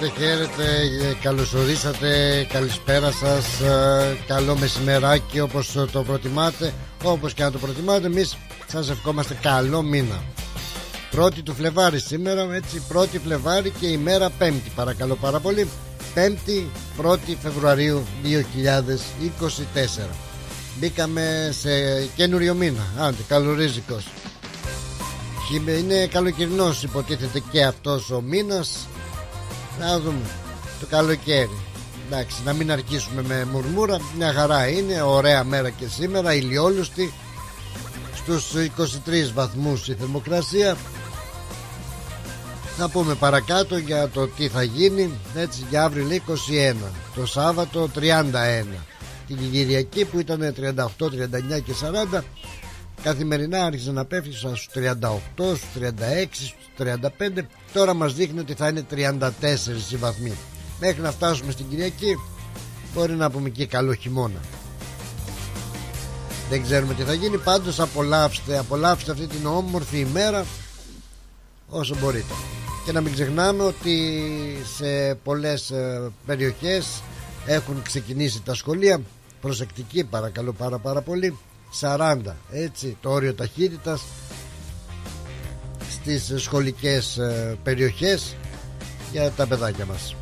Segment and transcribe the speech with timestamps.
[0.00, 1.08] Χαίρετε, χαίρετε, χαίρετε.
[1.08, 2.46] Ε, καλωσορίσατε.
[2.52, 3.60] Καλησπέρα σας.
[3.60, 6.72] Ε, καλό μεσημεράκι όπως το προτιμάτε.
[7.04, 10.22] Όπως και να το προτιμάτε, εμείς σας ευχόμαστε καλό μήνα.
[11.10, 15.68] Πρώτη του Φλεβάρι σήμερα, έτσι, πρώτη Φλεβάρι και ημέρα Πέμπτη, παρακαλώ πάρα πολύ.
[16.14, 16.70] Πέμπτη,
[17.02, 20.08] 1η Φεβρουαρίου 2024.
[20.78, 21.70] Μπήκαμε σε
[22.16, 22.86] καινούριο μήνα.
[22.98, 24.06] Άντε, καλορίζικος.
[25.78, 28.86] Είναι καλοκαιρινός υποτίθεται και αυτός ο μήνας
[29.80, 30.26] να δούμε.
[30.80, 31.58] Το καλοκαίρι.
[32.06, 34.00] Εντάξει να μην αρχίσουμε με μουρμούρα.
[34.16, 36.34] Μια χαρά είναι ωραία μέρα και σήμερα.
[36.34, 37.12] Ηλιόλουστη
[38.14, 40.76] Στους 23 βαθμούς η θερμοκρασία.
[42.76, 45.10] Θα πούμε παρακάτω για το τι θα γίνει.
[45.34, 46.74] Έτσι για αύριο λέει 21
[47.14, 48.02] Το Σάββατο 31
[49.26, 50.54] Την Κυριακή που ήταν
[50.98, 51.72] 38, 39 και
[52.14, 52.20] 40
[53.02, 58.68] Καθημερινά άρχισε να πέφτει στους 38, στους 36, στους 35 Τώρα μας δείχνει ότι θα
[58.68, 59.30] είναι 34
[59.92, 60.32] οι βαθμοί.
[60.80, 62.16] Μέχρι να φτάσουμε στην Κυριακή
[62.94, 64.40] Μπορεί να πούμε και καλό χειμώνα.
[66.50, 67.38] Δεν ξέρουμε τι θα γίνει.
[67.38, 70.44] Πάντως απολαύστε, απολαύστε αυτή την όμορφη ημέρα
[71.68, 72.34] Όσο μπορείτε.
[72.84, 74.22] Και να μην ξεχνάμε ότι
[74.76, 77.02] σε πολλές ε, περιοχές
[77.46, 79.00] Έχουν ξεκινήσει τα σχολεία.
[79.40, 81.38] Προσεκτική παρακαλώ πάρα πάρα πολύ
[81.80, 82.18] 40
[82.50, 84.02] έτσι το όριο ταχύτητας
[85.90, 88.36] στις σχολικές ε, περιοχές
[89.12, 90.14] για τα παιδάκια μας.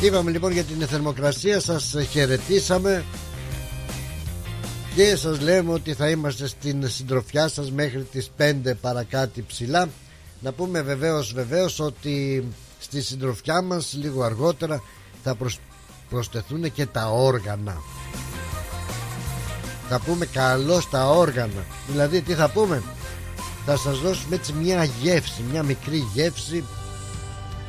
[0.00, 3.04] Είπαμε λοιπόν για την θερμοκρασία σας χαιρετήσαμε
[4.94, 9.88] και σας λέμε ότι θα είμαστε στην συντροφιά σας μέχρι τις 5 παρακάτι ψηλά.
[10.40, 12.44] Να πούμε βεβαίως βεβαίως ότι
[12.78, 14.82] στη συντροφιά μας λίγο αργότερα
[15.24, 15.58] θα προσ
[16.10, 17.76] προσθεθούν και τα όργανα.
[19.88, 21.64] Θα πούμε καλό στα όργανα.
[21.88, 22.82] Δηλαδή τι θα πούμε;
[23.64, 26.64] Θα σας δώσουμε έτσι μια γεύση μια μικρή γεύση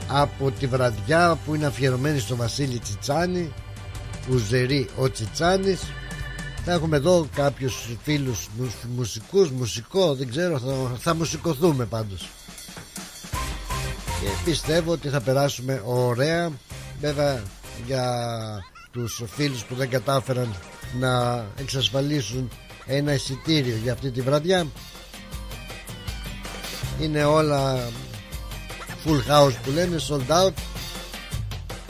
[0.07, 3.53] από τη βραδιά που είναι αφιερωμένη στο Βασίλη Τσιτσάνη
[4.31, 5.81] Ουζερή ο Τσιτσάνης.
[6.65, 8.47] Θα έχουμε εδώ κάποιους φίλους
[8.95, 12.29] μουσικούς, μουσικό δεν ξέρω θα, θα μουσικοθούμε πάντως.
[14.21, 16.51] Και πιστεύω ότι θα περάσουμε ωραία.
[17.01, 17.43] Βέβαια
[17.85, 18.33] για
[18.91, 20.55] τους φίλους που δεν κατάφεραν
[20.99, 22.49] να εξασφαλίσουν
[22.85, 24.67] ένα εισιτήριο για αυτή τη βραδιά.
[27.01, 27.79] Είναι όλα
[29.05, 30.53] full house που λένε sold out.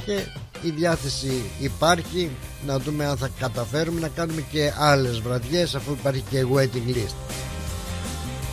[0.05, 0.25] Και
[0.61, 2.29] η διάθεση υπάρχει.
[2.66, 7.16] Να δούμε αν θα καταφέρουμε να κάνουμε και άλλες βραδιές αφού υπάρχει και waiting list.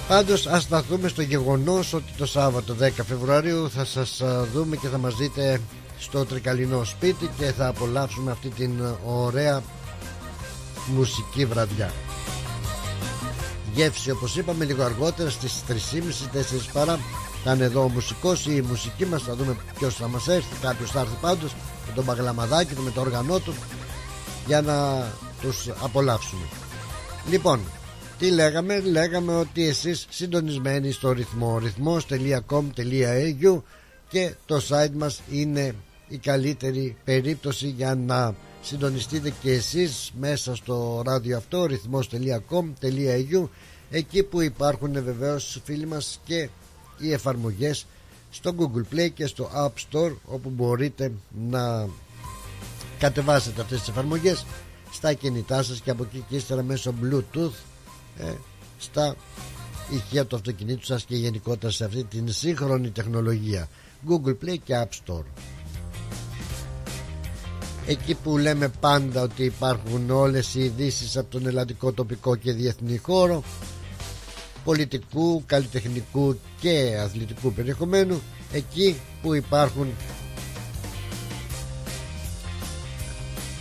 [0.08, 4.22] Πάντως ας σταθούμε στο γεγονός ότι το Σάββατο 10 Φεβρουαρίου θα σας
[4.53, 5.60] δούμε και θα μας δείτε
[5.98, 8.72] στο τρικαλινό σπίτι και θα απολαύσουμε αυτή την
[9.06, 9.62] ωραία
[10.86, 11.92] μουσική βραδιά.
[13.74, 15.72] Γεύση όπως είπαμε λίγο αργότερα στις 3.30-4
[16.72, 16.98] παρά.
[17.44, 20.56] Θα είναι εδώ ο μουσικός ή η μουσική μας θα δούμε ποιος θα μας έρθει.
[20.60, 21.54] Κάποιος θα έρθει πάντως
[21.86, 23.54] με τον παγλαμαδάκι του με το όργανό του
[24.47, 25.06] για να
[25.41, 26.47] τους απολαύσουμε.
[27.30, 27.60] Λοιπόν
[28.18, 33.62] τι λέγαμε; Λέγαμε ότι εσείς συντονισμένοι στο ρυθμό ρυθμός.com.au
[34.09, 35.74] και το site μας είναι
[36.08, 43.48] η καλύτερη περίπτωση για να συντονιστείτε και εσείς μέσα στο ράδιο αυτό ρυθμός.com.au
[43.91, 46.48] εκεί που υπάρχουν βεβαίως φίλοι μας και
[46.98, 47.86] οι εφαρμογές
[48.30, 51.12] στο Google Play και στο App Store όπου μπορείτε
[51.48, 51.88] να
[52.98, 54.47] κατεβάσετε αυτές τις εφαρμογές
[54.92, 57.52] στα κινητά σας και από εκεί και ύστερα μέσω Bluetooth
[58.18, 58.32] ε,
[58.78, 59.16] στα
[59.91, 63.68] ηχεία του αυτοκινήτου σας και γενικότερα σε αυτή την σύγχρονη τεχνολογία.
[64.09, 65.24] Google Play και App Store
[67.86, 72.97] εκεί που λέμε πάντα ότι υπάρχουν όλες οι ειδήσεις από τον ελλαδικό τοπικό και διεθνή
[72.97, 73.42] χώρο
[74.65, 78.21] πολιτικού, καλλιτεχνικού και αθλητικού περιεχομένου
[78.53, 79.88] εκεί που υπάρχουν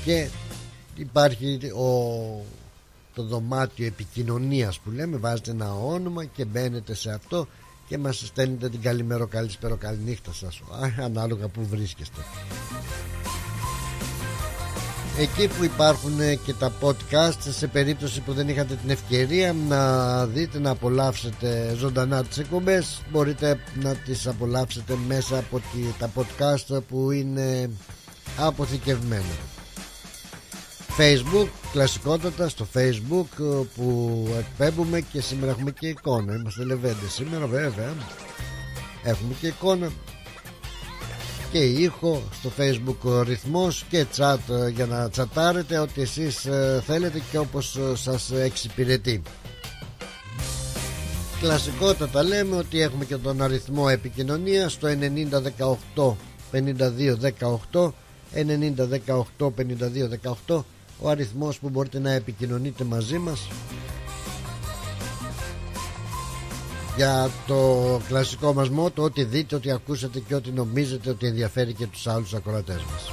[0.05, 0.27] και
[0.95, 1.89] υπάρχει ο,
[3.13, 7.47] το δωμάτιο επικοινωνίας που λέμε βάζετε ένα όνομα και μπαίνετε σε αυτό
[7.87, 10.61] και μας στέλνετε την καλημέρα καλησπέρα καληνύχτα σας
[10.99, 12.21] ανάλογα που βρίσκεστε
[15.17, 20.59] εκεί που υπάρχουν και τα podcast σε περίπτωση που δεν είχατε την ευκαιρία να δείτε
[20.59, 25.61] να απολαύσετε ζωντανά τις εκπομπές μπορείτε να τις απολαύσετε μέσα από
[25.99, 27.69] τα podcast που είναι
[28.37, 29.35] αποθηκευμένα.
[30.97, 33.25] Facebook κλασικότατα στο Facebook
[33.75, 36.33] που εκπέμπουμε και σήμερα έχουμε και εικόνα.
[36.33, 37.93] Είμαστε λεβέντες σήμερα βέβαια.
[39.03, 39.91] Έχουμε και εικόνα
[41.51, 47.21] και ήχο στο facebook ρυθμός και chat ε, για να τσατάρετε ό,τι εσείς ε, θέλετε
[47.31, 49.21] και όπως ε, σας εξυπηρετεί.
[51.41, 54.87] Κλασικότατα λέμε ότι έχουμε και τον αριθμό επικοινωνίας στο
[55.95, 56.15] 9018
[57.71, 57.91] 5218
[58.33, 59.51] 9018
[60.47, 60.63] 5218
[61.01, 63.47] ο αριθμός που μπορείτε να επικοινωνείτε μαζί μας
[66.95, 71.87] για το κλασικό μας μότο ότι δείτε, ότι ακούσατε και ότι νομίζετε ότι ενδιαφέρει και
[71.87, 73.11] τους άλλους ακροατές μας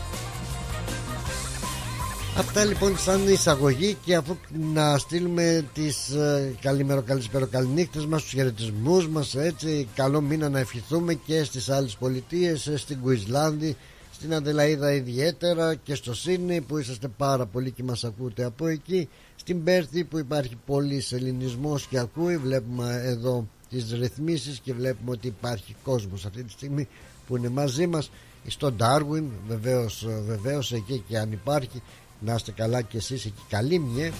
[2.36, 4.36] Αυτά λοιπόν σαν εισαγωγή και αφού
[4.72, 10.58] να στείλουμε τις ε, καλημέρα καλησπέρα καληνύχτες μας τους χαιρετισμούς μας έτσι καλό μήνα να
[10.58, 13.76] ευχηθούμε και στις άλλες πολιτείες ε, στην Κουισλάνδη
[14.12, 19.08] στην Αντελαίδα ιδιαίτερα και στο Σίνι που είσαστε πάρα πολύ και μας ακούτε από εκεί
[19.36, 23.46] στην Πέρθη που υπάρχει πολύ ελληνισμός και ακούει βλέπουμε εδώ
[23.80, 26.88] τις ρυθμίσεις και βλέπουμε ότι υπάρχει κόσμος αυτή τη στιγμή
[27.26, 28.10] που είναι μαζί μας.
[28.46, 31.82] Στο Darwin βεβαίως, βεβαίως εκεί και αν υπάρχει
[32.20, 33.42] να είστε καλά και εσείς εκεί.
[33.48, 34.12] Καλή μια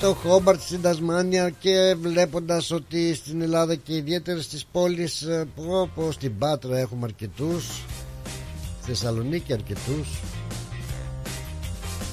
[0.00, 5.26] στο Χόμπαρτ στην Τασμάνια και βλέποντας ότι στην Ελλάδα και ιδιαίτερα στις πόλεις
[5.56, 7.84] όπως στην Πάτρα έχουμε αρκετούς.
[8.80, 10.08] Θεσσαλονίκη αρκετούς.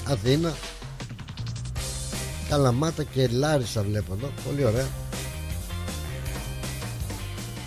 [0.08, 0.54] Αθήνα
[2.50, 4.32] Καλαμάτα και Λάρισα βλέπω εδώ.
[4.48, 4.88] Πολύ ωραία.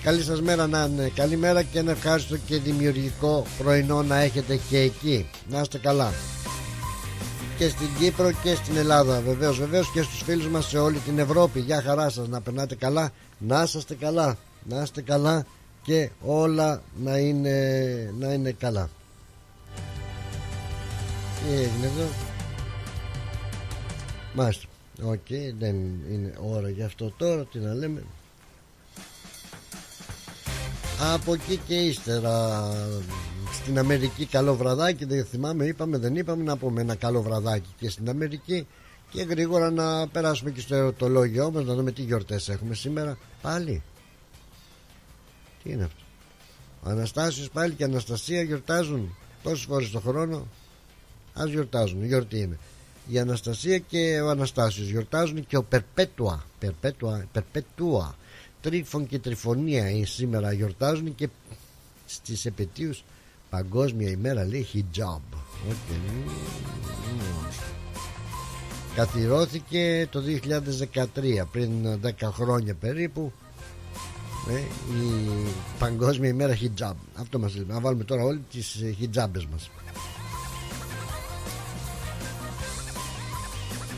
[0.03, 1.11] Καλή σας μέρα να είναι.
[1.15, 5.27] Καλημέρα και ένα ευχάριστο και δημιουργικό πρωινό να έχετε και εκεί.
[5.51, 6.13] Να είστε καλά.
[7.59, 9.21] Και στην Κύπρο και στην Ελλάδα.
[9.21, 11.61] Βεβαίως βεβαίως και στους φίλους μας σε όλη την Ευρώπη.
[11.61, 12.29] Γεια χαρά σας.
[12.29, 13.11] Να περνάτε καλά.
[13.39, 14.37] Να είστε καλά.
[14.69, 15.47] Να είστε καλά
[15.83, 17.55] και όλα να είναι,
[18.19, 18.89] να είναι καλά.
[21.41, 22.09] Τι έγινε εδώ;
[24.35, 24.70] Μάλιστα
[25.03, 25.27] Οκ,
[25.59, 25.77] δεν
[26.11, 28.03] είναι ώρα γι' αυτό τώρα, τι να λέμε.
[31.15, 32.67] Από εκεί και ύστερα
[33.53, 37.91] στην Αμερική καλό βραδάκι, δεν θυμάμαι, είπαμε, δεν είπαμε να πούμε ένα καλό βραδάκι και
[37.91, 38.67] στην Αμερική
[39.11, 43.19] και γρήγορα να περάσουμε και στο εορτολόγιο μας να δούμε τι γιορτές έχουμε σήμερα.
[43.43, 43.83] Πάλι.
[45.63, 46.03] Τι είναι αυτό;
[46.83, 50.47] Ο Αναστάσιος πάλι και Αναστασία γιορτάζουν; Τόσες φορές το χρόνο;
[51.35, 52.59] Ας γιορτάζουν, γιορτή είναι
[53.11, 58.15] η Αναστασία και ο Αναστάσιος γιορτάζουν και ο Περπέτουα Περπέτουα, Περπέτουα
[58.61, 61.29] Τρίφων και Τριφωνία σήμερα γιορτάζουν και
[62.07, 63.05] στις επαιτίους
[63.51, 65.37] Παγκόσμια ημέρα λέει hijab
[65.71, 66.31] okay.
[68.95, 70.23] Καθιερώθηκε το
[70.95, 71.05] 2013
[71.53, 71.71] πριν
[72.03, 73.33] 10 χρόνια περίπου
[74.49, 74.59] ε,
[74.95, 79.71] η Παγκόσμια ημέρα hijab Αυτό μας λέει Να βάλουμε τώρα όλοι τις hijabes μας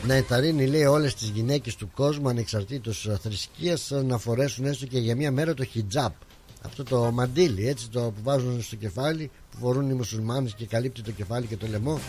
[0.07, 5.15] να ενθαρρύνει λέει όλες τις γυναίκες του κόσμου ανεξαρτήτως θρησκείας να φορέσουν έστω και για
[5.15, 6.13] μια μέρα το χιτζάπ.
[6.61, 11.01] Αυτό το μαντίλι έτσι το που βάζουν στο κεφάλι που φορούν οι μουσουλμάνες και καλύπτει
[11.01, 11.99] το κεφάλι και το λαιμό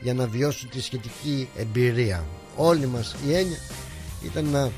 [0.00, 2.24] για να βιώσουν τη σχετική εμπειρία.
[2.56, 3.58] Όλη μας η έννοια
[4.24, 4.70] ήταν να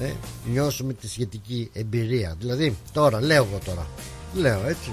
[0.00, 0.12] ε,
[0.52, 2.36] νιώσουμε τη σχετική εμπειρία.
[2.38, 3.86] Δηλαδή τώρα λέω εγώ τώρα
[4.34, 4.90] λέω έτσι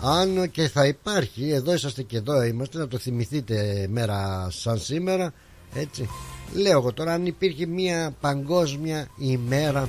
[0.00, 5.32] αν και θα υπάρχει εδώ είσαστε και εδώ είμαστε να το θυμηθείτε μέρα σαν σήμερα
[5.74, 6.08] έτσι.
[6.54, 9.88] Λέω εγώ τώρα αν υπήρχε μια παγκόσμια ημέρα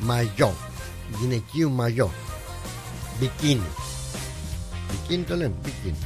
[0.00, 0.54] μαγιό
[1.20, 2.10] γυναικείου μαγιό
[3.18, 3.66] μπικίνι.
[4.90, 5.96] Μπικίνι το λέμε μπικίνι.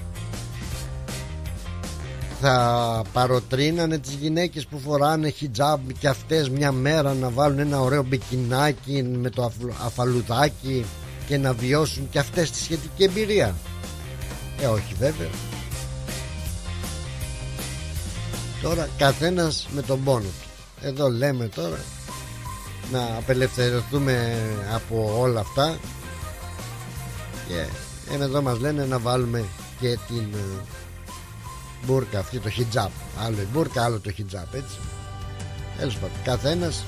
[2.41, 8.03] Θα παροτρύνανε τις γυναίκες που φοράνε χιτζάμπ και αυτές μια μέρα να βάλουν ένα ωραίο
[8.03, 9.53] μπικινάκι με το
[9.85, 10.85] αφαλουδάκι
[11.27, 13.55] και να βιώσουν και αυτές τη σχετική εμπειρία.
[14.61, 15.31] Ε όχι βέβαια.
[18.63, 20.87] Τώρα καθένας με τον πόνο του.
[20.87, 21.79] Εδώ λέμε τώρα
[22.93, 24.37] Να απελευθερωθούμε
[24.75, 25.79] από όλα αυτά
[27.49, 27.67] Και
[28.13, 29.45] εδώ μας λένε να βάλουμε
[29.81, 30.61] και την ε,
[31.87, 32.91] μπουρκα αυτή το χιτζάπ.
[33.25, 34.79] Άλλο η μπουρκα άλλο το χιτζάπ έτσι.
[35.79, 36.85] Τέλος πάντων καθένας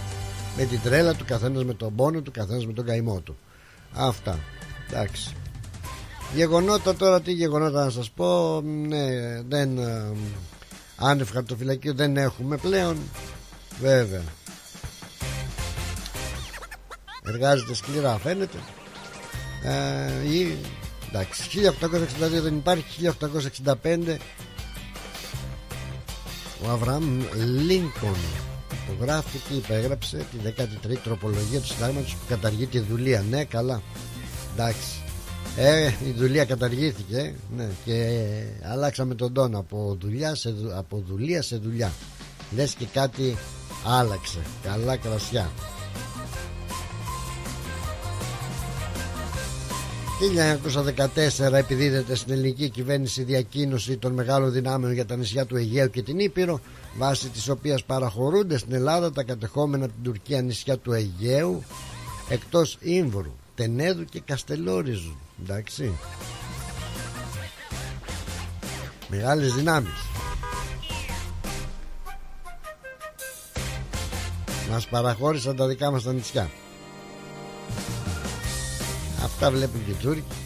[0.56, 3.36] με την τρέλα του Καθένας με τον πόνο του Καθένας με τον καημό του
[3.94, 4.38] Αυτά.
[4.90, 5.34] Εντάξει.
[6.34, 8.60] Γεγονότα τώρα τι γεγονότα να σας πω.
[8.60, 9.06] Ναι
[9.48, 10.12] δεν ε,
[10.96, 12.96] Άνευ χαρτοφυλακίου δεν έχουμε πλέον.
[13.80, 14.22] Βέβαια.
[17.24, 18.58] Εργάζεται σκληρά φαίνεται.
[19.62, 20.56] Ε, ή,
[21.08, 21.42] Εντάξει
[22.38, 23.12] 1862 δεν υπάρχει
[23.82, 24.16] 1865
[26.66, 27.22] Ο Αβραάμ
[27.66, 28.16] Λίνκον
[28.86, 33.82] το γράφει και υπέγραψε τη 13η τροπολογία του συντάγματος που καταργεί τη δουλεία ναι καλά
[34.54, 35.04] εντάξει
[35.56, 38.20] ε, η δουλεία καταργήθηκε ναι, και
[38.62, 41.92] αλλάξαμε τον τόνο από δουλειά σε, από δουλεία σε δουλειά.
[42.56, 43.36] Λες και κάτι
[43.86, 44.38] άλλαξε.
[44.62, 45.50] Καλά κρασιά.
[51.38, 56.02] 1914 επιδίδεται στην ελληνική κυβέρνηση διακίνωση των μεγάλων δυνάμεων για τα νησιά του Αιγαίου και
[56.02, 56.60] την Ήπειρο
[56.96, 61.62] βάσει της οποίας παραχωρούνται στην Ελλάδα τα κατεχόμενα από την Τουρκία νησιά του Αιγαίου
[62.28, 65.92] εκτός Ήμβρου, Τενέδου και Καστελόριζου εντάξει.
[69.08, 69.92] Μεγάλες δυνάμεις.
[74.70, 76.50] Μας παραχώρησαν τα δικά μας τα νησιά.
[79.24, 80.43] Αυτά βλέπουν και οι Τούρκοι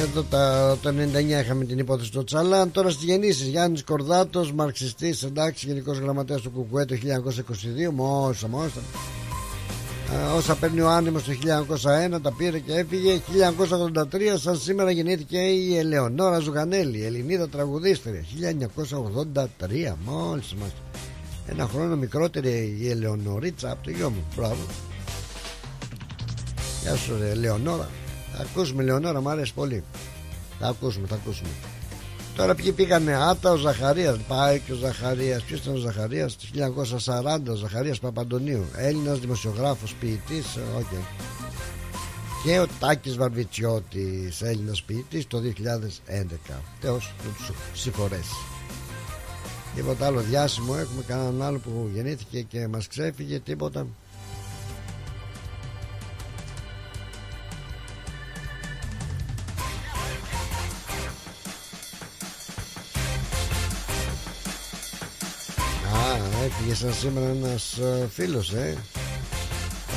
[0.00, 0.22] εδώ
[0.82, 2.70] το 99 είχαμε την υπόθεση του Τσαλάν.
[2.70, 7.90] Τώρα στις γεννήσεις Γιάννης Κορδάτος, μαρξιστής, εντάξει, γενικός γραμματέας του Κουκουέ το 1922.
[7.92, 8.80] Μόσα, μόσα.
[10.36, 13.20] όσα παίρνει ο άνεμος το 1901 τα πήρε και έφυγε
[14.34, 18.24] 1983 σαν σήμερα γεννήθηκε η Ελεονόρα Ζουγανέλη Ελληνίδα τραγουδίστρια
[19.34, 20.72] 1983 μόλις μας
[21.46, 24.66] ένα χρόνο μικρότερη η Ελεονορίτσα από το γιο μου μπράβο
[26.82, 27.88] Γεια σου ρε Ελεονόρα
[28.38, 29.84] θα ακούσουμε Λεωνόρα μου αρέσει πολύ.
[30.58, 31.48] Θα ακούσουμε θα ακούσουμε.
[32.36, 35.42] Τώρα ποιοι πήγανε Άτα ο Ζαχαρίας Πάει και ο Ζαχαρίας.
[35.42, 38.64] Ποιος ήταν ο Ζαχαρίας; Το 1940 ο Ζαχαρίας Παπαντονίου.
[38.76, 40.46] Έλληνας δημοσιογράφος ποιητής
[40.78, 41.02] okay.
[42.44, 48.36] Και ο Τάκης Βαρβιτσιώτης Έλληνας ποιητής το 2011 Θεός να τους συγχωρέσει.
[49.74, 53.86] Τίποτα άλλο διάσημο Έχουμε κανέναν άλλο που γεννήθηκε και μας ξέφυγε Τίποτα
[66.44, 68.76] έφυγε σαν σήμερα ένας ε, φίλος ε.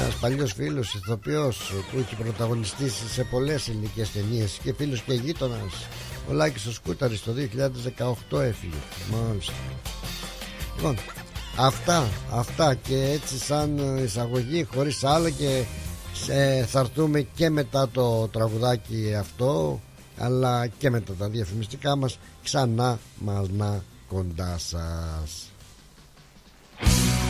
[0.01, 5.87] Ένας παλιός φίλος ηθοποιός που έχει πρωταγωνιστήσει σε πολλές ελληνικές ταινίες και φίλος και γείτονας.
[6.29, 7.31] Ο Λάκης ο Σκούταρης το
[8.29, 8.75] 2018 έφυγε.
[9.11, 9.53] Μάλιστα.
[10.75, 10.97] Λοιπόν
[11.57, 15.63] αυτά, αυτά και έτσι σαν εισαγωγή χωρίς άλλα και
[16.29, 19.81] ε, θα έρθουμε και μετά το τραγουδάκι αυτό
[20.17, 25.50] αλλά και μετά τα διαφημιστικά μας ξανά μαλνά κοντά σας
[26.81, 27.20] Bye.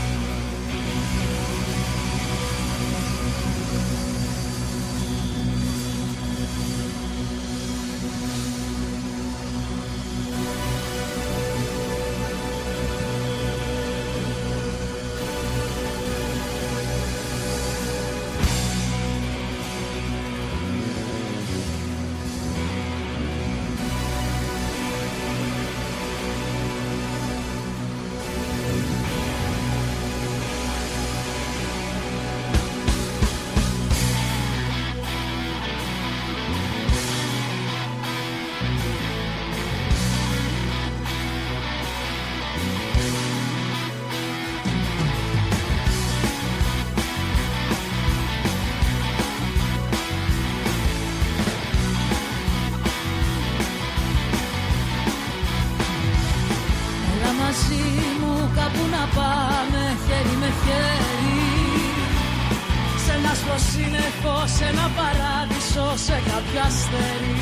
[58.73, 61.39] που να πάμε χέρι με χέρι.
[63.03, 67.39] Σε ένα στο σύννεφο, σε ένα παράδεισο, σε κάποια αστέρι.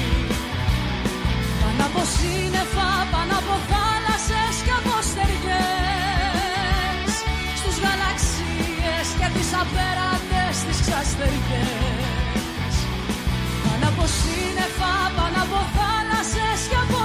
[1.61, 7.11] Πάνω από σύννεφα, πάνω από θάλασσες και από στεριές
[7.59, 12.73] Στους γαλαξίες και τις απέραντες τις ξαστεριές
[13.63, 16.99] Πάνω από σύννεφα, πάνω από θάλασσες και από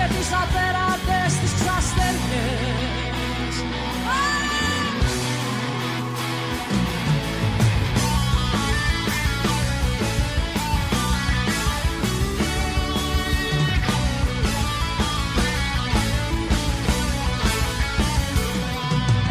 [0.00, 3.54] και τους ατέραντες τις ξαστέρνες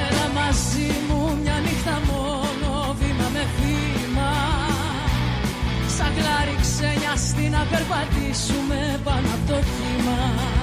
[0.08, 4.32] Έλα μαζί μου μια νύχτα μόνο βήμα με βήμα.
[5.98, 10.59] Σαν κλάρι ξένια στην να περπατήσουμε πάνω από το κύμα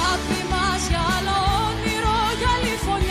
[0.00, 3.09] αγάπη μας για άλλο όνειρο για άλλη φωλιά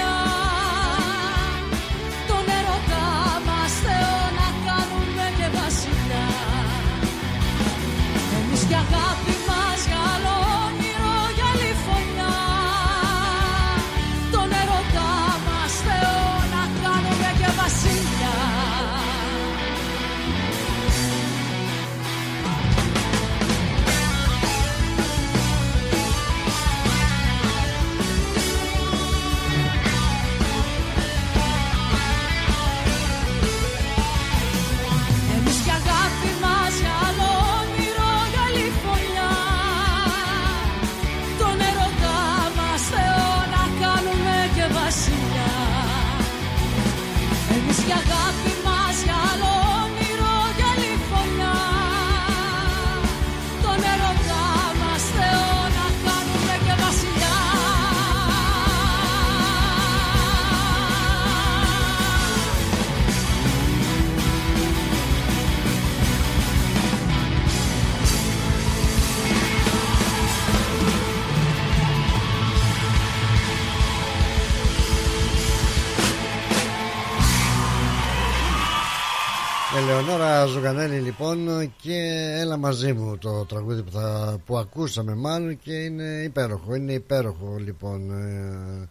[79.89, 81.97] Ελεονόρα Ζουγανέλη λοιπόν και
[82.39, 87.55] έλα μαζί μου το τραγούδι που, θα, που ακούσαμε μάλλον και είναι υπέροχο, είναι υπέροχο
[87.57, 88.87] λοιπόν ε,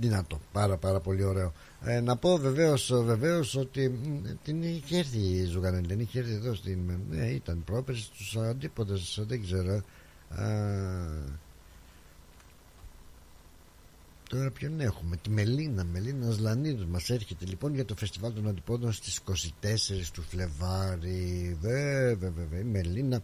[0.00, 1.52] δυνατό, πάρα πάρα πολύ ωραίο.
[1.84, 6.34] Ε, να πω βεβαίως, βεβαίως ότι μ, την είχε έρθει η Ζουγανέλη, δεν είχε έρθει
[6.34, 6.78] εδώ στην
[7.10, 9.82] ναι, ήταν πρόπερση στους αντίποδες, δεν ξέρω ε,
[14.28, 16.88] Τώρα ποιον έχουμε, τη Μελίνα, Μελίνα Σλανίδου.
[16.88, 19.32] Μας έρχεται λοιπόν για το φεστιβάλ των αντιπόδων στις 24
[20.12, 21.56] του Φλεβάρι.
[21.60, 23.22] Βέβαια, βέβαια, η Μελίνα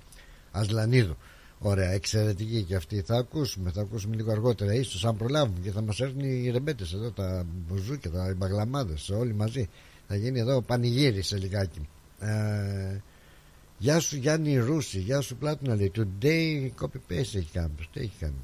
[0.50, 1.16] Ασλανίδου.
[1.58, 3.00] Ωραία, εξαιρετική και αυτή.
[3.00, 4.74] Θα ακούσουμε, θα ακούσουμε λίγο αργότερα.
[4.74, 9.34] Ίσως αν προλάβουμε και θα μας έρθουν οι ρεμπέτες εδώ, τα μπουζούκια, τα μπαγλαμάδες, όλοι
[9.34, 9.68] μαζί.
[10.08, 11.88] Θα γίνει εδώ πανηγύρι σε λιγάκι.
[12.18, 13.00] Ε,
[13.78, 15.92] γεια σου Γιάννη Ρούση, γεια σου Πλάτωνα λέει.
[15.96, 17.74] Today copy paste έχει κάνει.
[17.92, 18.34] Τι έχει κάνει.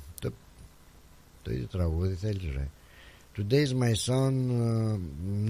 [1.47, 2.69] Το το ίδιο τραγούδι θέλεις ρε.
[3.37, 4.99] Today is my son uh,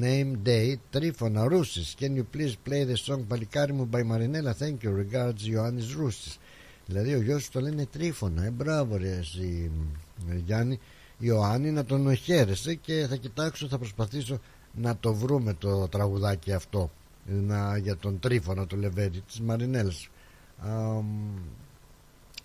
[0.01, 1.95] name day Τρίφωνα Ρούσης.
[1.99, 6.39] Can you please play the song Παλικάρι μου by Marinella; Thank you regards Ιωάννης Ρούσης.
[6.87, 8.45] Δηλαδή ο γιος σου το λένε Τρίφωνα.
[8.45, 9.71] Ε, Μπράβο ρε εσύ
[10.31, 10.79] ε, Γιάννη.
[11.19, 14.41] Ιωάννη να τον χαίρεσαι και θα κοιτάξω θα προσπαθήσω
[14.75, 16.91] να το βρούμε το τραγουδάκι αυτό
[17.25, 20.09] να, για τον Τρίφωνα το Λεβέντη της Μαρινέλας.
[20.59, 21.01] Α,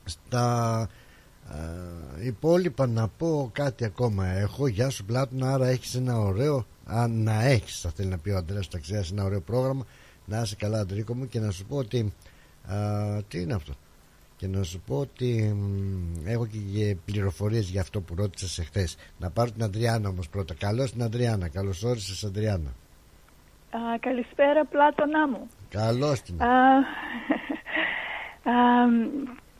[0.04, 0.88] στα
[1.50, 4.68] ε, υπόλοιπα να πω κάτι ακόμα έχω.
[4.68, 8.38] Γεια σου Πλάτωνα άρα έχεις ένα ωραίο α, να έχεις θα θέλει να πει ο
[8.38, 9.86] Αντρέας Ταξιάς ένα ωραίο πρόγραμμα.
[10.26, 12.14] Να είσαι καλά Αντρίκο μου και να σου πω ότι
[12.68, 12.76] α,
[13.28, 13.74] τι είναι αυτό;
[14.38, 18.98] Και να σου πω ότι μ, έχω και πληροφορίες για αυτό που ρώτησες εχθές.
[19.20, 20.54] Να πάρω την Αντριάννα όμως πρώτα.
[20.54, 22.70] Καλώς την Αντριάννα καλώς όρισες Αντριάννα.
[23.72, 25.48] Α, καλησπέρα Πλάτωνά μου.
[25.70, 26.42] καλώς την.
[26.42, 26.46] Α,
[28.44, 28.88] α,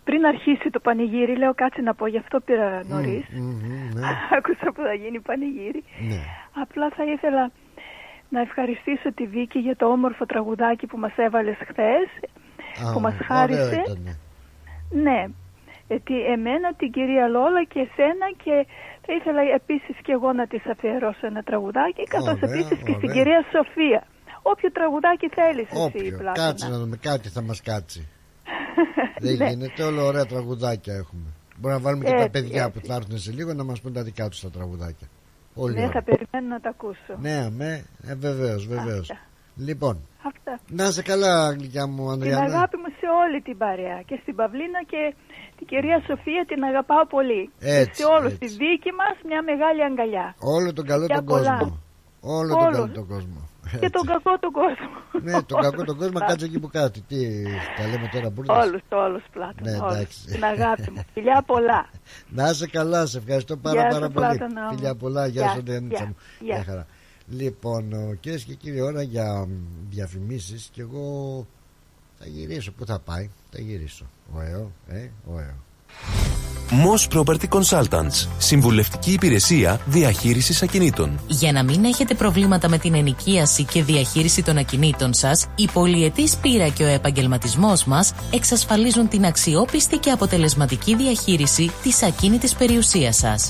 [0.04, 3.26] πριν αρχίσει το πανηγύρι, λέω κάτσε να πω, γι' αυτό πήρα νωρίς.
[3.32, 4.08] Μμμ, μμμ, ναι.
[4.38, 5.84] Άκουσα που θα γίνει πανηγύρι.
[6.10, 6.20] ναι.
[6.64, 7.52] Απλά θα ήθελα
[8.30, 12.08] να ευχαριστήσω τη Βίκη για το όμορφο τραγουδάκι που μας έβαλες χθες,
[12.88, 13.82] Α, που μας ωραίο χάρισε.
[13.86, 14.18] ήτανε.
[15.06, 15.22] Ναι,
[15.88, 18.56] γιατί εμένα, την κυρία Λόλα και εσένα και
[19.06, 23.10] θα ήθελα επίσης και εγώ να της αφιερώσω ένα τραγουδάκι, καθώς Ωραία, επίσης και στην
[23.10, 23.14] ωραία.
[23.16, 24.02] κυρία Σοφία.
[24.42, 26.48] Όποιο τραγουδάκι θέλεις εσύ, Όποιο, Πλάτωνα.
[26.48, 28.02] κάτσε να δούμε κάτι θα μας κάτσει
[29.20, 29.50] Δεν Ναι.
[29.50, 31.28] γίνεται, όλο ωραία τραγουδάκια έχουμε.
[31.58, 32.80] Μπορεί να βάλουμε και τα Έτσι, παιδιά έτσι.
[32.80, 35.08] που θα έρθουν σε λίγο να μας πούν τα δικά τους τα τραγουδάκια.
[35.54, 35.92] Πολύ Ναι, ωραία.
[35.92, 37.14] θα περιμένω να τα ακούσω.
[37.22, 39.10] Ναι, αμέ, ε, βεβαίως, βεβαίως.
[39.12, 39.26] Αυτά.
[39.56, 39.96] Λοιπόν,
[40.32, 40.60] Αυτά.
[40.70, 42.56] να είσαι καλά, γλυκιά μου, Την Ανδριάννα.
[42.56, 44.02] αγάπη μου σε όλη την παρέα.
[44.06, 45.02] Και στην Παυλίνα και
[45.58, 47.50] την κυρία Σοφία την αγαπάω πολύ.
[47.60, 48.40] Έτσι, και σε όλους έτσι.
[48.40, 50.36] τη δίκη μας μια μεγάλη αγκαλιά.
[50.56, 51.58] Όλο τον καλό Για τον πολλά.
[51.60, 51.78] κόσμο.
[52.22, 52.76] Όλο τον Όλους.
[52.78, 53.40] καλό τον κόσμο.
[53.72, 53.90] Και Έτσι.
[53.90, 55.22] τον κακό τον κόσμο.
[55.24, 57.02] Ναι, τον κακό τον κόσμο, κάτσε εκεί που κάτι.
[57.02, 57.44] Τι,
[57.78, 59.64] τα λέμε τώρα μπουρδες; Όλους, όλους πλάτων.
[59.64, 59.94] Ναι, όλους.
[59.96, 60.26] εντάξει.
[60.26, 61.02] Την αγάπη μου.
[61.14, 61.90] Φιλιά πολλά.
[62.30, 64.26] Να είσαι καλά, σε ευχαριστώ πάρα Γεια πάρα σου, πολύ.
[64.28, 64.76] Πλάτωνα μου.
[64.76, 66.16] Φιλιά πολλά, γεια Γεια, σου, Αντριανίτσα γεια, μου.
[66.40, 66.56] γεια.
[66.56, 66.86] Γεια χαρά.
[67.28, 69.48] Λοιπόν, κυρίε και κύριοι, ώρα για
[69.90, 71.46] διαφημίσεις και εγώ
[72.20, 72.72] θα γυρίσω.
[72.72, 74.06] Πού θα πάει, θα γυρίσω.
[74.36, 75.56] Ωραίο, ε, ωραίο.
[76.72, 78.28] Moss Property Consultants.
[78.38, 81.20] Συμβουλευτική υπηρεσία διαχείρισης ακινήτων.
[81.28, 86.38] Για να μην έχετε προβλήματα με την ενοικίαση και διαχείριση των ακινήτων σας, η πολυετής
[86.38, 93.50] πείρα και ο επαγγελματισμός μας εξασφαλίζουν την αξιόπιστη και αποτελεσματική διαχείριση της ακίνητης περιουσίας σας.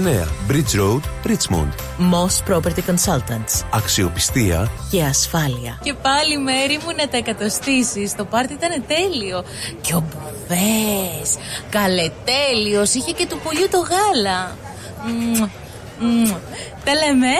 [0.01, 1.71] Bridge Road, Richmond.
[1.97, 3.65] Moss Property Consultants.
[3.71, 5.79] Αξιοπιστία Και ασφάλεια.
[5.83, 8.15] Και πάλι μέρη μου να τα εκατοστήσεις.
[8.15, 9.43] Το πάρτι ήταν τέλειο.
[9.81, 11.37] Και ο Μπουβές,
[11.69, 14.55] καλετέλειος, είχε και του πουλιού το γάλα.
[15.05, 15.49] Μμμ,
[15.99, 16.31] μμμ.
[16.83, 17.33] Τα λέμε.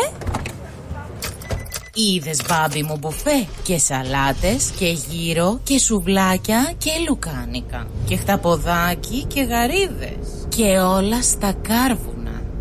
[1.93, 9.41] Είδες μπάμπι μου μπουφέ και σαλάτες και γύρο και σουβλάκια και λουκάνικα και χταποδάκι και
[9.41, 12.21] γαρίδες και όλα στα κάρβουνα.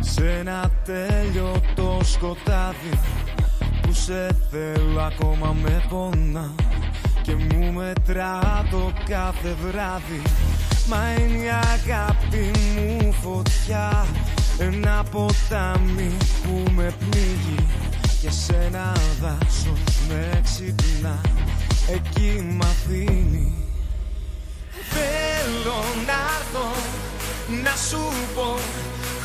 [0.00, 2.98] σε ένα τέλειωτο σκοτάδι
[3.82, 6.54] που σε θέλω ακόμα με πονά
[7.22, 10.22] και μου μετρά το κάθε βράδυ.
[10.88, 14.06] Μα είναι η αγάπη μου φωτιά
[14.58, 17.66] ένα ποτάμι που με πνίγει
[18.20, 21.20] και σε ένα δάσος με ξυπνά.
[21.88, 23.63] Εκεί μ' αφήνει
[24.94, 26.68] Θέλω να έρθω
[27.64, 28.02] να σου
[28.34, 28.58] πω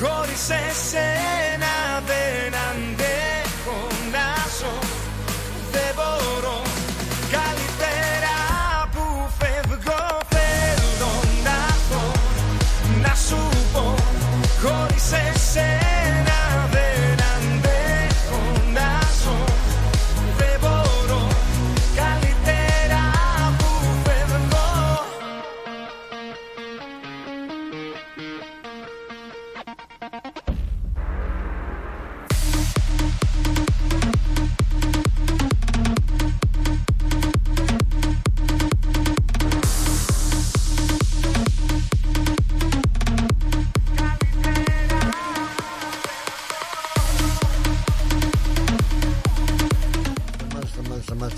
[0.01, 1.73] Χωρίς εσένα
[2.05, 4.27] δεν αντέχω να
[4.59, 4.79] ζω.
[5.71, 6.38] Δεν μπορώ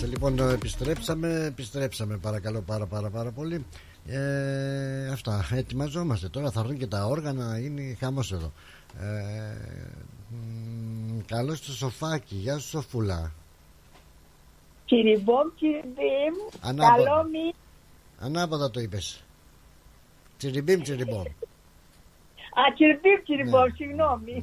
[0.01, 0.07] μάλιστα, μάλιστα.
[0.07, 3.65] Λοιπόν, ε, επιστρέψαμε, επιστρέψαμε παρακαλώ πάρα πάρα πάρα πολύ.
[4.07, 8.51] Ε, αυτά, ετοιμαζόμαστε τώρα, θα έρθουν και τα όργανα, είναι χαμός εδώ.
[8.99, 9.85] Ε,
[10.29, 12.35] μ, Καλό στο σοφάκι.
[12.35, 13.31] Γεια σου, Σοφούλα.
[14.85, 16.35] Κυριμπομ, κυριμπιμ.
[16.61, 17.03] Ανάποδα.
[17.03, 17.53] Καλό μήνα.
[18.19, 19.23] Ανάποδα το είπες.
[20.37, 21.23] Τσιριμπίμ, τσιριμπόμ.
[22.59, 23.73] Α, κυριμπιμ, κυριμπομ, Ναι.
[23.79, 24.35] συγγνώμη.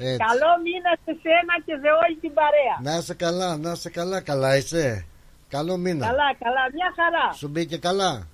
[0.00, 0.16] Έτσι.
[0.26, 2.76] Καλό μήνα σε σένα και σε όλη την παρέα.
[2.82, 4.20] Να είσαι καλά, να είσαι καλά.
[4.20, 5.06] Καλά είσαι.
[5.48, 6.06] Καλό μήνα.
[6.06, 7.32] Καλά, καλά, μια χαρά.
[7.32, 8.26] Σου μπήκε καλά;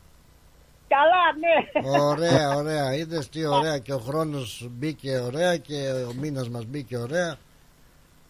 [0.88, 1.88] Καλά, ναι.
[2.00, 2.94] Ωραία, ωραία.
[2.94, 5.74] Είδες τι ωραία και ο χρόνος μπήκε ωραία και
[6.08, 7.36] ο μήνας μας μπήκε ωραία.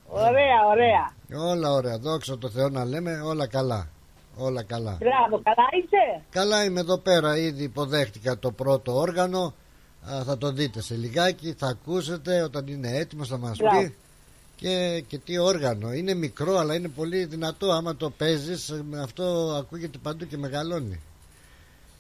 [0.09, 1.13] Ωραία, ωραία.
[1.51, 1.99] Όλα ωραία.
[1.99, 3.21] Δόξα τω Θεώ να λέμε.
[3.21, 3.89] Όλα καλά.
[4.37, 4.97] Όλα καλά.
[5.01, 6.23] Μπράβο, καλά είσαι.
[6.31, 7.37] Καλά είμαι εδώ πέρα.
[7.37, 9.55] Ήδη υποδέχτηκα το πρώτο όργανο.
[10.13, 11.53] Α, θα το δείτε σε λιγάκι.
[11.59, 13.81] Θα ακούσετε όταν είναι έτοιμος θα μας Μπράβο.
[13.81, 13.95] πει.
[14.57, 15.93] Και, και τι όργανο.
[15.93, 17.71] Είναι μικρό αλλά είναι πολύ δυνατό.
[17.73, 21.01] Άμα το παίζεις με αυτό ακούγεται παντού και μεγαλώνει.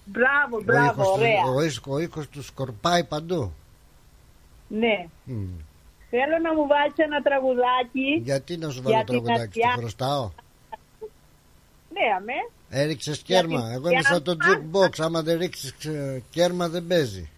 [0.05, 1.45] Μπράβο, ο, μπράβο, ήχος του, ωραία.
[1.55, 3.53] ο, ήχος, ο ήχος του σκορπάει παντού.
[4.69, 5.07] Ναι.
[5.25, 5.47] Μμ.
[6.11, 8.21] Θέλω να μου βάλεις ένα τραγουδάκι.
[8.25, 9.75] Γιατί να σου Για βάλω την τραγουδάκι, το Αττιά.
[9.79, 10.31] χρωστάω;
[11.93, 12.33] Ναι, αμέ.
[12.83, 13.63] Έριξες κέρμα.
[13.63, 14.63] την Εγώ είμαι σαν το Αττιά.
[14.73, 15.05] jukebox.
[15.05, 15.75] Άμα δεν ρίξεις
[16.31, 17.29] κέρμα δεν παίζει.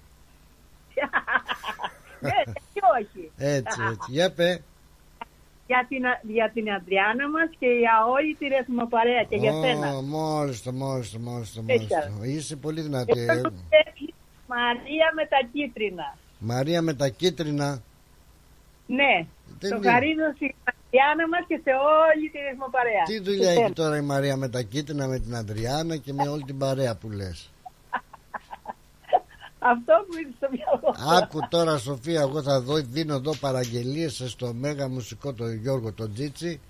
[2.20, 3.30] Ναι, και όχι.
[3.36, 4.10] Έτσι, έτσι.
[4.10, 4.60] Για πε.
[5.66, 6.02] Για την,
[6.34, 9.88] για την Αντριάννα μας και για όλη τη ρεθμοπαρέα και για Ω, σένα.
[10.02, 11.86] Μόλις το, μόλις το, μόλις το, Έτσι.
[11.94, 12.24] μόλις το.
[12.24, 13.20] Είσαι πολύ δυνατή.
[13.20, 13.36] Εδώ ε.
[13.36, 14.14] σου στέλνει
[14.48, 16.16] Μαρία με τα κίτρινα.
[16.38, 17.82] Μαρία με τα κίτρινα.
[18.86, 19.26] Ναι,
[19.60, 19.90] Δεν το είναι.
[19.90, 23.02] χαρίζω στην Αντριάννα μας και σε όλη τη ρεθμοπαρέα.
[23.06, 26.42] Τι δουλειά έχει τώρα η Μαρία με τα κίτρινα, με την Αντριάννα και με όλη
[26.42, 27.50] την παρέα που λες;
[29.72, 31.16] Αυτό που είναι στο μυαλό.
[31.22, 36.12] Άκου τώρα Σοφία, εγώ θα δω, δίνω εδώ παραγγελίες στο μέγα μουσικό τον Γιώργο τον
[36.12, 36.60] Τζίτσι,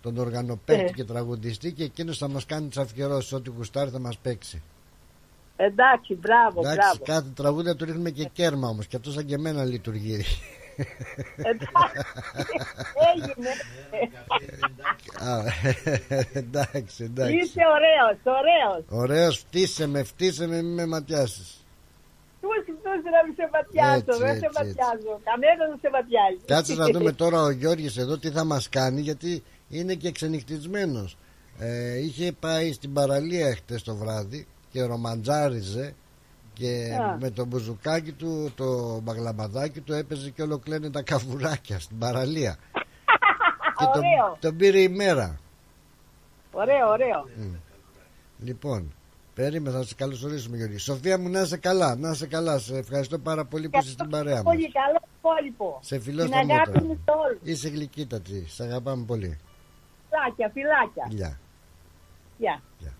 [0.00, 0.90] τον οργανοπαίχτη Ναι.
[0.90, 4.62] και τραγουδιστή και εκείνος θα μας κάνει τις αφιερώσεις, ό,τι γουστάρει θα μας παίξει.
[5.56, 7.04] Εντάξει, μπράβο, Εντάξει, μπράβο.
[7.04, 10.24] κάθε τραγούδι θα του ρίχνουμε και κέρμα όμως και αυτός σαν και εμένα λειτουργεί.
[13.14, 13.50] Έγινε.
[15.30, 15.42] Α,
[16.32, 17.34] εντάξει, εντάξει.
[17.36, 18.84] Είσαι ωραίος, ωραίος.
[18.88, 21.55] Ωραίος, φτύσε με, φτύσε με, μη με ματιάσεις.
[22.46, 25.12] Τούση, τούση να μην σε ματιάσω, Έτσι, δεν σε έτσι, ματιάζω.
[25.28, 26.40] Κανένα δεν σε ματιάζει.
[26.46, 31.16] Κάτσε να δούμε τώρα ο Γιώργης εδώ τι θα μας κάνει γιατί είναι και ξενυχτισμένος.
[31.58, 35.94] Ε, είχε πάει στην παραλία χτες το βράδυ και ρομαντζάριζε
[36.52, 37.16] και Α.
[37.20, 42.56] με το μπουζουκάκι του, το μπαγλαμπαδάκι του έπαιζε και όλο κλαίνε τα καβουράκια στην παραλία.
[43.78, 44.36] και τον, Ωραίο.
[44.40, 45.38] τον πήρε η μέρα.
[46.52, 47.28] Ωραίο, ωραίο.
[48.38, 48.94] Λοιπόν,
[49.36, 50.78] περίμενα θα σε καλωσορίσουμε Γιώργη.
[50.78, 52.58] Σοφία μου να είσαι καλά, να είσαι καλά.
[52.58, 54.42] Σε ευχαριστώ πάρα πολύ που είσαι στην παρέα μας.
[54.42, 55.78] Πολύ καλό υπόλοιπο.
[55.82, 56.84] Σε φιλώ Την στα αγάπη μούτρα.
[56.84, 57.38] μου σε όλους.
[57.42, 59.38] Είσαι γλυκύτατη, σε αγαπάμε πολύ.
[60.08, 61.06] Φιλάκια, φιλάκια.
[61.08, 61.38] Γεια.
[62.38, 62.62] Γεια.
[62.80, 62.92] Δεν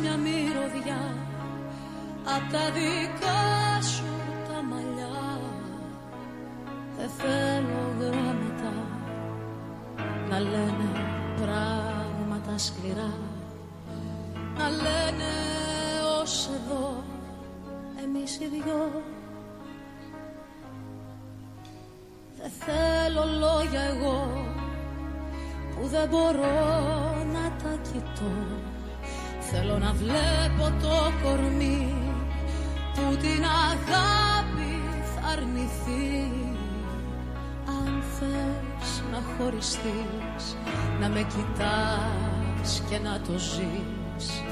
[0.00, 1.02] μια μυρωδιά
[2.36, 4.10] απ' τα δικά σου
[4.48, 5.40] τα μαλλιά.
[6.96, 8.72] Δεν θέλω γράμματα
[10.30, 10.90] να λένε
[11.40, 13.12] πράγματα σκληρά
[14.58, 15.32] να λένε
[16.20, 17.02] ως εδώ
[18.04, 19.02] εμείς οι δυο.
[22.40, 24.44] Δεν θέλω λόγια εγώ
[25.74, 26.56] που δεν μπορώ
[27.32, 28.32] να τα κοιτώ
[29.50, 31.94] Θέλω να βλέπω το κορμί
[32.94, 34.80] που την αγάπη
[35.14, 36.30] θα αρνηθεί.
[37.66, 40.56] Αν θες να χωριστείς,
[41.00, 44.42] να με κοιτάς και να το ζεις.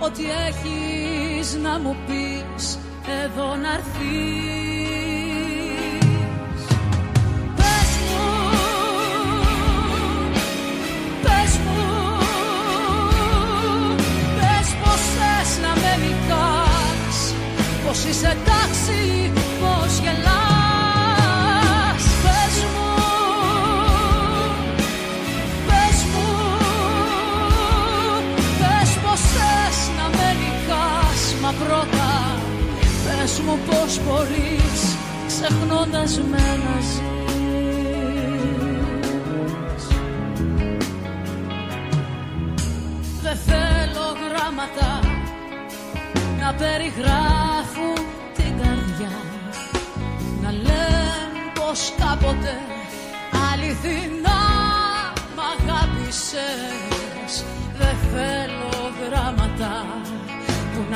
[0.00, 2.78] Ό,τι έχεις να μου πεις
[3.24, 5.05] εδώ να έρθεις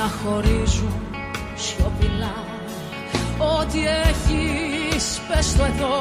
[0.01, 0.93] να χωρίζουν
[1.55, 2.35] σιωπηλά.
[3.59, 5.97] Ό,τι έχεις πες το εδώ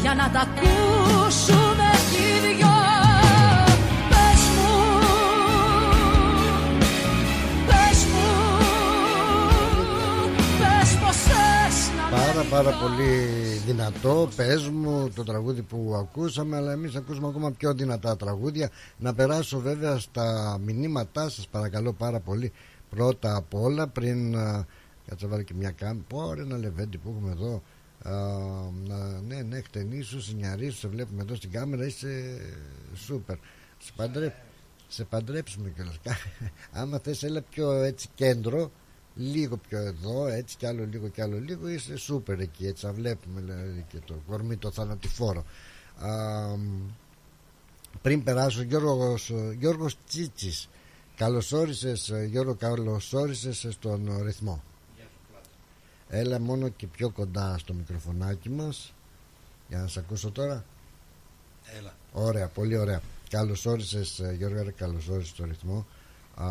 [0.00, 2.76] για να τα ακούσουμε κι οι δυο.
[4.10, 4.72] Πες μου,
[7.66, 8.28] πες μου,
[10.60, 13.12] πες πως θες να με Πάρα πάρα πολύ
[13.66, 18.70] δυνατό Πες μου το τραγούδι που ακούσαμε Αλλά εμείς ακούσαμε ακόμα πιο δυνατά τραγούδια.
[18.98, 22.52] Να περάσω βέβαια στα μηνύματά σας Παρακαλώ πάρα πολύ
[22.90, 24.66] Πρώτα απ' όλα πριν α,
[25.06, 27.62] Κάτσε να βάλω και μια κάμερα Πω ρε ένα λεβέντι που έχουμε εδώ
[28.02, 28.12] α,
[28.86, 32.40] να, Ναι ναι χτενίσου Συνιαρίσου Σε βλέπουμε εδώ στην κάμερα Είσαι
[32.94, 33.36] σούπερ.
[33.78, 34.34] Σε, παντρέ,
[34.88, 36.00] σε παντρέψουμε κιόλας.
[36.80, 38.70] Άμα θες έλα πιο έτσι κέντρο
[39.14, 42.92] λίγο πιο εδώ, έτσι κι άλλο λίγο κι άλλο λίγο, είσαι σούπερ εκεί, έτσι θα
[42.92, 45.44] βλέπουμε δηλαδή και το κορμί το θανατηφόρο.
[45.98, 46.08] Α,
[48.02, 50.68] πριν περάσω, Γιώργος, Γιώργος Τσίτσης,
[51.20, 54.62] καλώς όρισες, Γιώργο, καλώς όρισες στον ρυθμό.
[56.08, 58.94] Έλα μόνο και πιο κοντά στο μικροφωνάκι μας,
[59.68, 60.64] για να σε ακούσω τώρα.
[61.78, 61.94] Έλα.
[62.12, 63.02] Ωραία, πολύ ωραία.
[63.30, 65.86] Καλώς όρισες Γιώργο, ρε, καλώς όρισες στο ρυθμό.
[66.34, 66.46] Α,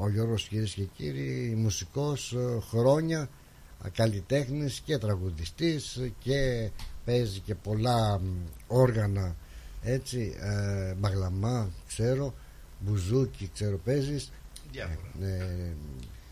[0.00, 6.70] ο Γιώργος κυρίες και κύριοι μουσικός ε, χρόνια α, καλλιτέχνης και τραγουδιστής και
[7.04, 8.24] παίζει και πολλά μ,
[8.66, 9.36] όργανα
[9.82, 12.34] έτσι ε, μαγλαμά ξέρω
[12.84, 14.32] μπουζούκι ξέρω παίζεις
[14.72, 15.26] Διάφορα.
[15.28, 15.72] ε,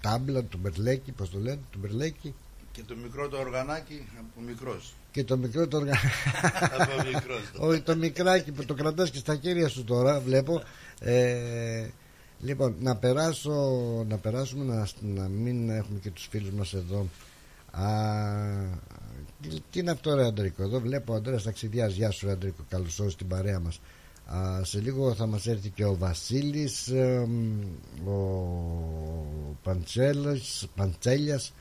[0.00, 2.34] τάμπλα του Μπερλέκη πως το λένε του Μπερλέκη
[2.72, 4.92] Και το μικρό το οργανάκι από μικρός.
[5.10, 5.92] και το μικρό το οργα...
[6.78, 7.50] από μικρός.
[7.56, 7.66] το.
[7.66, 10.62] Όχι το μικράκι που το κρατάς και στα χέρια σου τώρα βλέπω
[11.00, 11.88] ε,
[12.40, 13.52] Λοιπόν να περάσω
[14.08, 17.06] Να περάσουμε να, να μην έχουμε και τους φίλους μας εδώ
[17.70, 17.84] Α,
[19.42, 22.64] τι, τι είναι αυτό ρε Αντρίκο; Εδώ βλέπω ο Αντρέας ταξιδιάς Γεια σου ρε Αντρίκο
[22.68, 23.80] Καλώς ήρθες στην παρέα μας Α,
[24.62, 27.28] σε λίγο θα μας έρθει και ο Βασίλης ε,
[28.06, 28.16] ο
[29.62, 31.52] Παντσέλας, Παντσέλιας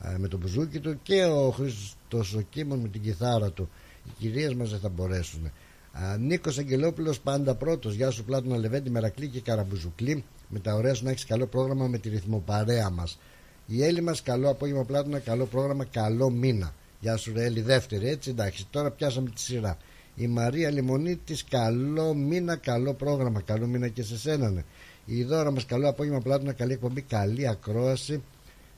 [0.00, 3.68] ε, με το μπουζούκι του και ο Χρήστος ο Κίμων με την κιθάρα του.
[4.04, 5.50] Οι κυρίες μας δεν θα μπορέσουν.
[5.92, 7.94] Α, Νίκος Αγγελόπουλος πάντα πρώτος.
[7.94, 10.24] Γεια σου Πλάτωνα Λεβέντη Μερακλή και Καραμπουζουκλή.
[10.48, 13.18] Με τα ωραία σου να έχεις καλό πρόγραμμα με τη ρυθμοπαρέα μας.
[13.66, 16.74] Η Έλλη μας καλό απόγευμα Πλάτωνα καλό πρόγραμμα καλό μήνα.
[17.00, 18.66] Γεια σου ρε Έλλη δεύτερη έτσι εντάξει.
[18.70, 19.76] Τώρα πιάσαμε τη σειρά
[20.14, 24.64] η Μαρία Λιμονίτης καλό μήνα καλό πρόγραμμα καλό μήνα και σε σένα ναι.
[25.04, 28.22] η Δώρα μας καλό απόγευμα Πλάτωνα καλή εκπομπή καλή ακρόαση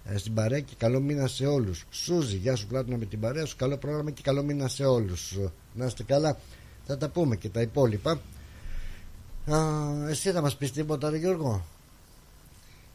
[0.04, 3.44] ε, στην παρέα και καλό μήνα σε όλους Σούζη γεια σου Πλάτωνα με την παρέα
[3.44, 5.38] σου καλό πρόγραμμα και καλό μήνα σε όλους
[5.74, 6.38] να είστε καλά
[6.86, 8.20] θα τα πούμε και τα υπόλοιπα
[9.50, 9.58] Α,
[10.08, 11.64] εσύ θα μας πεις τίποτα ρε Γιώργο;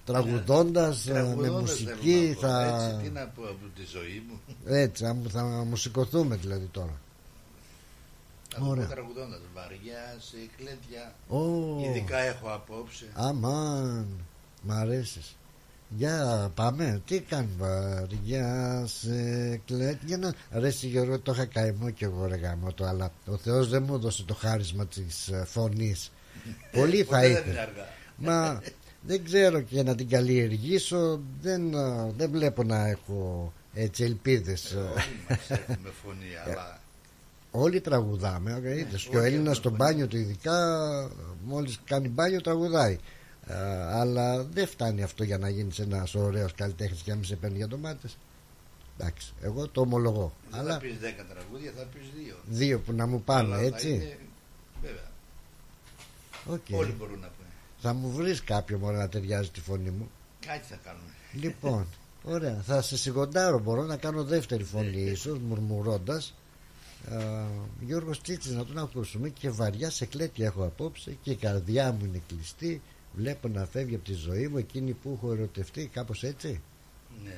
[0.06, 2.48] Τραγουδώντας ε, με Τραγουδώντας μουσική θέλω να πω.
[2.48, 2.86] θα...
[2.86, 4.40] Έτσι, τι να πω από τη ζωή μου.
[4.66, 7.09] έτσι θα, θα μουσικοθούμε δηλαδή τώρα Θα το
[8.58, 8.86] Ωραία.
[8.86, 9.40] πω τραγουδώντας.
[9.54, 11.16] Βαριά σε κλέντια.
[11.28, 11.80] Ω.
[11.86, 13.06] Ειδικά έχω απόψε.
[13.14, 14.08] Αμάν
[14.62, 15.36] Μ' αρέσεις
[15.90, 22.06] Για πάμε Τι κάνεις βαριά σε κλέτ Για να αρέσει Γιώργο το είχα καημό και
[22.06, 26.12] εγώ ρε γάμο το Αλλά ο Θεός δεν μου έδωσε το χάρισμα της ε, φωνής
[26.78, 27.88] Πολύ θα Ποτέ δεν ήθελα είναι αργά.
[28.18, 28.62] Μα
[29.02, 35.20] δεν ξέρω και να την καλλιεργήσω Δεν, ε, δεν βλέπω να έχω έτσι ελπίδες Όλοι
[35.30, 36.79] μας έχουμε φωνή, αλλά
[37.52, 39.04] Όλοι τραγουδάμε, okay, είδες.
[39.04, 40.58] και ο όχι Έλληνας αυτό στο μπάνιο του ειδικά
[41.44, 42.98] μόλις κάνει μπάνιο τραγουδάει.
[43.48, 43.56] Ε,
[44.00, 47.58] αλλά δεν φτάνει αυτό για να γίνεις ένας ωραίος καλλιτέχνης και να μην σε παίρνει
[47.58, 48.18] για ντομάτες.
[48.98, 50.34] Εντάξει, εγώ το ομολογώ.
[50.50, 52.36] δεν αλλά θα πεις δέκα τραγούδια, θα πεις δύο.
[52.46, 53.90] δύο που να μου πάνε, Αλλά θα έτσι.
[53.94, 54.18] είναι-
[54.82, 55.08] Βέβαια.
[56.46, 56.80] Οκ.
[56.80, 57.50] Όλοι μπορούν να πούνε.
[57.82, 60.10] Θα μου βρεις κάποιο μόνο να ταιριάζει τη φωνή μου.
[60.46, 61.10] Κάτι θα κάνουμε.
[61.34, 61.86] Λοιπόν,
[62.24, 62.62] ωραία.
[62.66, 63.60] Θα σε σιγοντάρω.
[63.60, 66.34] Μπορώ να κάνω δεύτερη Ναι, φωνή, ίσως μουρμουρώντας.
[67.80, 72.22] Γιώργος Τσίτσης να τον ακούσουμε και βαριά σεκλέτια έχω απόψε και η καρδιά μου είναι
[72.28, 72.82] κλειστή.
[73.16, 76.62] Βλέπω να φεύγει από τη ζωή μου εκείνη που έχω ερωτευτεί, κάπως έτσι;
[77.24, 77.38] Ναι.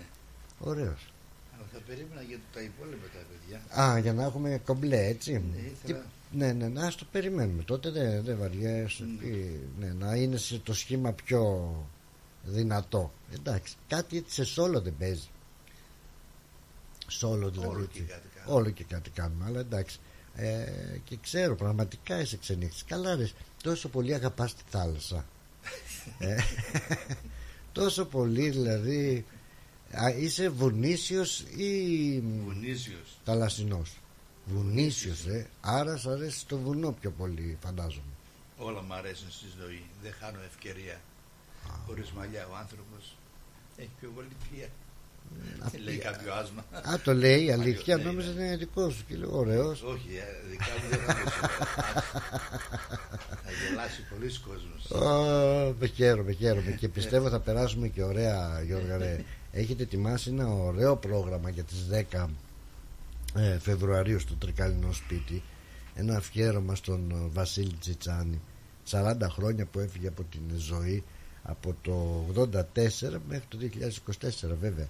[0.59, 1.13] Ωραίος.
[1.55, 3.81] Αλλά θα περίμενα για τα υπόλοιπα τα παιδιά.
[3.83, 5.31] Α, για να έχουμε κομπλέ, έτσι.
[5.33, 7.63] Ναι, Τι- ήθελα- ναι, ναι, να ας το περιμένουμε.
[7.63, 9.03] Τότε δεν δεν βαριέσαι.
[9.19, 11.73] Τι- Ναι, να είναι σε το σχήμα πιο
[12.43, 13.11] δυνατό.
[13.33, 15.29] Εντάξει, κάτι έτσι σε σόλο δεν παίζει.
[17.07, 17.67] Σόλο δηλαδή.
[17.69, 17.99] Όλο έτσι.
[17.99, 18.30] και κάτι κάνουμε.
[18.45, 19.99] Όλο και κάτι κάνουμε, αλλά εντάξει.
[20.35, 20.65] Ε,
[21.03, 22.83] και ξέρω, πραγματικά είσαι ξενύχτης.
[22.83, 23.29] Καλά ρε,
[23.63, 25.25] τόσο πολύ αγαπάς τη θάλασσα.
[26.19, 26.35] ε,
[27.71, 29.25] τόσο πολύ δηλαδή.
[29.91, 33.17] Α, είσαι βουνίσιος ή Βουνίσιος.
[33.23, 33.97] θαλασσινός.
[34.45, 35.47] Βουνίσιος, ε.
[35.61, 38.11] Άρα σ' αρέσει το βουνό πιο πολύ, φαντάζομαι.
[38.57, 39.83] Όλα μου αρέσουν στη ζωή.
[40.03, 41.01] Δεν χάνω ευκαιρία.
[41.87, 43.15] Χωρίς μαλλιά ο άνθρωπος
[43.77, 44.27] έχει πιο πολύ
[45.39, 45.69] πια.
[45.71, 46.65] Τι λέει κάποιο άσμα.
[46.71, 48.33] Α, το λέει η αλήθεια, λέει, νόμιζα ναι.
[48.33, 49.83] ότι είναι δικός σου και λέω ωραίος.
[49.83, 51.29] Όχι, ε, δικά μου δεν θα είναι
[53.43, 54.91] Θα γελάσει πολλοί κόσμος.
[54.91, 59.23] Ω, Με χαίρομαι, χαίρομαι και πιστεύω θα περάσουμε και ωραία Γιώργα ρε.
[59.51, 62.25] Έχετε ετοιμάσει ένα ωραίο πρόγραμμα για τις 10
[63.35, 65.43] ε, Φεβρουαρίου στο Τρικαλινό σπίτι
[65.95, 68.41] ένα αφιέρωμα στον ε, Βασίλη Τσιτσάνη
[68.89, 71.03] 40 χρόνια που έφυγε από την ζωή
[71.43, 73.57] από το 84 μέχρι το
[74.19, 74.87] 2024 βέβαια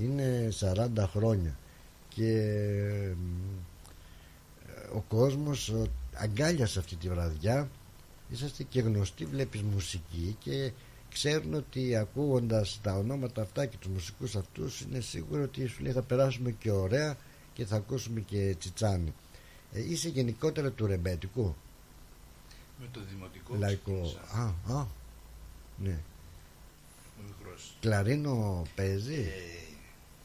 [0.00, 1.56] είναι 40 χρόνια.
[2.08, 2.30] Και
[4.66, 5.82] ε, ο κόσμος ε,
[6.14, 7.68] αγκάλιασε αυτή τη βραδιά.
[8.30, 10.72] Είσαστε και γνωστοί βλέπεις μουσική και
[11.12, 15.92] ξέρουν ότι ακούγοντας τα ονόματα αυτά και τους μουσικούς αυτούς είναι σίγουρο ότι σου λέει
[15.92, 17.16] θα περάσουμε και ωραία
[17.54, 19.12] και θα ακούσουμε και τσιτσάνι.
[19.72, 21.54] Ε, είσαι γενικότερα του ρεμπέτικου;
[22.80, 23.92] Με το δημοτικό λαϊκό.
[23.92, 24.20] ξεκίνησα.
[24.68, 24.86] α, α,
[25.78, 25.98] ναι.
[27.18, 27.76] Ο μικρός.
[27.80, 29.63] κλαρίνο παίζει; Ε,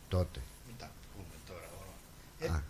[0.10, 2.54] τότε Μην τα πούμε τώρα όλα.
[2.56, 2.58] Α.
[2.58, 2.64] Ε,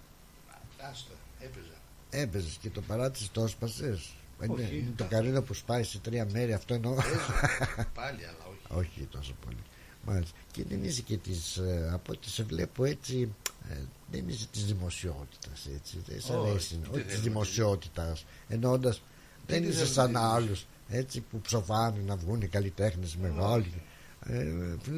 [0.91, 1.77] άστο, έπαιζα.
[2.09, 5.09] έπαιζες και το παράτησες το έσπασες Ε, ναι, Όχι, είναι το καθόλου.
[5.09, 6.93] καρίνο που σπάει σε τρία μέρη αυτό εννοώ
[7.99, 8.79] Πάλι, αλλά όχι.
[8.79, 9.57] όχι τόσο πολύ
[10.05, 10.37] Μάλιστα.
[10.51, 13.33] και δεν είσαι και της ε, από ό,τι σε βλέπω έτσι
[13.69, 13.75] ε,
[14.11, 18.25] δεν είσαι της δημοσιότητας έτσι δεν σε Όχι, αρέσει τι όχι θέλουμε, της τι- δημοσιότητας
[18.47, 19.01] εννοώντας
[19.47, 23.73] δεν τι είσαι θέλουμε, σαν τι- άλλους έτσι που ψοφάνε να βγουν οι καλλιτέχνες μεγάλοι
[23.77, 23.81] ε,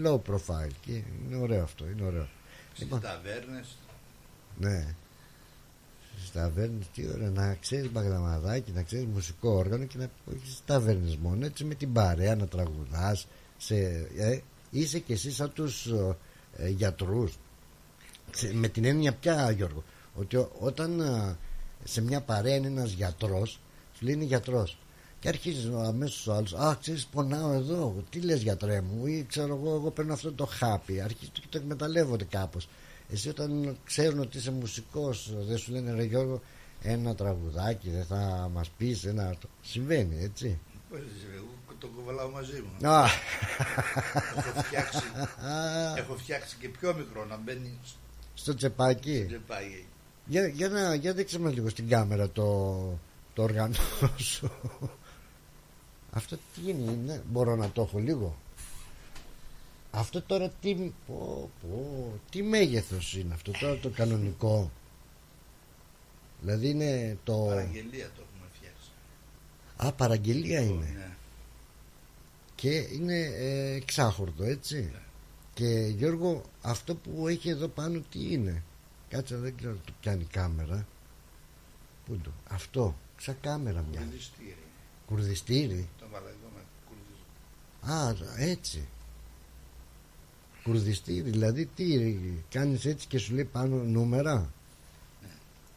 [0.06, 2.28] low profile και είναι ωραίο αυτό είναι ωραίο.
[2.70, 3.78] Στις Λοιπόν, ταβέρνες.
[4.60, 4.96] ναι.
[6.18, 10.62] Στις ταβέρνες τι ωραία να ξέρεις μπαγλαμαδάκι να ξέρεις μουσικό όργανο και να όχι στις
[10.66, 13.76] ταβέρνες μόνο έτσι με την παρέα να τραγουδάς σε,
[14.18, 14.40] ε,
[14.72, 16.18] είσαι και εσύ σαν τους ε,
[16.58, 17.38] ε, γιατρούς.
[18.32, 19.84] Ξε- με την έννοια πια Γιώργο
[20.16, 21.36] ότι ό- όταν ε,
[21.84, 23.60] σε μια παρέα είναι ένας γιατρός
[23.98, 24.78] σου λέει είναι γιατρός
[25.22, 26.58] και αρχίζεις αμέσως ο άλλο.
[26.58, 28.04] Α, ξέρεις, πονάω εδώ.
[28.10, 31.02] Τι λες, γιατρέ μου, ή ξέρω εγώ, εγώ παίρνω αυτό το χάπι.
[31.02, 32.68] Αρχίζεις και το εκμεταλλεύονται κάπως.
[33.12, 36.42] Εσύ όταν ξέρουν ότι είσαι μουσικός, δεν σου λένε ρε Γιώργο,
[36.82, 39.36] ένα τραγουδάκι, δεν θα μας πεις ένα.
[39.62, 40.60] Συμβαίνει, έτσι.
[40.90, 41.46] Πώς είσαι, εγώ
[41.80, 42.88] το κουβαλάω μαζί μου.
[42.90, 43.06] Α,
[44.38, 45.02] Έχω φτιάξει,
[45.98, 47.78] έχω φτιάξει και πιο μικρό να μπαίνει
[48.34, 49.18] στο τσεπάκι.
[49.18, 49.86] στο τσεπάκι.
[50.26, 52.44] Για, για, να, για δείξε μας λίγο στην κάμερα το,
[53.34, 53.76] το όργανο
[54.18, 54.52] σου.
[56.12, 58.38] Αυτό τι είναι, μπορώ να το έχω λίγο.
[59.92, 64.72] Αυτό τώρα τι, πω, πω, τι μέγεθος είναι αυτό τώρα το κανονικό;
[66.42, 67.46] Δηλαδή είναι το...
[67.48, 68.90] Παραγγελία το έχουμε φτιάξει.
[69.76, 70.94] Α, παραγγελία είναι.
[70.96, 71.16] Ναι.
[72.56, 74.92] Και είναι ε, εξάχορδο έτσι.
[75.54, 78.64] Και Γιώργο αυτό που έχει εδώ πάνω τι είναι;
[79.10, 80.88] Κάτσε δεν ξέρω το πιάνει η κάμερα.
[82.06, 82.32] Πού το.
[82.50, 82.96] Αυτό.
[83.18, 84.00] Σαν κάμερα μια.
[84.00, 84.58] Κουρδιστήρι.
[85.06, 85.90] Κουρδιστήρι.
[86.00, 86.62] Το 'βαλα εδώ με
[87.82, 88.44] κουρδιστήρι.
[88.44, 88.88] Α, έτσι.
[90.64, 92.18] Κουρδιστήρι, δηλαδή τι
[92.50, 94.54] κάνεις έτσι και σου λέει πάνω νούμερα.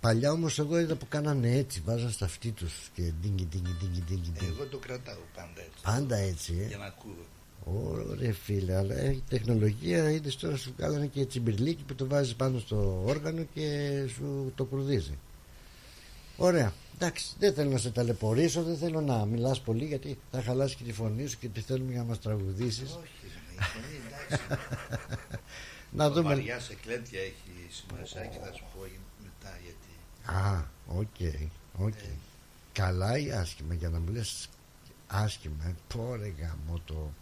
[0.01, 4.01] Παλιά όμως εγώ είδα που κάνανε έτσι, βάζαν στο αυτί τους και ντίνγκι ντίνγκι ντίνγκι
[4.01, 4.31] ντίνγκι.
[4.31, 4.55] ντίνγκι.
[4.55, 5.83] Εγώ το κρατάω πάντα έτσι.
[5.83, 6.67] Πάντα έτσι, ε.
[6.67, 7.25] Για να ακούω.
[7.65, 10.11] Ωραία φίλε, αλλά έχει τεχνολογία.
[10.11, 14.65] Είδες τώρα σου κάνανε και τσιμπιρλίκι που το βάζεις πάνω στο όργανο και σου το
[14.65, 15.19] κουρδίζει.
[16.37, 16.73] Ωραία.
[16.95, 20.85] Εντάξει, δεν θέλω να σε ταλαιπωρήσω, δεν θέλω να μιλάς πολύ γιατί θα χαλάσει και
[20.85, 22.91] τη φωνή σου και τη θέλουμε για να μας τραγουδήσεις.
[22.91, 24.59] Όχι, η φωνή εντάξει.
[25.99, 26.29] να δούμε.
[26.35, 28.81] Βαριά σε κλέτια έχει σημασία και θα σου πω
[29.23, 30.39] μετά γιατί.
[30.39, 31.45] Α, OK,
[31.87, 31.99] OK.
[32.73, 34.49] Καλά ή άσχημα για να μου λες
[35.07, 35.65] άσχημα.
[35.67, 35.75] ε.
[35.95, 37.13] Πω ρε γαμώ το.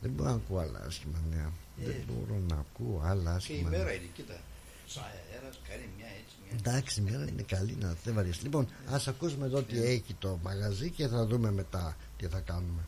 [0.00, 1.52] Δεν μπορώ να ακούω άλλα άσχημα νέα.
[1.76, 3.38] Δεν μπορώ να ακούω άλλα Ε.
[3.46, 3.92] Και η άσχημα μέρα νέα.
[3.94, 4.40] είναι, κοίτα.
[4.86, 6.23] Σαν αέρας κάνει μια έτσι, μια
[6.58, 8.40] Εντάξει, η μέρα είναι καλή να δεν βαριέσαι.
[8.42, 12.80] Λοιπόν, ας ακούσουμε εδώ τι έχει το μαγαζί και θα δούμε μετά τι θα κάνουμε.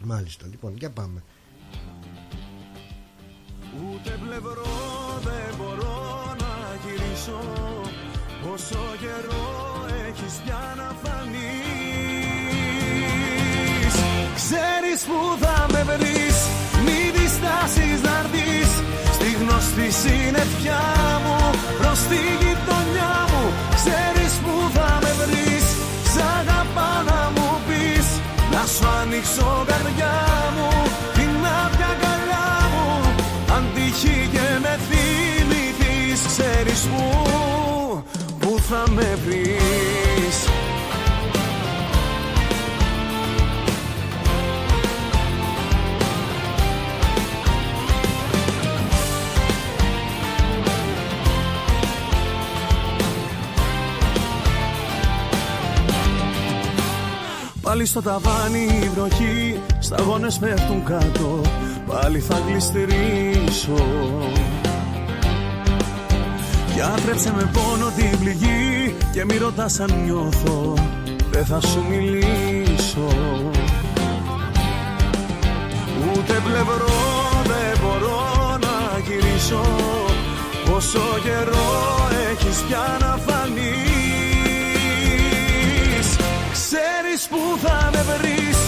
[0.00, 1.22] Μάλιστα, λοιπόν, για πάμε.
[3.82, 4.64] Ούτε πλευρό
[5.22, 6.54] δεν μπορώ να
[6.84, 7.40] γυρίσω
[8.52, 9.46] Όσο καιρό
[10.08, 11.44] έχεις πια να φανείς
[14.34, 16.36] Ξέρεις που θα με βρεις
[16.84, 18.70] Μη διστάσεις να έρθεις
[19.12, 21.03] Στη γνωστή συννεφιά
[29.24, 30.14] σου ανοίξω καρδιά
[30.56, 30.68] μου
[31.14, 33.14] Την άπια αγκαλιά μου.
[33.54, 37.02] Αν τύχει και με θυμηθείς Ξέρεις που
[38.40, 39.43] Που θα με βρεις
[57.74, 61.40] Πάλι στο ταβάνι η βροχή Σταγόνες πέφτουν κάτω
[61.86, 63.86] Πάλι θα γλιστρήσω
[66.74, 70.74] Γιατρέψε με πόνο την πληγή Και μη ρωτάς αν νιώθω
[71.30, 73.08] Δεν θα σου μιλήσω.
[76.12, 76.94] Ούτε πλευρό
[77.44, 79.64] δεν μπορώ να γυρίσω
[80.70, 83.93] Πόσο καιρό έχεις πια να φανείς
[87.16, 88.58] Ξέρεις που θα με βρεις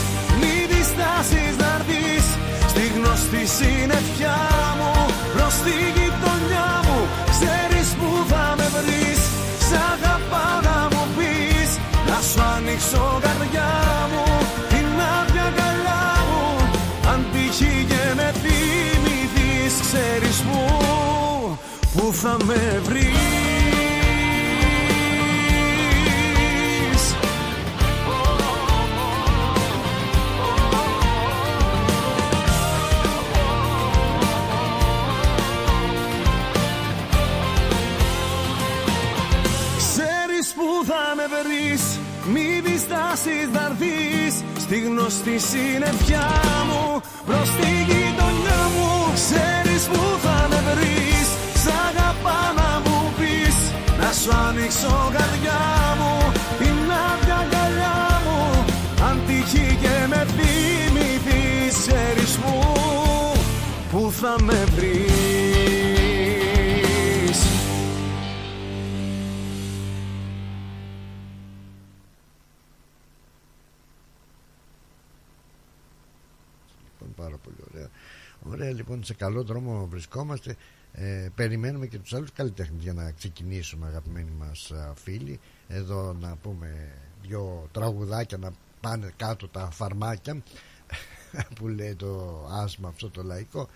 [0.40, 2.26] Μη διστάσεις να έρθεις.
[2.70, 4.38] Στη γνωστή συννεφιά
[4.78, 4.92] μου
[5.34, 6.98] Προς τη γειτονιά μου
[7.34, 9.20] Ξέρεις που θα με βρεις.
[9.66, 11.70] Σ' αγαπάω να μου πεις
[12.08, 13.72] Να σου ανοίξω καρδιά
[14.12, 14.24] μου
[14.72, 16.44] Την άδεια αγκαλιά μου.
[17.12, 20.60] Αν τύχει και με θυμηθείς Ξέρεις που
[21.94, 23.65] Που θα με βρεις
[41.36, 41.82] θα με βρεις
[42.32, 46.28] Μη διστάσεις να έρθεις Στη γνωστή συννεφιά
[46.68, 47.00] μου.
[47.26, 51.28] Προς τη γειτονιά μου Ξέρεις που θα με βρεις.
[51.62, 53.56] Σ' αγαπά να μου πεις
[54.00, 55.64] Να σου ανοίξω καρδιά
[55.98, 56.14] μου.
[56.58, 58.40] Την άδεια αγκαλιά μου
[59.08, 62.52] Αν τύχει και με θυμηθείς Ξέρεις που
[63.90, 65.85] Που θα με βρεις
[78.50, 80.56] Ωραία, λοιπόν, σε καλό δρόμο βρισκόμαστε.
[80.92, 85.40] Ε, περιμένουμε και τους άλλους καλλιτέχνες για να ξεκινήσουμε, αγαπημένοι μας α, φίλοι.
[85.68, 86.92] Εδώ να πούμε
[87.22, 90.42] δυο τραγουδάκια να πάνε κάτω τα φαρμάκια
[91.56, 93.68] που λέει το άσμα αυτό το λαϊκό.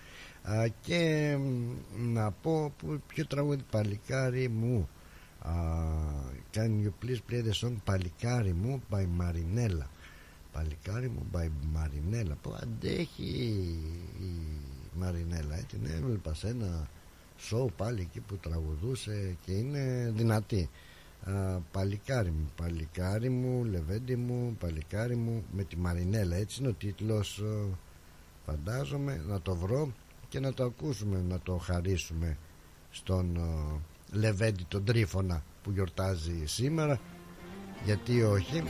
[0.43, 4.89] Α, και μ, να πω που, ποιο τραγούδι παλικάρι μου.
[5.43, 9.87] Uh, can you please play the song Παλικάρι μου by Marinella
[10.53, 13.23] Παλικάρι μου by Marinella που αντέχει
[14.19, 14.60] η
[14.95, 16.87] Μαρινέλα ε, την έβλεπα σε ένα
[17.37, 20.69] σοου πάλι εκεί που τραγουδούσε και είναι δυνατή.
[21.23, 26.73] Α, παλικάρι μου, παλικάρι μου, λεβέντι μου, παλικάρι μου με τη Μαρινέλα έτσι είναι ο
[26.73, 27.77] τίτλος ε,
[28.45, 29.93] φαντάζομαι να το βρω
[30.29, 32.37] και να το ακούσουμε να το χαρίσουμε
[32.91, 36.99] στον ε, Λεβέντη τον Τρίφωνα που γιορτάζει σήμερα.
[37.85, 38.63] Γιατί όχι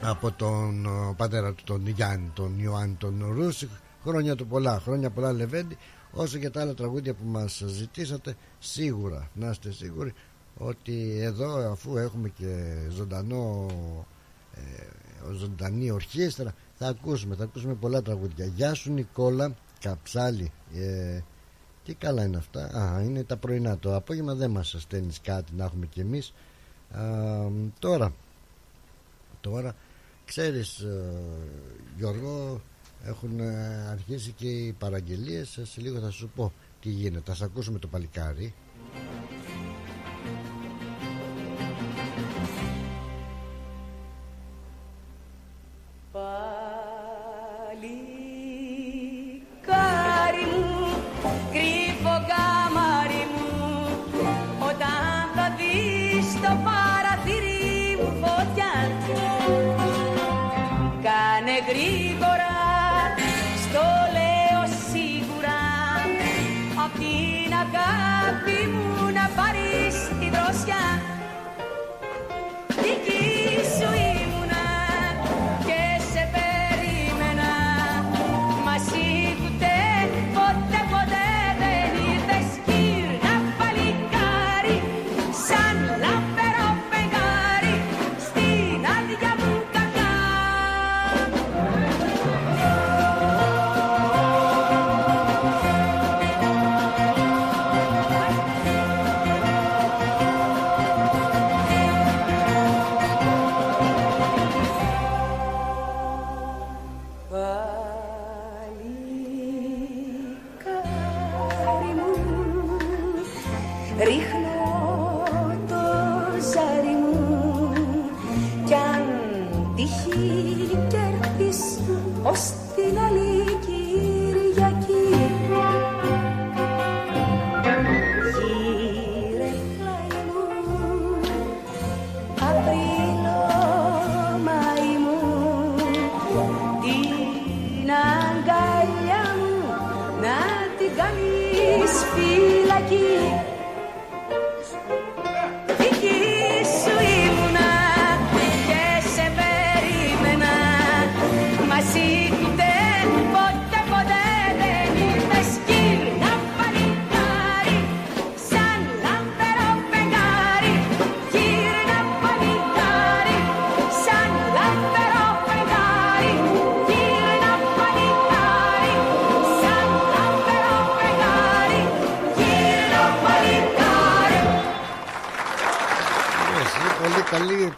[0.00, 3.70] από τον ε, πατέρα του τον Γιάννη τον Ιωάννη τον Ρούσικ
[4.06, 5.76] χρόνια του πολλά, χρόνια πολλά Λεβέντη.
[6.12, 10.14] Όσο και τα άλλα τραγούδια που μας ζητήσατε σίγουρα να είστε σίγουροι
[10.58, 13.66] ότι εδώ αφού έχουμε και ζωντανό
[14.54, 18.44] ε, ζωντανή ορχήστρα θα ακούσουμε, θα ακούσουμε πολλά τραγούδια.
[18.44, 20.52] Γεια σου Νικόλα Καψάλη.
[20.74, 21.20] Ε,
[21.84, 22.64] τι καλά είναι αυτά.
[22.78, 23.78] Α, είναι τα πρωινά.
[23.78, 26.34] Το απόγευμα δεν μας στέλνεις κάτι να έχουμε κι εμείς.
[26.90, 27.02] Α,
[27.78, 28.12] τώρα
[29.40, 29.74] τώρα
[30.24, 31.12] ξέρεις ε,
[31.96, 32.60] Γιώργο
[33.04, 35.60] έχουν ε, αρχίσει και οι παραγγελίες.
[35.62, 37.34] Σε λίγο θα σου πω τι γίνεται.
[37.34, 38.54] Θα ακούσουμε το παλικάρι
[38.86, 39.35] Παλικάρι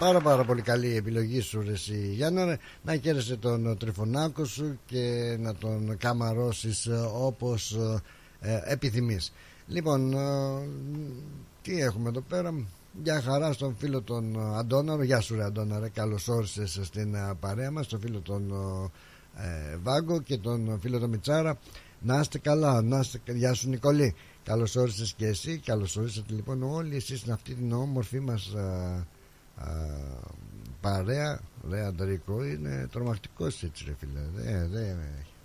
[0.08, 4.78] πάρα πάρα πολύ καλή η επιλογή σου ρε εσύ Γιάννα Να χαίρεσαι τον τριφωνάκο σου
[4.86, 8.00] Και να τον καμαρώσεις ε, όπως ε,
[8.52, 9.32] ε, επιθυμείς.
[9.66, 10.68] Λοιπόν ε,
[11.62, 12.54] Τι έχουμε εδώ πέρα.
[13.02, 15.02] Γεια χαρά στον φίλο τον Αντώναρο.
[15.02, 17.84] Γεια σου ρε Αντώναρο Καλώς όρισες στην ε, παρέα μας.
[17.84, 18.52] Στον φίλο τον
[19.36, 21.58] ε, Βάγκο Και τον φίλο τον Μιτσάρα.
[22.00, 23.20] Να είστε καλά να είστε...
[23.32, 25.58] Γεια σου Νικολή Καλώς όρισες και εσύ.
[25.64, 29.06] Καλώς όρισατε λοιπόν όλοι εσείς στην αυτή την όμορφη μας α,
[29.58, 29.70] α,
[30.80, 34.20] παρέα ρε Αντρικό είναι τρομακτικός έτσι ρε φίλε.
[34.34, 34.94] Δε, δε,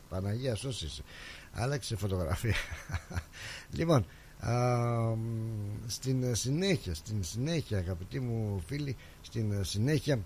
[0.09, 1.01] Παναγία σώσεις
[1.51, 2.55] άλλαξε φωτογραφία.
[3.77, 4.05] Λοιπόν
[4.39, 4.53] α,
[5.87, 10.19] στην συνέχεια στην συνέχεια αγαπητοί μου φίλοι στην συνέχεια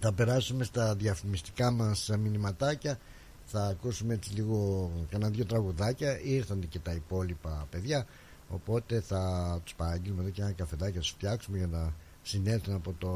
[0.00, 2.98] θα περάσουμε στα διαφημιστικά μας μηνυματάκια.
[3.44, 6.20] Θα ακούσουμε έτσι λίγο κανένα δύο τραγουδάκια.
[6.20, 8.06] Ήρθαν και τα υπόλοιπα παιδιά
[8.48, 12.94] οπότε θα τους παραγγείλουμε εδώ και ένα καφεδάκι να τους φτιάξουμε για να συνέλθουν από
[12.98, 13.10] το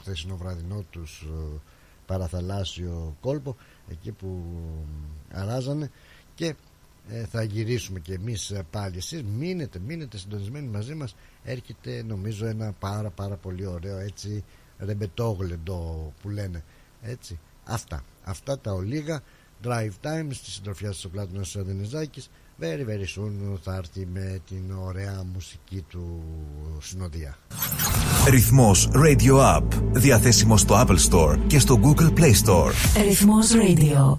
[0.00, 1.60] χθεσινό βραδινό τους ε,
[2.06, 3.56] παραθαλάσσιο κόλπο
[3.90, 4.44] εκεί που
[5.32, 5.90] αράζανε.
[6.34, 6.54] Και
[7.10, 8.96] ε, θα γυρίσουμε και εμείς ε, πάλι.
[8.96, 11.14] Εσείς μείνετε, μείνετε συντονισμένοι μαζί μας.
[11.44, 14.44] Έρχεται νομίζω ένα πάρα πάρα πολύ ωραίο έτσι
[14.78, 16.64] ρεμπετόγλεντο που λένε
[17.02, 17.38] έτσι.
[17.64, 19.22] Αυτά, αυτά τα ολίγα.
[19.64, 22.30] Drive time στη συντροφιά της ο Πλάτωνας Δενεζάκης
[22.60, 26.22] very very soon θα έρθει με την ωραία μουσική του
[26.80, 27.38] συνοδεία.
[28.28, 29.62] Ρυθμός Radio App.
[29.92, 32.72] Διαθέσιμο στο Apple Store και στο Google Play Store.
[33.02, 34.18] Ρυθμός Radio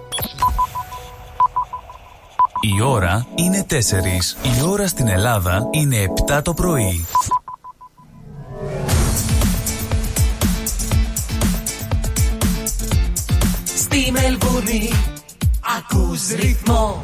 [2.60, 4.36] Η ώρα είναι 4.
[4.42, 5.96] Η ώρα στην Ελλάδα είναι
[6.26, 7.06] 7 το πρωί.
[14.00, 14.90] Στη Μελβούνι.
[15.78, 17.02] Ακούς ρυθμό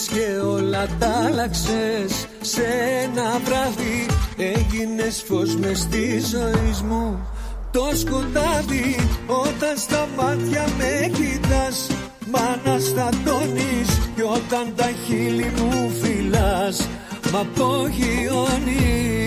[0.00, 2.26] Ήρθες και όλα τα άλλαξες.
[2.40, 2.62] Σε
[3.02, 7.18] ένα βράδυ έγινες φως μες στη ζωή μου.
[7.70, 8.96] Το σκοτάδι
[9.26, 11.86] όταν στα μάτια με κοιτάς
[12.30, 16.88] Μ' αναστατώνεις κι όταν τα χείλη μου φυλάς.
[17.32, 19.19] Μ' απογειώνεις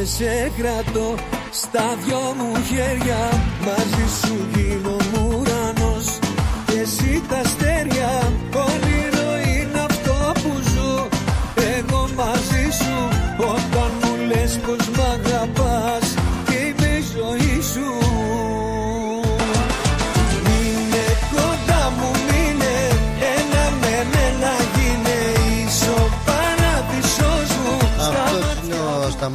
[0.00, 1.14] τις νύχτες σε κρατώ
[1.50, 3.20] Στα δυο μου χέρια.
[3.64, 6.18] Μαζί σου γίνομαι ουρανός
[6.66, 7.89] Και εσύ τα αστέρια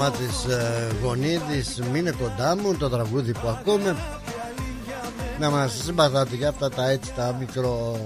[0.06, 3.96] Σταμάτης ε, Γονίδης Μείνε κοντά μου το τραγούδι που ακούμε.
[5.40, 8.00] Να μας συμπαθάτε για αυτά τα έτσι τα μικρό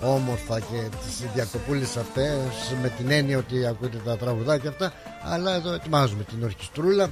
[0.00, 4.92] όμορφα και τις διακοπούλες αυτές με την έννοια ότι ακούτε τα τραγουδάκια αυτά
[5.22, 7.10] αλλά εδώ ετοιμάζουμε την ορχιστρούλα.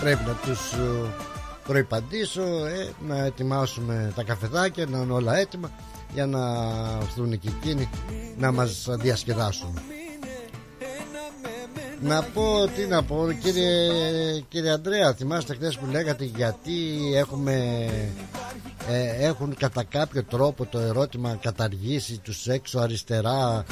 [0.00, 1.10] Πρέπει να τους ε,
[1.66, 5.70] προϋπαντήσω ε, να ετοιμάσουμε τα καφεδάκια να είναι όλα έτοιμα
[6.14, 6.40] για να
[7.02, 7.90] έρθουν και εκείνοι
[8.38, 9.78] να μας διασκεδάσουν
[12.04, 13.70] να πω, τι να πω, κύριε,
[14.48, 16.72] κύριε Αντρέα, θυμάστε χθες που λέγατε γιατί
[17.14, 17.54] έχουμε,
[18.88, 23.64] ε, έχουν κατά κάποιο τρόπο το ερώτημα καταργήσει τους έξω αριστερά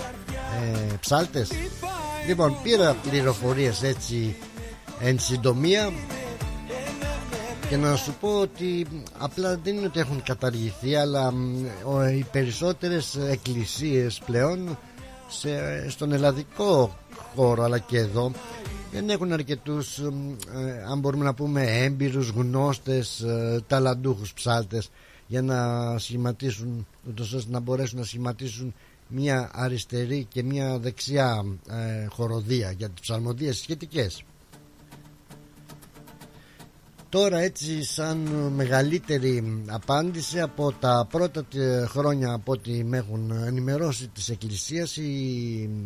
[0.63, 1.51] ε, ψάλτες;
[2.27, 4.37] Λοιπόν, πήρα πληροφορίες έτσι
[5.01, 5.93] εν συντομία
[7.69, 8.87] και να σου πω ότι
[9.19, 14.79] απλά δεν είναι ότι έχουν καταργηθεί αλλά μ, ο- οι περισσότερες εκκλησίες πλέον
[15.39, 16.97] σε, στον ελλαδικό
[17.35, 18.33] χώρο αλλά και εδώ
[18.93, 24.91] δεν έχουν αρκετούς μ, ε, αν μπορούμε να πούμε έμπειρους γνώστες ε, ταλαντούχους ψάλτες
[25.27, 28.75] για να σχηματίσουν ούτως ώστε να μπορέσουν να σχηματίσουν
[29.09, 34.23] μια αριστερή και μια δεξιά ε, χοροδία για τις ψαλμοδίες σχετικές
[37.13, 38.19] Τώρα έτσι σαν
[38.55, 45.11] μεγαλύτερη απάντηση από τα πρώτα τε- χρόνια από ό,τι με έχουν ενημερώσει της Εκκλησίας οι,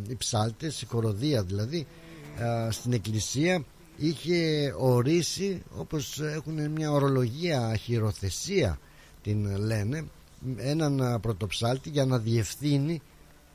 [0.09, 1.87] οι ψάλτες, η χοροδία δηλαδή
[2.43, 3.64] α, στην Εκκλησία
[3.97, 8.79] είχε ορίσει όπως έχουν μια ορολογία χειροθεσία
[9.22, 10.05] την λένε
[10.57, 13.01] έναν α, πρωτοψάλτη για να διευθύνει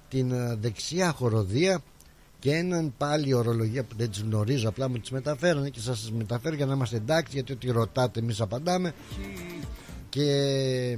[0.10, 1.82] την α, δεξιά χοροδία
[2.42, 6.12] και έναν πάλι ορολογία που δεν τις γνωρίζω απλά μου τις μεταφέρανε και σας τις
[6.12, 8.94] μεταφέρω για να είμαστε εντάξει γιατί ό,τι ρωτάτε εμείς απαντάμε.
[10.10, 10.98] Και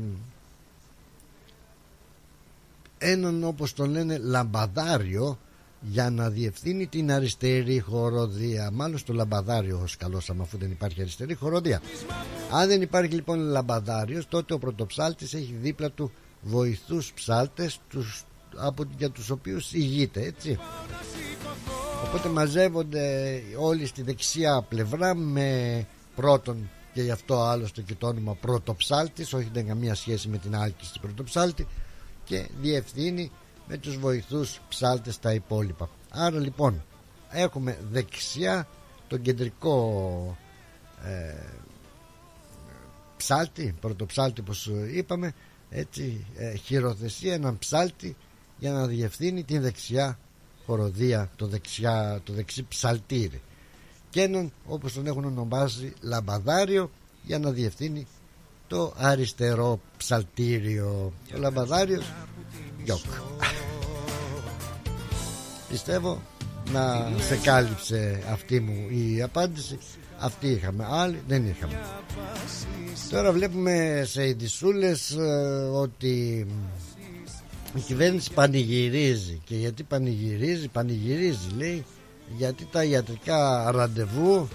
[2.97, 5.39] έναν όπως τον λένε λαμπαδάριο
[5.81, 8.69] για να διευθύνει την αριστερή χοροδία.
[8.71, 11.81] Μάλλον στο λαμπαδάριο ως καλός άμα αφού δεν υπάρχει αριστερή χοροδία.
[12.51, 18.23] Αν δεν υπάρχει λοιπόν λαμπαδάριος τότε ο πρωτοψάλτης έχει δίπλα του βοηθούς ψάλτες τους,
[18.55, 20.59] από, για τους οποίους ηγείται έτσι.
[22.07, 28.33] Οπότε μαζεύονται όλοι στη δεξιά πλευρά με πρώτον και γι' αυτό άλλωστε και το όνομα
[28.33, 31.67] πρωτοψάλτης όχι δεν καμία σχέση με την άλκηση πρωτοψάλτη
[32.23, 33.31] και διευθύνει
[33.67, 35.89] με τους βοηθούς ψάλτες τα υπόλοιπα.
[36.09, 36.83] Άρα λοιπόν
[37.29, 38.67] έχουμε δεξιά
[39.07, 40.37] τον κεντρικό
[41.03, 41.35] ε,
[43.17, 45.33] ψάλτη πρωτοψάλτη όπως είπαμε
[45.69, 48.15] έτσι ε, χειροθεσία έναν ψάλτη
[48.59, 50.19] για να διευθύνει την δεξιά
[50.65, 53.41] χοροδία το, δεξιά, το δεξί ψαλτήρι.
[54.09, 56.91] Και έναν όπως τον έχουν ονομάσει λαμπαδάριο
[57.23, 58.07] για να διευθύνει
[58.67, 61.13] το αριστερό ψαλτήριο.
[61.35, 62.13] Ο λαμπαδάριος
[62.83, 63.05] γιοκ
[65.69, 66.21] πιστεύω
[66.71, 69.77] να σε κάλυψε αυτή μου η απάντηση.
[70.17, 70.85] Αυτή είχαμε.
[70.89, 71.79] Άλλη δεν είχαμε.
[73.09, 76.47] Τώρα βλέπουμε σε ειδισούλες ε, ότι
[77.75, 79.41] η κυβέρνηση πανηγυρίζει.
[79.45, 81.85] Και γιατί πανηγυρίζει πανηγυρίζει λέει.
[82.37, 84.47] Γιατί τα ιατρικά ραντεβού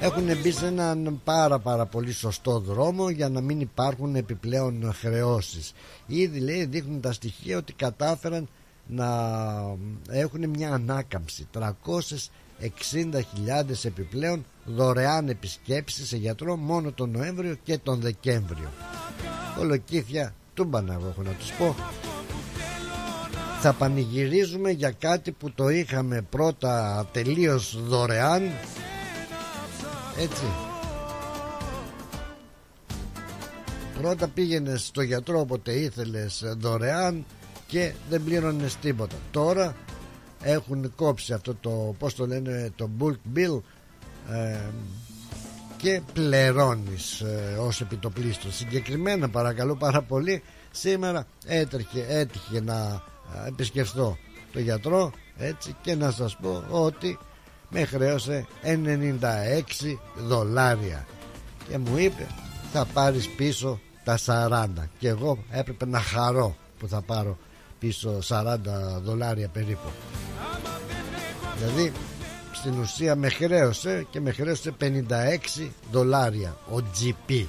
[0.00, 5.72] έχουν μπει σε έναν πάρα πάρα πολύ σωστό δρόμο για να μην υπάρχουν επιπλέον χρεώσεις.
[6.06, 8.48] Ήδη λέει δείχνουν τα στοιχεία ότι κατάφεραν
[8.86, 9.06] να
[10.08, 11.46] έχουν μια ανάκαμψη.
[12.60, 18.68] 60.000 επιπλέον δωρεάν επισκέψεις σε γιατρό μόνο τον Νοέμβριο και τον Δεκέμβριο.
[19.56, 21.74] Κολοκύθια τούμπανα εγώ έχω να τους πω.
[23.60, 28.42] Θα πανηγυρίζουμε για κάτι που το είχαμε πρώτα τελείως δωρεάν.
[30.18, 30.44] Έτσι.
[34.00, 37.24] Πρώτα πήγαινε στο γιατρό όποτε ήθελες δωρεάν
[37.66, 39.16] και δεν πλήρωνες τίποτα.
[39.30, 39.76] Τώρα
[40.42, 43.60] έχουν κόψει αυτό το πως το λένε το bulk bill
[44.30, 44.58] ε,
[45.82, 53.02] και πληρώνεις ε, ως επιτοπλίστο συγκεκριμένα παρακαλώ πάρα πολύ σήμερα έτρεχε, έτυχε να
[53.44, 54.18] ε, επισκεφθώ
[54.52, 57.18] το γιατρό έτσι και να σας πω ότι
[57.68, 61.06] με χρέωσε 96 δολάρια.
[61.68, 62.26] Και μου είπε
[62.72, 64.66] θα πάρεις πίσω τα 40
[64.98, 67.38] και εγώ έπρεπε να χαρώ που θα πάρω
[67.78, 68.56] πίσω 40
[69.02, 69.88] δολάρια περίπου.
[71.58, 71.92] Δηλαδή
[72.62, 77.44] στην ουσία με χρέωσε και με χρέωσε 56 δολάρια ο GP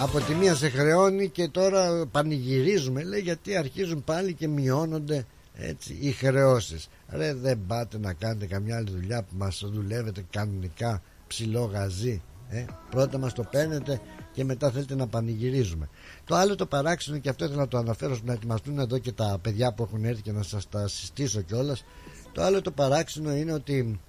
[0.00, 5.96] από τη μία σε χρεώνει και τώρα πανηγυρίζουμε λέει γιατί αρχίζουν πάλι και μειώνονται έτσι
[6.00, 6.88] οι χρεώσεις.
[7.08, 12.64] Ρε δεν πάτε να κάνετε καμιά άλλη δουλειά που μας δουλεύετε κανονικά ψηλό γαζί ε;
[12.90, 14.00] πρώτα μας το παίρνετε
[14.32, 15.88] και μετά θέλετε να πανηγυρίζουμε.
[16.24, 19.38] Το άλλο το παράξενο και αυτό ήθελα να το αναφέρω να ετοιμαστούν εδώ και τα
[19.42, 21.84] παιδιά που έχουν έρθει και να σας τα συστήσω κιόλας.
[22.36, 24.00] Το άλλο το παράξενο είναι ότι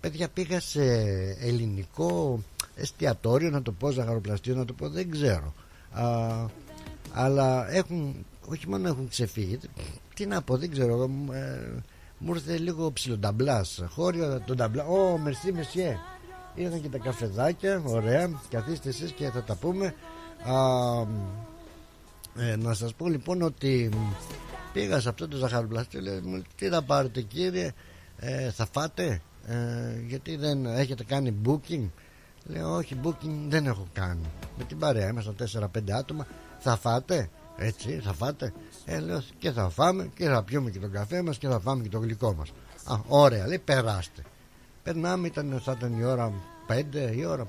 [0.00, 0.82] παιδιά πήγα σε
[1.40, 2.42] ελληνικό
[2.74, 5.54] εστιατόριο να το πω ζαχαροπλαστείο να το πω δεν ξέρω.
[5.92, 6.04] Α,
[7.12, 9.58] αλλά έχουν όχι μόνο έχουν ξεφύγει
[10.14, 11.82] τι να πω δεν ξέρω ε,
[12.18, 15.98] μου ήρθε λίγο ψιλονταμπλάς χώριο τον ταμπλά ω μερσί μεσιέ
[16.54, 19.94] ήρθαν και τα καφεδάκια ωραία καθίστε εσείς και θα τα πούμε.
[20.44, 20.54] Α,
[22.44, 23.90] ε, να σας πω λοιπόν ότι
[24.72, 27.72] πήγα σε αυτό το ζαχαροπλαστείο λέει μου τι θα πάρετε κύριε
[28.16, 31.88] ε, θα φάτε ε, γιατί δεν έχετε κάνει booking;
[32.44, 34.30] Λέω όχι booking δεν έχω κάνει.
[34.58, 35.34] Με την παρέα ήμασταν
[35.76, 36.26] 4-5 άτομα.
[36.58, 38.52] Θα φάτε έτσι θα φάτε;
[38.84, 41.82] Ε, λέω, και θα φάμε και θα πιούμε και τον καφέ μας Και θα φάμε
[41.82, 42.52] και το γλυκό μας
[42.84, 44.22] Α, Ωραία λέει περάστε
[44.82, 46.32] Περνάμε ήταν, θα ήταν η ώρα
[46.68, 46.82] 5
[47.16, 47.46] η ώρα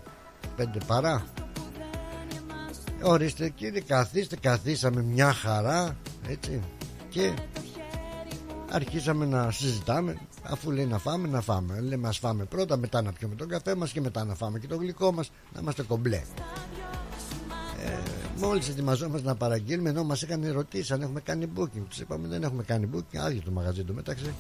[0.58, 1.26] 5 παρά.
[3.02, 5.98] Ορίστε κύριε καθίστε Καθίσαμε μια χαρά
[6.28, 6.62] Έτσι
[7.12, 7.34] Και
[8.70, 10.18] αρχίσαμε να συζητάμε.
[10.44, 11.80] Αφού λέει να φάμε να φάμε.
[11.80, 14.68] Λέμε ας φάμε πρώτα μετά να πιούμε τον καφέ μας και μετά να φάμε και
[14.68, 16.22] το γλυκό μας να είμαστε κομπλέ.
[17.86, 17.98] Ε,
[18.38, 21.84] μόλις ετοιμαζόμαστε να παραγγείλουμε ενώ μας είχαν ερωτήσεις αν έχουμε κάνει booking.
[21.90, 24.34] Τους είπαμε δεν έχουμε κάνει booking άδειο το μαγαζί του μεταξύ.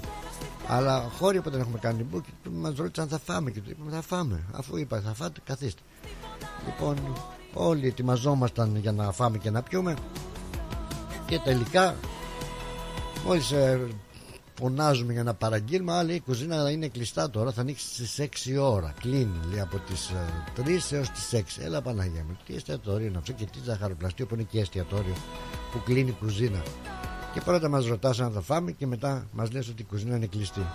[0.68, 4.02] Αλλά χώροι που δεν έχουμε κάνει booking μας ρώτησαν θα φάμε και του είπαμε θα
[4.02, 5.82] φάμε αφού είπα θα φάτε καθίστε
[6.66, 6.98] λοιπόν
[7.54, 9.96] όλοι ετοιμαζόμασταν για να φάμε και να πιούμε.
[11.26, 11.96] Και τελικά
[13.26, 13.88] μόλις ε,
[14.60, 15.94] φωνάζουμε για να παραγγείλουμε.
[15.94, 18.94] Άλλη η κουζίνα είναι κλειστά τώρα, θα ανοίξει στις 6 ώρα.
[19.00, 20.12] Κλείνει λέει από τις
[20.58, 21.64] 3 έως τις 6.
[21.64, 25.16] Έλα Παναγία μου, τι εστιατόριο είναι αυτό και τι ζαχαροπλαστείο που είναι και εστιατόριο
[25.72, 26.64] που κλείνει η κουζίνα.
[27.34, 30.26] Και πρώτα μας ρωτάς αν θα φάμε και μετά μας λες ότι η κουζίνα είναι
[30.26, 30.66] κλειστή.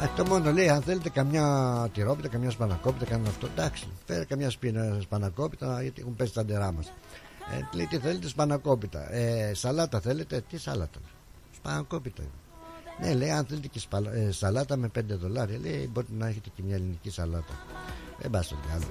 [0.00, 3.46] Ε, το μόνο λέει, αν θέλετε καμιά τυρόπιτα, καμιά σπανακόπιτα, κάνουν αυτό.
[3.46, 6.92] Εντάξει, φέρε καμιά σπίνα σπανακόπιτα, γιατί έχουν πέσει τα ντερά μας.
[7.52, 9.12] Ε, λέει, τι θέλετε, σπανακόπιτα.
[9.12, 10.98] Ε, σαλάτα θέλετε, τι σαλάτα.
[11.66, 12.22] Σπανακόπιτα.
[13.00, 14.12] Ναι, λέει, αν θέλετε και σπαλα...
[14.12, 17.52] ε, σαλάτα με 5 δολάρια, λέει, μπορείτε να έχετε και μια ελληνική σαλάτα.
[18.18, 18.90] Δεν πας στο διάλογο.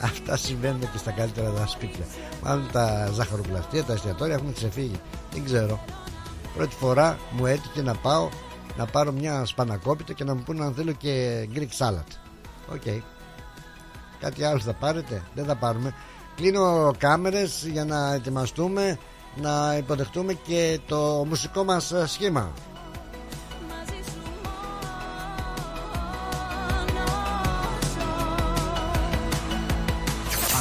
[0.00, 2.04] Αυτά συμβαίνουν και στα καλύτερα τα σπίτια.
[2.42, 5.00] Μάλλον τα ζαχαροπλαστεία, τα εστιατόρια έχουν ξεφύγει.
[5.32, 5.84] Δεν ξέρω.
[6.56, 8.28] Πρώτη φορά μου έτυχε να πάω
[8.76, 12.06] να πάρω μια σπανακόπιτα και να μου πούνε αν θέλω και Greek salad.
[12.72, 12.82] OK.
[12.84, 13.00] Okay.
[14.20, 15.94] Κάτι άλλο θα πάρετε, δεν θα πάρουμε.
[16.36, 18.98] Κλείνω κάμερες για να ετοιμαστούμε
[19.36, 22.52] να υποδεχτούμε και το μουσικό μας σχήμα.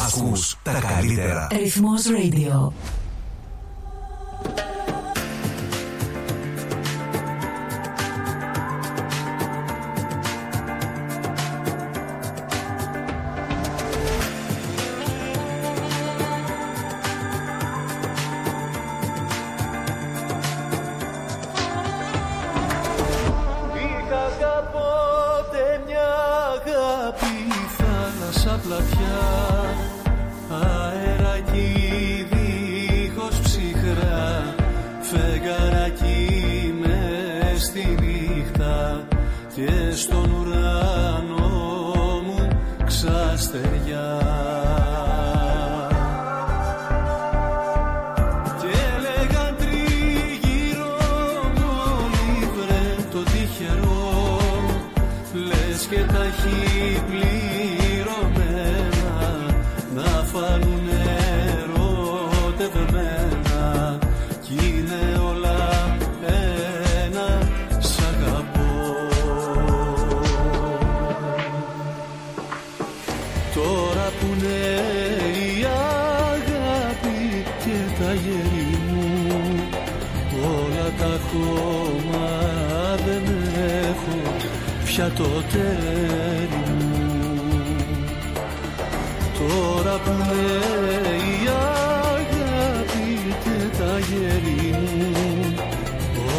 [0.07, 1.47] Ακούς τα καλύτερα.
[1.51, 2.71] Ρυθμός Radio
[85.01, 87.51] πια το τέρι μου
[89.37, 91.47] Τώρα που είναι η
[92.17, 93.09] αγάπη
[93.43, 95.53] και τα γέρι μου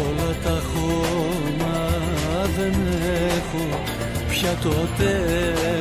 [0.03, 1.77] όλα τα χώμα
[2.55, 2.73] δεν
[3.27, 3.79] έχω
[4.29, 5.72] πια το τέρι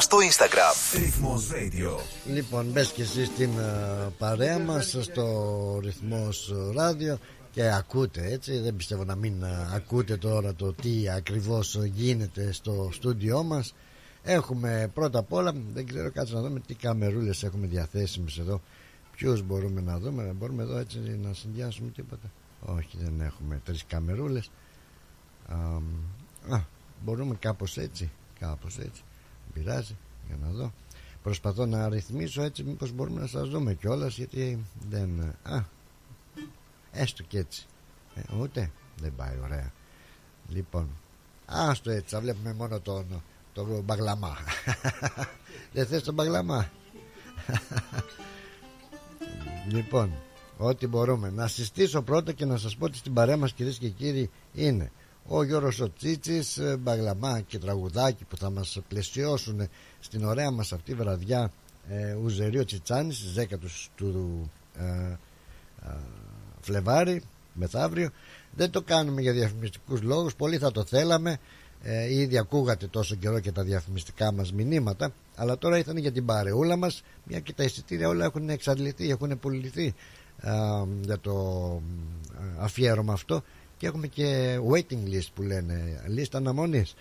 [0.00, 0.98] μας στο Instagram.
[0.98, 2.00] Ρυθμός Radio.
[2.26, 7.18] Λοιπόν, μπες και εσύ στην ε, παρέα μας στο ρυθμός ράδιο
[7.50, 8.58] και ακούτε έτσι.
[8.58, 13.74] Δεν πιστεύω να μην ε, ακούτε τώρα το τι ακριβώς γίνεται στο στούντιό μας.
[14.22, 18.60] Έχουμε πρώτα απ' όλα, δεν ξέρω κάτσε να δούμε τι καμερούλες έχουμε διαθέσιμες εδώ.
[19.16, 22.30] Ποιους μπορούμε να δούμε, μπορούμε εδώ έτσι να συνδυάσουμε τίποτα.
[22.60, 24.50] Όχι, δεν έχουμε τρεις καμερούλες.
[25.48, 25.56] Α,
[26.56, 26.60] α,
[27.04, 29.02] μπορούμε κάπως έτσι, κάπως έτσι.
[29.54, 29.96] Δεν Πειράζει,
[30.26, 30.72] για να δω.
[31.22, 35.36] Προσπαθώ να ρυθμίσω έτσι μήπως μπορούμε να σας δούμε κιόλας γιατί δεν...
[35.42, 35.64] Α,
[36.92, 37.66] έστω και έτσι.
[38.14, 39.72] Ε, ούτε, δεν πάει ωραία.
[40.48, 40.88] Λοιπόν,
[41.46, 43.22] άστο έτσι, θα βλέπουμε μόνο τον,
[43.52, 44.36] τον μπαγλαμά.
[45.72, 46.70] δεν θες τον μπαγλαμά;
[49.72, 50.12] λοιπόν,
[50.58, 51.30] ό,τι μπορούμε.
[51.30, 54.90] Να συστήσω πρώτα και να σας πω ότι στην παρέα μας κυρίες και κύριοι είναι
[55.26, 59.68] ο Γιώργος ο Τσίτσης, ε, μπαγλαμά και τραγουδάκι που θα μας πλαισιώσουν
[60.00, 61.50] στην ωραία μας αυτή βραδιά
[61.88, 64.84] ε, Ουζερίο Τσιτσάνης στις 10 του, του ε,
[65.82, 65.96] ε,
[66.60, 68.10] Φλεβάρι μεθαύριο.
[68.54, 71.38] Δεν το κάνουμε για διαφημιστικούς λόγους πολύ θα το θέλαμε.
[71.84, 76.24] Ε, ήδη ακούγατε τόσο καιρό και τα διαφημιστικά μας μηνύματα αλλά τώρα ήταν για την
[76.24, 79.94] παρεούλα μας μια και τα εισιτήρια όλα έχουν εξαντληθεί έχουν πουληθεί
[80.40, 80.50] ε,
[81.00, 81.32] για το
[82.40, 83.42] ε, αφιέρωμα αυτό
[83.82, 86.94] και έχουμε και waiting list που λένε λίστα αναμονής.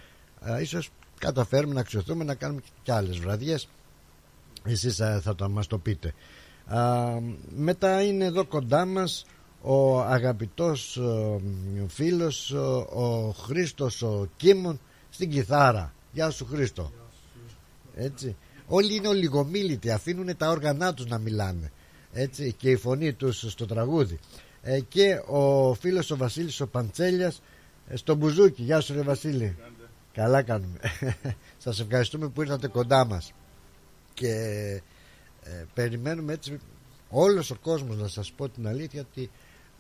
[0.46, 3.68] Ε, ίσως καταφέρουμε να αξιοθούμε να κάνουμε και άλλες βραδιές.
[4.64, 6.14] Εσείς ε, θα το μας το πείτε.
[6.66, 7.20] Α,
[7.56, 9.26] μετά είναι εδώ κοντά μας
[9.62, 11.40] ο αγαπητός ε,
[11.88, 12.58] φίλος ε,
[12.96, 14.80] ο Χρήστος ο Κίμων
[15.10, 15.94] στην κιθάρα.
[16.12, 16.92] Γεια σου Χρήστο.
[17.96, 18.36] Έτσι.
[18.68, 21.72] Όλοι είναι ολιγομίλητοι αφήνουν τα όργανά τους να μιλάνε.
[22.14, 24.20] Έτσι και η φωνή τους στο τραγούδι
[24.62, 27.42] ε, και ο φίλος ο Βασίλης ο Παντσέλιας
[27.88, 28.64] ε, στο Μπουζούκι.
[28.64, 29.58] Γεια σου ρε Βασίλη.
[30.14, 30.80] Καλά κάνουμε.
[31.58, 33.34] Σας ευχαριστούμε που ήρθατε κοντά μας.
[34.14, 34.32] Και
[35.44, 36.60] ε, περιμένουμε έτσι
[37.10, 39.30] Όλος ο κόσμος να σας πω την αλήθεια Ότι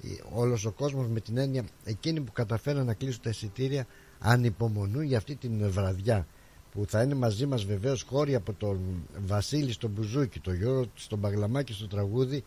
[0.04, 3.88] ε, όλος ο κόσμος με την έννοια Εκείνοι που καταφέραν να κλείσουν τα εισιτήρια
[4.20, 6.28] Ανυπομονούν για αυτή την βραδιά
[6.72, 8.80] που θα είναι μαζί μας βεβαίως χώροι από τον
[9.26, 12.44] Βασίλη στο Μπουζούκι, τον Γιώργο στον Παγλαμάκη στο τραγούδι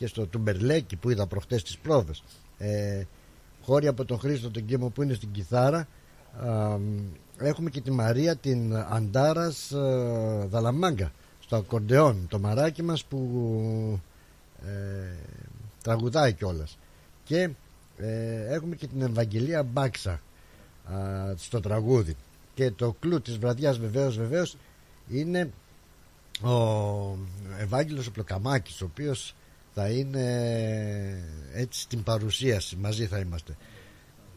[0.00, 2.22] και στο Τουμπερλέκι που είδα προχτές τις πρόβες.
[2.58, 3.02] Ε,
[3.62, 5.88] χώροι από τον Χρήστο τον Κίμο που είναι στην κιθάρα.
[6.46, 6.76] Α,
[7.38, 14.00] έχουμε και τη Μαρία την Αντάρας α, Δαλαμάγκα στο ακορντεόν το μαράκι μας που
[14.66, 15.16] ε,
[15.82, 16.78] τραγουδάει κιόλας.
[17.24, 17.50] και
[17.96, 20.20] ε, έχουμε και την Ευαγγελία Μπάξα α,
[21.36, 22.16] στο τραγούδι.
[22.54, 24.56] Και το κλου της βραδιάς βεβαίως βεβαίως
[25.08, 25.50] είναι
[26.42, 27.16] ο
[27.58, 29.34] Ευάγγελος ο Πλοκαμάκης ο οποίος
[29.74, 30.24] θα είναι
[31.52, 32.76] έτσι στην παρουσίαση.
[32.76, 33.56] Μαζί θα είμαστε.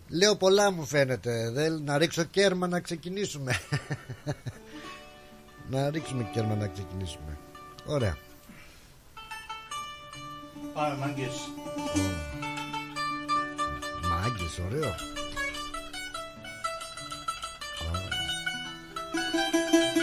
[0.09, 1.49] Λέω πολλά μου φαίνεται.
[1.49, 3.53] Δεν, να ρίξω κέρμα να ξεκινήσουμε.
[5.69, 7.37] Να ρίξουμε κέρμα να ξεκινήσουμε.
[7.85, 8.17] Ωραία.
[10.73, 11.33] Πάμε μάγκες.
[14.09, 14.95] Μάγκες, ωραίο.
[19.43, 20.02] Συνεφιασμένη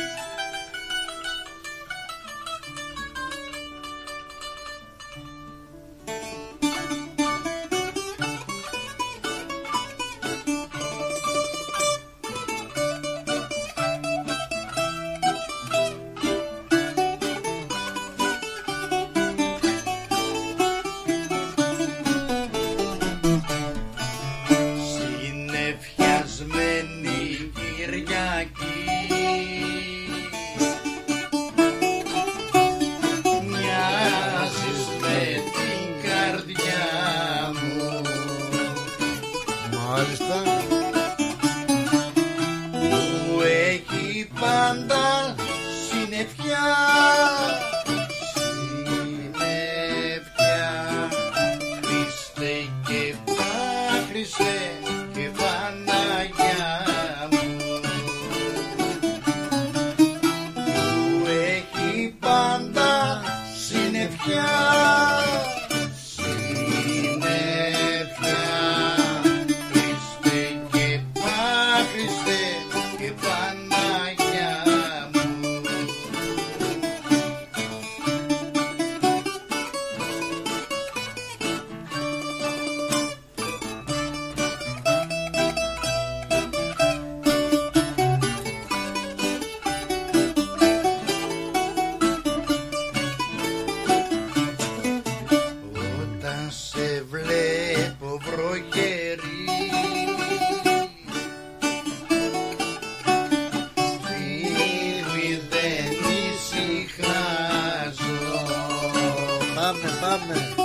[110.01, 110.60] Πάμε,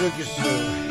[0.00, 0.87] Βασίλη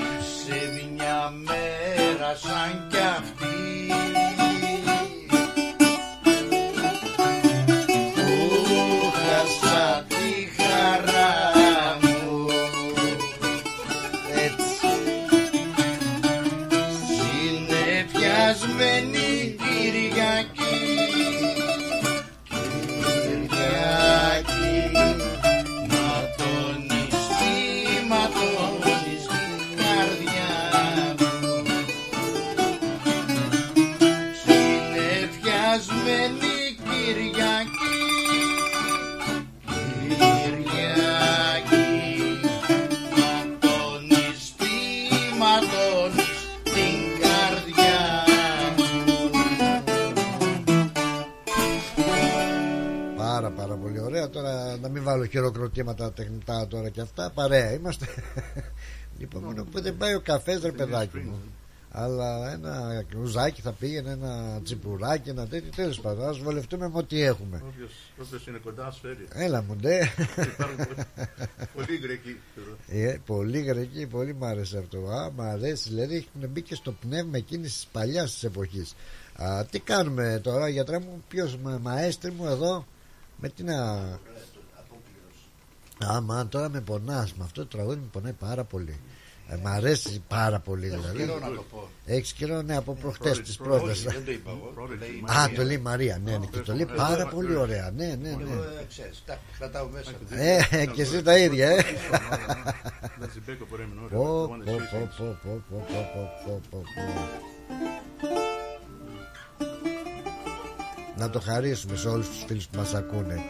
[55.87, 58.05] χειροκροτήματα τεχνητά τώρα και αυτά Παρέα είμαστε.
[59.19, 61.39] Λοιπόν μόνο που δεν πάει ο καφές ρε παιδάκι μου.
[61.91, 67.21] Αλλά ένα κρουζάκι θα πήγαινε Ένα τσιπουράκι Ένα τέτοιο τέλος πάντων Ας βολευτούμε με ό,τι
[67.21, 67.63] έχουμε.
[67.67, 67.91] Όποιος,
[68.21, 69.27] όποιος είναι κοντά ας φέρει.
[69.33, 69.99] Έλα μου ντε
[70.41, 71.07] Υπάρχουν πολύ-
[71.75, 72.39] Πολύ γκρεκοί.
[72.87, 74.97] ε, Πολύ γρεκή Πολύ μ' άρεσε αυτό.
[74.97, 78.95] Α, Μ' αρέσει δηλαδή έχουν μπει και στο πνεύμα εκείνης της παλιάς της εποχής.
[79.35, 82.85] Α, Τι κάνουμε τώρα γιατρά μου Ποιος μα, μαέστρη μου εδώ
[83.37, 83.75] Με τι να
[85.99, 88.99] Άμα τώρα με πονάς Με αυτό το τραγούδι με πονάει πάρα πολύ
[89.49, 91.89] ε, Μ' αρέσει πάρα πολύ δηλαδή καιρό να το πω.
[92.05, 94.73] Έχεις καιρό ναι από προχτές Πρώτη, της πρώτη, πρώτης δεν το είπα εγώ.
[94.87, 95.55] Το λέει η Α Μαρία.
[95.57, 98.37] το λέει η Μαρία ναι, ναι και το λέει πάρα πολύ ωραία Ναι ναι Εγώ,
[98.39, 98.51] ναι
[98.81, 100.11] ε, ξέρεις, τα κρατάω μέσα.
[100.69, 101.83] Ε, και εσύ τα ίδια, ε.
[103.19, 105.17] That's the big of them, Πω, the one that πω, she πω, sings.
[105.17, 107.13] πω, πω, πω, πω, πω, πω, πω.
[111.17, 113.43] Να το χαρίσουμε σε όλους τους φίλους που μας ακούνε.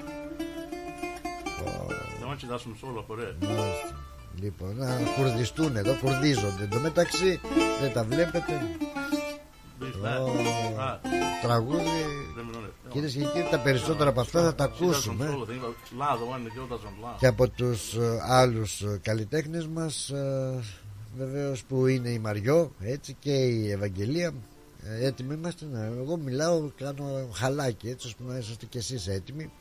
[2.21, 3.35] No manches, das un solo por él.
[3.41, 3.95] Μάλιστα.
[4.41, 6.63] Λοιπόν, να κουρδιστούν εδώ, κουρδίζονται.
[6.63, 7.39] Εν τω μεταξύ
[7.81, 8.53] δεν τα βλέπετε.
[9.81, 10.29] Ω,
[11.41, 11.83] Τραγούδι.
[12.89, 15.37] Κυρίες και κύριοι, τα περισσότερα από αυτά θα τα ακούσουμε
[17.19, 20.59] και από τους ε, άλλους ε, καλλιτέχνες μας ε,
[21.17, 24.33] βεβαίως που είναι η Μαριό έτσι και η Ευαγγελία
[24.83, 29.51] Ε, έτοιμοι είμαστε να, εγώ μιλάω κάνω χαλάκι έτσι ώστε να είσαστε κι εσείς έτοιμοι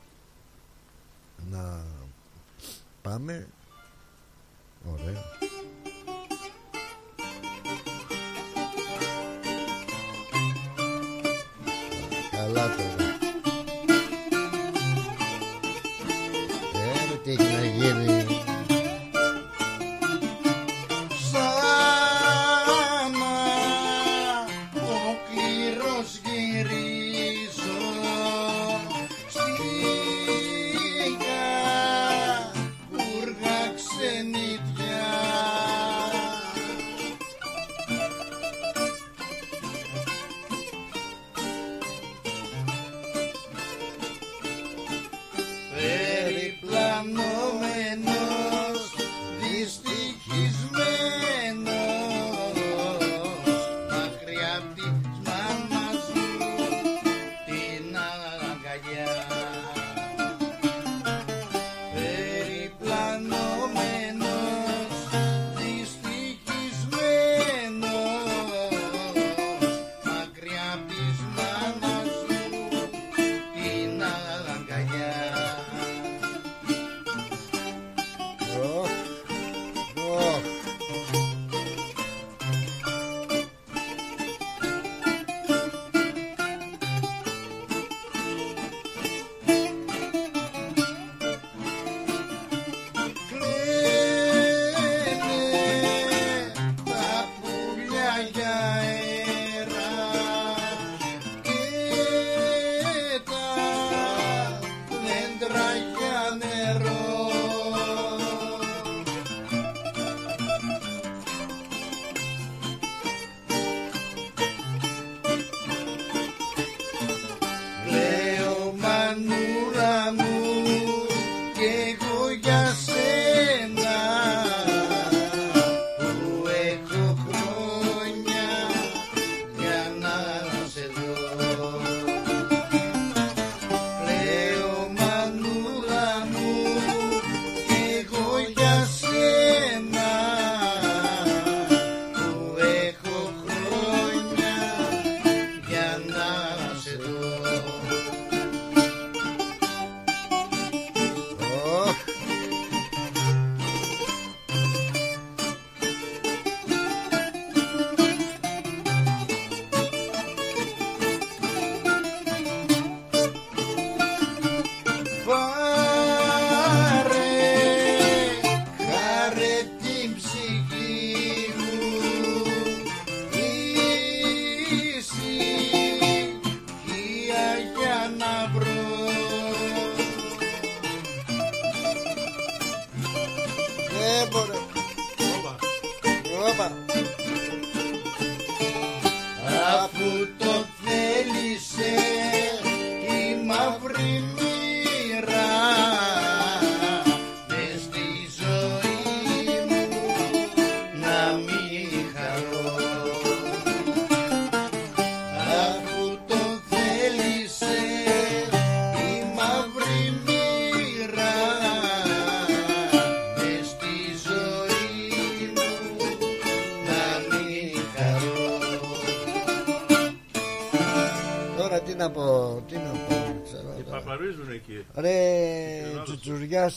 [1.51, 1.83] να
[3.07, 3.47] πάμε.
[4.91, 5.21] Ωραία.
[12.31, 13.07] Καλά τώρα.
[16.73, 18.16] Ε, ρε, τι έχει να γίνει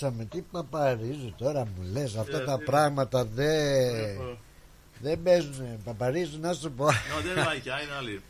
[0.01, 0.25] τσουτσουριάσαμε.
[0.25, 4.39] Τι παπαρίζουν τώρα μου λες Αυτά Ε, τα τι- πράγματα δεν Έχω-
[5.03, 5.83] Δεν παίζουν.
[5.85, 6.87] Παπαρίζουν, να σου πω.
[6.87, 8.23] No, δεν είναι μαϊκιά, είναι άλλη.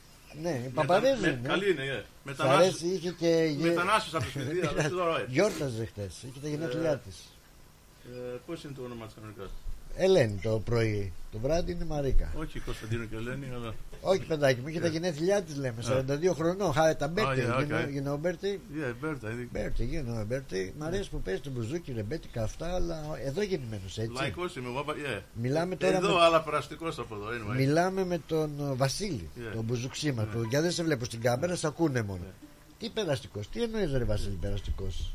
[0.43, 1.21] Ναι, Μετα- παπαρίζουν.
[1.21, 1.49] με- ναι.
[1.49, 1.95] Καλή είναι, ε.
[1.97, 3.57] Σ' Μετανάστες- αρέσει, είχε και.
[3.61, 5.25] Μετανάστες από το σπίτι, αλλά αυτό τώρα, ε.
[5.29, 6.23] Γιόρταζε χτες.
[6.23, 7.17] Είχε τα γενέθλιά Ε, της.
[8.07, 9.51] Ε, Πώς είναι το όνομα της Αμερικάς;
[9.97, 11.13] Ελένη το πρωί.
[11.33, 12.33] Το βράδυ είναι Μαρίκα.
[12.39, 13.75] Όχι Κωνσταντίνο και Ελένη, αλλά...
[14.03, 14.91] Όχι, παιδάκι μου, είχε τα Ε.
[14.91, 15.83] γενέθλιά της λέμε.
[15.83, 16.05] Ε.
[16.31, 16.73] 42 χρονών.
[16.73, 17.55] Χάρη τα Μπέρτε.
[17.59, 17.91] yeah, okay.
[17.91, 18.59] Γίνω Μπέρτε.
[18.75, 19.49] Yeah, Berta, I think.
[19.53, 20.73] Μπέρτε, γίνω Μπέρτε.
[20.79, 24.13] Μ' αρέσει που παίζει το μπουζούκι, ρεμπέτικα αυτά, αλλά εδώ γεννημένος έτσι.
[24.13, 25.21] Λαϊκός είμαι εγώ, yeah.
[25.33, 27.57] Μιλάμε τώρα Εδώ, με- αλλά περαστικός από εδώ, anyway.
[27.57, 29.55] Μιλάμε με τον ε, Βασίλη, Yeah.
[29.55, 30.43] τον μπουζουξίμα του.
[30.43, 32.25] Για δεν σε βλέπω στην κάμερα, σε ακούνε μόνο.
[32.79, 35.13] Τι περαστικός, τι εννοείς ρε Βασίλη περαστικός;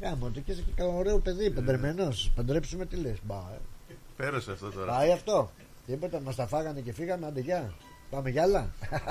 [0.00, 2.32] Γάμο το και είσαι και ένα ωραίο παιδί, παντρεμένος.
[2.34, 3.16] Παντρέψουμε τι λες.
[3.22, 3.92] Μπα, ε.
[4.16, 4.92] Πέρασε αυτό τώρα.
[4.92, 5.50] Πάει αυτό.
[5.86, 7.74] Τίποτα, μας τα φάγανε και φύγαμε, άντε γεια.
[8.10, 8.70] Πάμε για άλλα;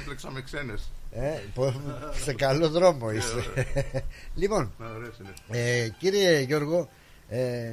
[0.00, 0.90] Έπλεξα με ξένες.
[1.12, 1.74] Ε, πω-
[2.22, 3.44] σε καλό δρόμο είσαι.
[4.40, 5.58] λοιπόν, Ναι, ωραίες είναι.
[5.60, 6.88] ε, κύριε Γιώργο,
[7.28, 7.72] ε,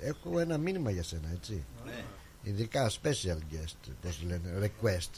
[0.00, 1.64] έχω ένα μήνυμα για σένα, έτσι.
[1.84, 1.92] Ναι.
[2.42, 5.10] Ειδικά special guest, πώς λένε, request.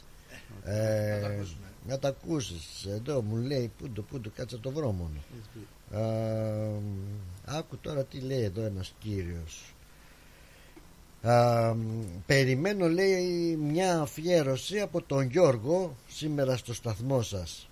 [0.64, 1.38] Ε,
[1.86, 5.22] να τα ακούσεις εδώ μου λέει πούντο πούντο κάτσε να το βρω μόνο
[5.92, 6.80] ε,
[7.44, 9.74] άκου τώρα τι λέει εδώ ένας κύριος
[11.22, 11.74] Α,
[12.26, 17.68] περιμένω λέει μια αφιέρωση από τον Γιώργο σήμερα στο σταθμό σας.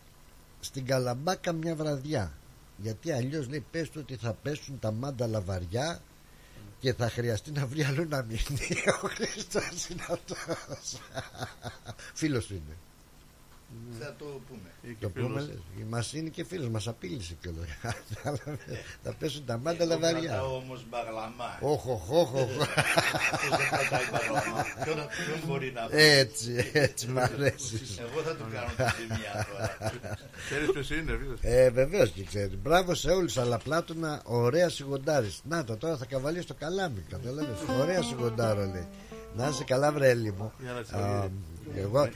[0.60, 2.32] Στην Καλαμπάκα μια βραδιά.
[2.76, 6.02] Γιατί αλλιώς λέει πες του ότι θα πέσουν τα μάνταλα βαριά
[6.78, 8.82] και θα χρειαστεί να βρει αλλού να μείνει.
[9.02, 11.00] Ο Χριστός είναι αυτός.
[12.14, 12.76] Φίλος του είναι
[14.00, 14.94] Θα το πούμε.
[15.00, 15.58] το πούμε λες.
[15.88, 17.68] Μας είναι και φίλος μας απείλησε κιόλας
[19.02, 21.58] θα πέσουν τα μάνταλα βαριά Κρατάω όμως μπαγλαμά.
[21.60, 22.50] όχ όχ όχ όχ.
[23.32, 24.64] Αυτός δεν κρατάει μπαγλαμά.
[24.84, 25.96] Ποιον ποιον μπορεί να πει.
[26.02, 29.76] έτσι έτσι μ' αρέσει Εγώ θα του κάνω τη ζημιά τώρα.
[30.46, 31.38] Ξέρεις ποιος είναι, φίλος.
[31.42, 32.56] Ε, βεβαίως και ξέρει.
[32.56, 35.34] Μπράβο σε όλους, αλλά πλάτωνα ωραία σιγοντάρι.
[35.48, 37.00] Να το τώρα θα καβαλείς στο καλάμι.
[37.10, 38.86] Κατάλαβες; Ωραία σιγοντάρο λέει.
[39.36, 40.52] Να είσαι καλά, βρε Έλλη μου.
[40.62, 41.30] Για να της Α, αγωγεί.
[41.76, 42.08] Εγώ,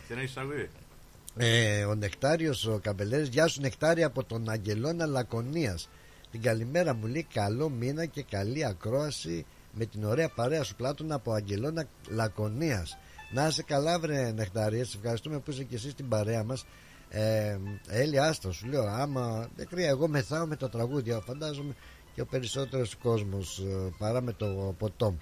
[1.42, 5.88] ε, ο Νεκτάριος ο Καμπελέρης Γεια σου Νεκτάρια από τον Αγγελώνα Λακωνίας.
[6.30, 11.14] Την καλημέρα μου λέει καλό μήνα και καλή ακρόαση Με την ωραία παρέα σου Πλάτωνα
[11.14, 12.98] από Αγγελώνα Λακωνίας.
[13.32, 16.66] Να είσαι καλά βρε Νεκτάρια Σε ευχαριστούμε που είσαι και εσύ στην παρέα μας.
[17.08, 17.58] Ε,
[17.88, 21.74] Έλλη άστα σου λέω Άμα δεν κρύα εγώ μεθάω με τα τραγούδια Φαντάζομαι
[22.14, 25.16] και ο περισσότερος κόσμος ε, Παρά με το ποτό.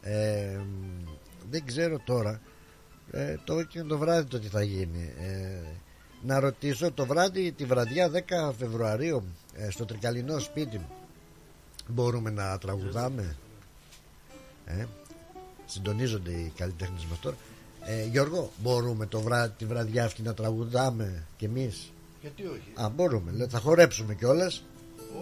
[0.00, 0.60] Ε,
[1.50, 2.40] Δεν ξέρω τώρα
[3.10, 5.60] ε, το και το βράδυ το τι θα γίνει ε,
[6.22, 9.24] να ρωτήσω το βράδυ τη βραδιά 10 Φεβρουαρίου
[9.54, 10.80] ε, στο τρικαλινό σπίτι
[11.86, 13.36] μπορούμε να τραγουδάμε;
[14.64, 14.84] Ε,
[15.66, 17.36] συντονίζονται οι καλλιτέχνες μας τώρα
[17.84, 22.88] ε, Γιώργο μπορούμε το βράδυ, τη βραδιά αυτή να τραγουδάμε κι εμείς; Γιατί όχι; Α
[22.88, 24.62] μπορούμε λέει, θα χορέψουμε κιόλας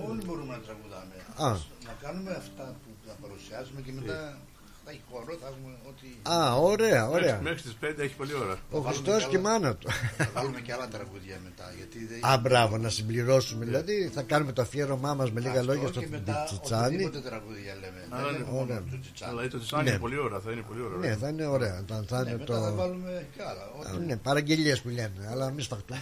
[0.08, 1.14] Όλοι μπορούμε να τραγουδάμε.
[1.36, 1.52] Α.
[1.84, 4.38] Να κάνουμε αυτά που θα παρουσιάσουμε και μετά
[4.84, 6.08] θα έχει χώρο, θα έχουμε ό,τι.
[6.34, 8.52] Α ωραία ωραία Μέχρι- Μέχρι τις 5 έχει πολύ ώρα.
[8.52, 11.66] Ο βάλουμε Χριστός κι και η άλλα- μάνα του Θα βάλουμε και άλλα τραγούδια μετά.
[11.76, 13.64] Γιατί δεν Α, μπράβο, να συμπληρώσουμε.
[13.64, 16.84] Δηλαδή, θα κάνουμε το αφιέρωμά μας με λίγα Αυτό λόγια στο και μετά Τσιτσάνι.
[16.94, 18.00] οτιδήποτε τραγούδια λέμε.
[18.10, 18.80] Αλλά Δεν είναι είναι μόνο ωραία.
[18.90, 19.30] του Τσιτσάνι.
[19.32, 19.90] Αλλά το Τσιτσάνι Ναι.
[19.90, 20.96] είναι πολύ ώρα, θα είναι πολύ ώρα.
[20.96, 21.76] Ναι, θα είναι ωραία.
[21.88, 22.74] Θα, θα Ναι, είναι μετά θα το.
[22.74, 23.62] βάλουμε κι άλλα.
[23.88, 26.00] Α, Ό,τι- Ναι, παραγγελίες που λένε, αλλά μην σφαχτούμε.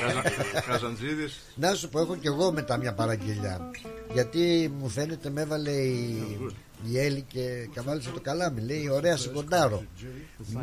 [0.00, 1.32] Καζα- Καζαντζίδης.
[1.54, 3.70] να σου πω, έχω κι εγώ μετά μια παραγγελιά.
[4.12, 6.38] Γιατί μου φαίνεται με έβαλε η,
[6.82, 8.60] η Έλλη και καβάλισε το καλάμι.
[8.60, 9.84] Λέει, ωραία σηκοντάρο.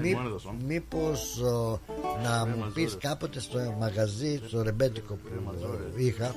[0.02, 0.16] Μη,
[0.66, 1.82] μήπως ο,
[2.24, 5.30] να μου πεις κάποτε στο μαγαζί, στο ρεμπέτικο που
[5.96, 6.36] είχα,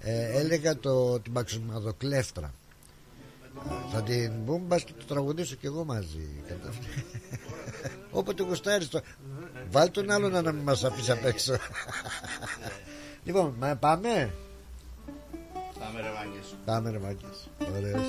[0.00, 2.54] ε, έλεγα το, την παξιμαδοκλέφτρα.
[3.92, 6.28] Θα την πούμε μπας και το τραγουδήσω κι εγώ μαζί.
[6.48, 6.86] Κατάλαβες.
[8.10, 9.00] Όποτε γουστάρεις το...
[9.70, 11.56] Βάλ τον άλλον να μην μας αφήσει απ' έξω.
[13.24, 14.34] λοιπόν, μα πάμε.
[15.78, 16.56] Πάμε ρε μάγκες.
[16.64, 17.50] Πάμε ρε μάγκες.
[17.76, 18.06] Ωραίος.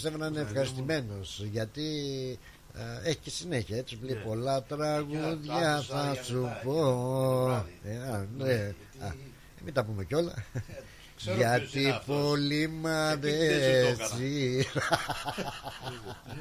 [0.00, 1.88] Πιστεύω να είναι ευχαριστημένος Γιατί
[2.74, 8.74] ε, έχει και συνέχεια έτσι λέει πολλά τραγούδια θα σου πω Ε, α, ναι.
[8.98, 9.12] Α,
[9.64, 10.34] Μην τα πούμε κιόλα
[11.16, 12.16] Ξέρω ποιος είναι Γιατί αυτός.
[12.16, 14.66] πολύ μ' Επίτηδες το αρέσει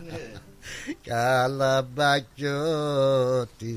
[0.05, 0.31] Ναι.
[1.03, 2.55] Καλαμπάκιο
[3.57, 3.73] τη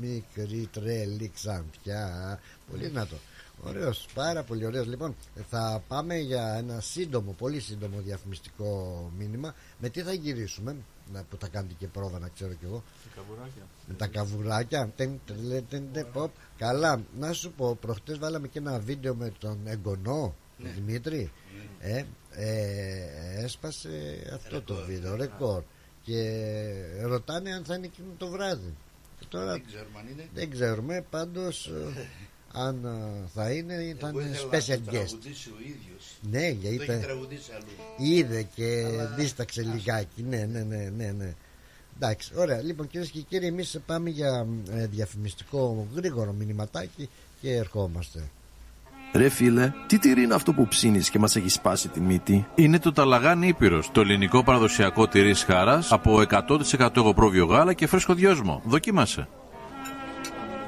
[0.00, 2.38] μικρή τρέλη ξανθιά.
[2.70, 3.16] Πολύ δυνατό.
[3.62, 4.86] Ωραίος, πάρα πολύ ωραίος.
[4.86, 5.16] Λοιπόν,
[5.50, 9.54] θα πάμε για ένα σύντομο, πολύ σύντομο διαφημιστικό μήνυμα.
[9.78, 10.76] Με τι θα γυρίσουμε,
[11.12, 12.82] να, που θα κάνετε και πρόβα να ξέρω κι εγώ.
[13.86, 14.92] Με τα καβουράκια.
[14.96, 16.30] Τεν, τελε, τεν, τε, ποπ.
[16.58, 21.32] Καλά, να σου πω, προχτές βάλαμε και ένα βίντεο με τον εγγονό, τον Δημήτρη.
[21.80, 23.90] Ε, ε, έσπασε
[24.34, 25.62] αυτό το βίντεο, ρεκόρ.
[26.02, 26.32] Και
[27.02, 28.74] ρωτάνε αν θα είναι εκείνο το βράδυ.
[29.18, 30.28] Και τώρα Δεν ξέρουμε αν είναι.
[30.34, 32.08] δεν ξέρουμε, πάντως ε,
[32.56, 35.04] αν ε, θα είναι, θα Εγώ είναι ήθελα να special το guest.
[35.06, 36.04] τραγουδήσει ο ίδιος.
[36.30, 36.92] Ναι, για Το είπε.
[36.92, 38.10] έχει τραγουδήσει αλλού.
[38.12, 40.22] Είδε και Αλλά- δίσταξε λιγάκι.
[40.28, 41.34] Ναι, ναι, ναι, ναι, ναι.
[41.96, 42.62] Εντάξει, ωραία.
[42.62, 47.08] Λοιπόν, κυρίες και κύριοι, εμείς πάμε για ε, διαφημιστικό γρήγορο μηνυματάκι
[47.40, 48.22] και ερχόμαστε.
[49.12, 52.78] Ρε φίλε, τι τυρί είναι αυτό που ψήνεις και μας έχει σπάσει τη μύτη; Είναι
[52.78, 58.62] το Ταλαγάνι Ήπειρος, το ελληνικό παραδοσιακό τυρί χάρας από 100% εγωπρόβιο γάλα και φρέσκο δυόσμο.
[58.66, 59.28] Δοκίμασε.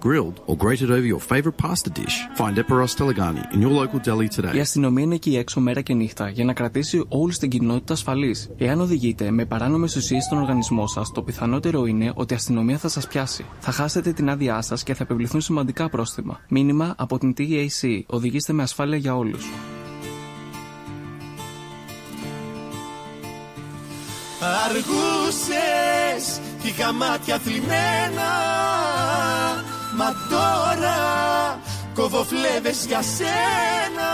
[0.00, 2.16] grilled, or grated over your favourite pasta dish.
[2.40, 4.54] Find Eperos Telegani in your local deli today.
[4.56, 8.50] Η αστυνομία είναι εκεί έξω μέρα και νύχτα για να κρατήσει όλη την κοινότητα ασφαλής.
[8.58, 12.88] Εάν οδηγείτε με παράνομες ουσίες στον οργανισμό σας, το πιθανότερο είναι ότι η αστυνομία θα
[12.88, 13.44] σας πιάσει.
[13.58, 16.40] Θα χάσετε την άδειά σας και θα επιβληθούν σημαντικά πρόστιμα.
[16.48, 18.00] Μήνυμα από την TAC.
[18.06, 19.46] Οδηγήστε με ασφάλεια για όλους.
[24.64, 28.30] Αργούσες κι είχα μάτια θλιμμένα
[29.98, 30.96] Μα τώρα
[31.94, 34.10] κόβω φλέβες για σένα.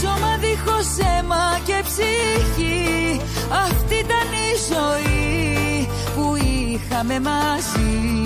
[0.00, 3.20] Σώμα δίχως αίμα και ψυχή
[3.50, 8.24] Αυτή ήταν η ζωή που είχαμε μαζί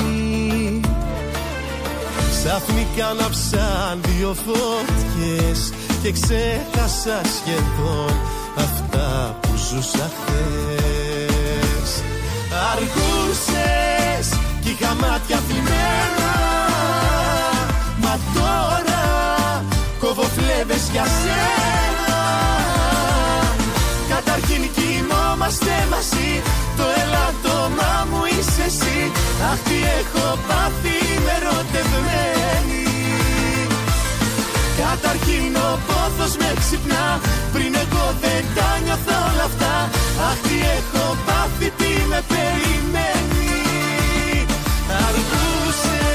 [2.48, 5.72] Ξαφνικά ανάψαν δύο φώτιες
[6.02, 8.16] Και ξέχασα σχεδόν
[8.56, 11.90] αυτά που ζούσα χθες.
[12.70, 16.32] Αργούσες κι είχα μάτια θλιμμένα
[18.02, 19.04] Μα τώρα
[20.00, 22.20] κόβω φλέβες για σένα
[24.08, 26.42] Καταρχήν κοιμόμαστε μαζί
[26.76, 29.12] Το ελάττωμά μου είσαι εσύ.
[29.50, 32.37] Αχ τι έχω πάθει με ερωτευμένη
[34.88, 37.06] Καταρχήν ο πόθος με ξυπνά
[37.52, 39.74] Πριν εγώ δεν τα νιώθω όλα αυτά
[40.28, 43.50] Αχ τι έχω πάθει τι με περιμένει
[45.06, 46.08] Αργούσες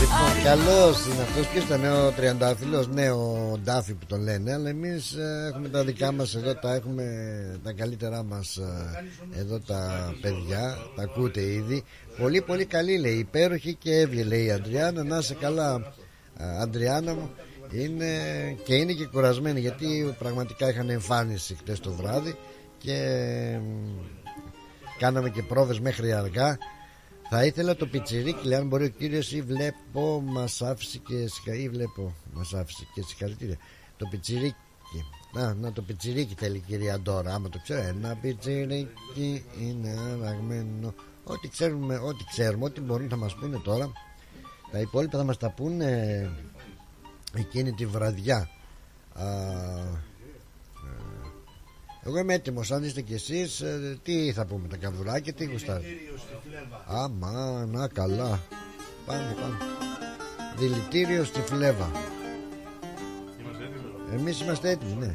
[0.00, 1.46] Λοιπόν, καλός είναι αυτός.
[1.46, 4.52] Ποιος ήταν ο Τριαντάφυλλος, ναι, ο Ντάφι που τον λένε.
[4.52, 5.14] Αλλά εμείς
[5.48, 7.04] έχουμε τα δικά μας εδώ, τα έχουμε
[7.64, 8.58] τα καλύτερά μας
[9.38, 10.76] εδώ τα παιδιά.
[10.96, 11.84] Τα ακούτε ήδη.
[12.18, 13.18] Πολύ, πολύ καλή λέει.
[13.18, 15.04] Υπέροχη και έβγε λέει η Αντριάννα.
[15.04, 15.82] Να είσαι καλά, α,
[16.60, 17.30] Αντριάννα μου.
[17.70, 18.06] Είναι
[18.64, 22.36] και είναι και κουρασμένη γιατί πραγματικά είχαν εμφάνιση χτες το βράδυ
[22.78, 22.98] και
[23.60, 23.90] μ,
[24.98, 26.58] κάναμε και πρόβες μέχρι αργά
[27.28, 31.64] θα ήθελα το πιτσιρίκι, λέει, αν μπορεί ο κύριος ή βλέπω, μας άφησε και συγχαρητήρια.
[31.64, 33.56] Ή βλέπω, μας άφησε και συγχαρητήρια.
[33.96, 34.54] Το πιτσιρίκι.
[35.32, 37.34] Να, να το πιτσιρίκι θέλει η κυρία Ντόρα.
[37.34, 40.94] Άμα το ξέρω, ένα πιτσιρίκι είναι αραγμένο.
[41.28, 43.92] Ό,τι ξέρουμε, ό,τι ξέρουμε, ό,τι μπορούν να μας πούνε τώρα.
[44.70, 46.30] Τα υπόλοιπα θα μας τα πούνε
[47.34, 48.50] εκείνη τη βραδιά
[49.12, 49.98] Α, ε,
[52.04, 52.72] εγώ είμαι έτοιμος.
[52.72, 53.62] Αν είστε κι εσείς,
[54.02, 55.86] τι θα πούμε, τα καβουράκια, τι γουστάρετε;
[56.86, 58.40] Άμα, να καλά.
[59.06, 59.56] Πάμε, πάμε.
[60.56, 61.90] Δηλητήριο στη φλέβα.
[64.12, 65.14] Εμείς είμαστε έτοιμοι, ναι.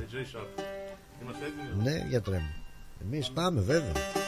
[1.22, 1.84] Είμαστε έτοιμοι.
[1.84, 2.54] Ναι, γιατρέ μου.
[3.02, 4.21] Εμείς πάμε, βέβαια.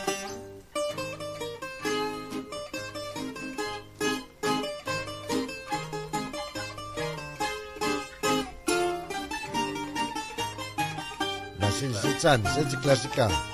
[12.24, 13.53] Τσάνης, έτσι κλασικά.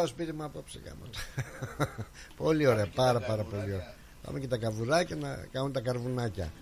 [0.00, 1.02] Πάω σπίτι μου απόψε γάμο.
[2.36, 3.94] Πολύ ωραία πάρα πάρα πολύ ωραία.
[4.22, 6.52] Πάμε και τα καβουράκια να κάνουν τα καρβουνάκια.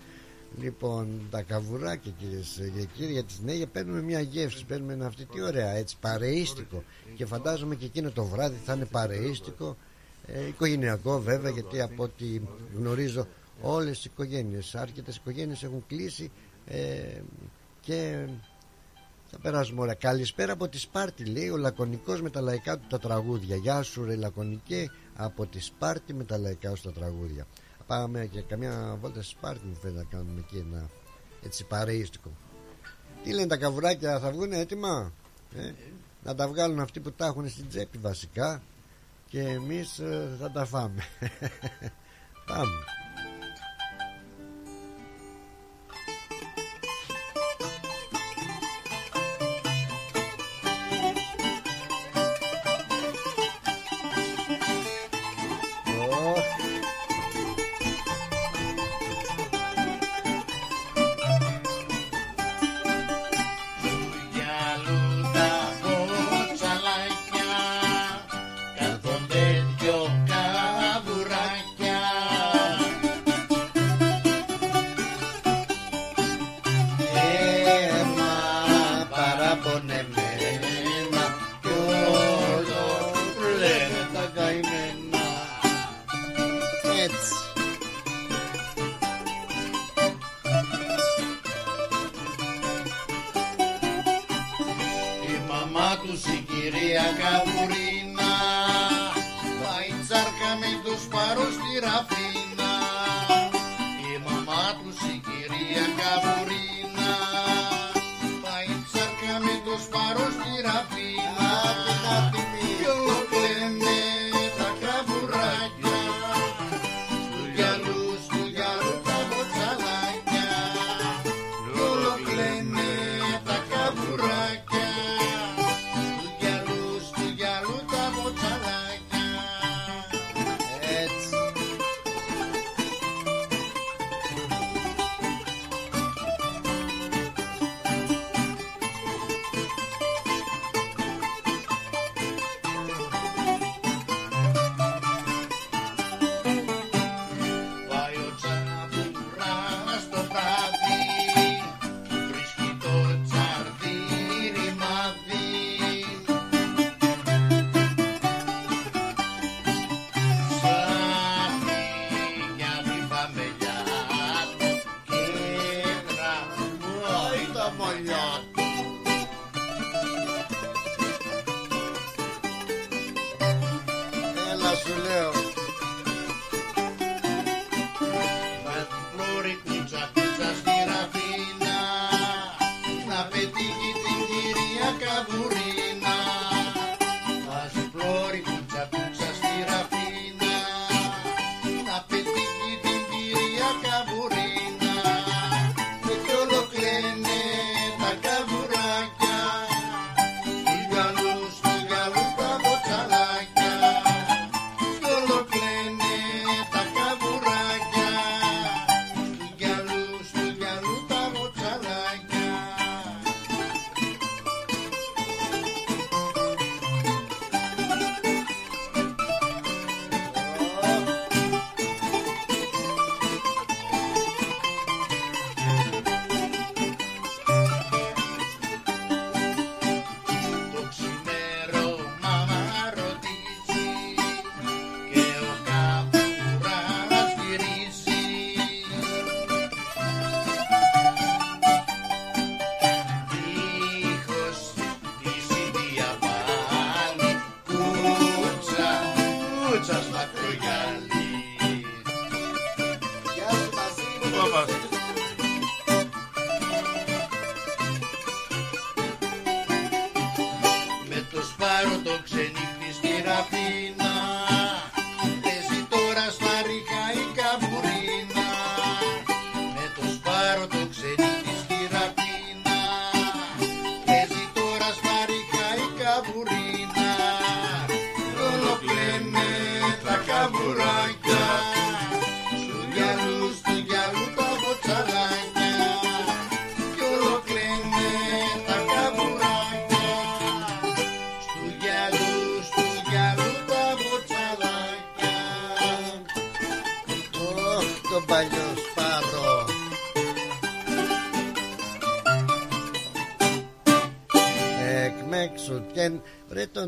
[0.57, 5.25] Λοιπόν τα καβουράκια κυρίες και κύριοι για τις νέες παίρνουμε μια γεύση Παίρνουμε ένα αυτή
[5.25, 6.83] τι ωραία έτσι παρεΐστικο
[7.15, 9.77] Και φαντάζομαι και εκείνο το βράδυ θα είναι παρεΐστικο
[10.25, 12.41] ε, Οικογενειακό βέβαια γιατί από ό,τι
[12.77, 13.27] γνωρίζω
[13.61, 16.31] όλες οι οικογένειες Άρκετες οικογένειες έχουν κλείσει
[16.65, 17.21] ε,
[17.81, 18.27] και
[19.31, 19.93] θα περάσουμε ωραία.
[19.93, 23.55] Καλησπέρα από τη Σπάρτη, λέει ο Λακωνικός με τα λαϊκά του τα τραγούδια.
[23.55, 27.47] Γεια σου, ρε Λακωνικέ, από τη Σπάρτη με τα λαϊκά σου τα τραγούδια.
[27.87, 30.89] Πάμε και καμιά βόλτα στη Σπάρτη, μου φαίνεται να κάνουμε εκεί ένα
[31.43, 32.31] έτσι παρείστικο.
[33.23, 35.13] Τι λένε τα καβουράκια, θα βγουν έτοιμα;
[35.55, 35.71] Ε;
[36.23, 38.61] Να τα βγάλουν αυτοί που τα έχουν στην τσέπη βασικά
[39.27, 41.03] και εμείς ε, θα τα φάμε.
[42.47, 42.83] Πάμε.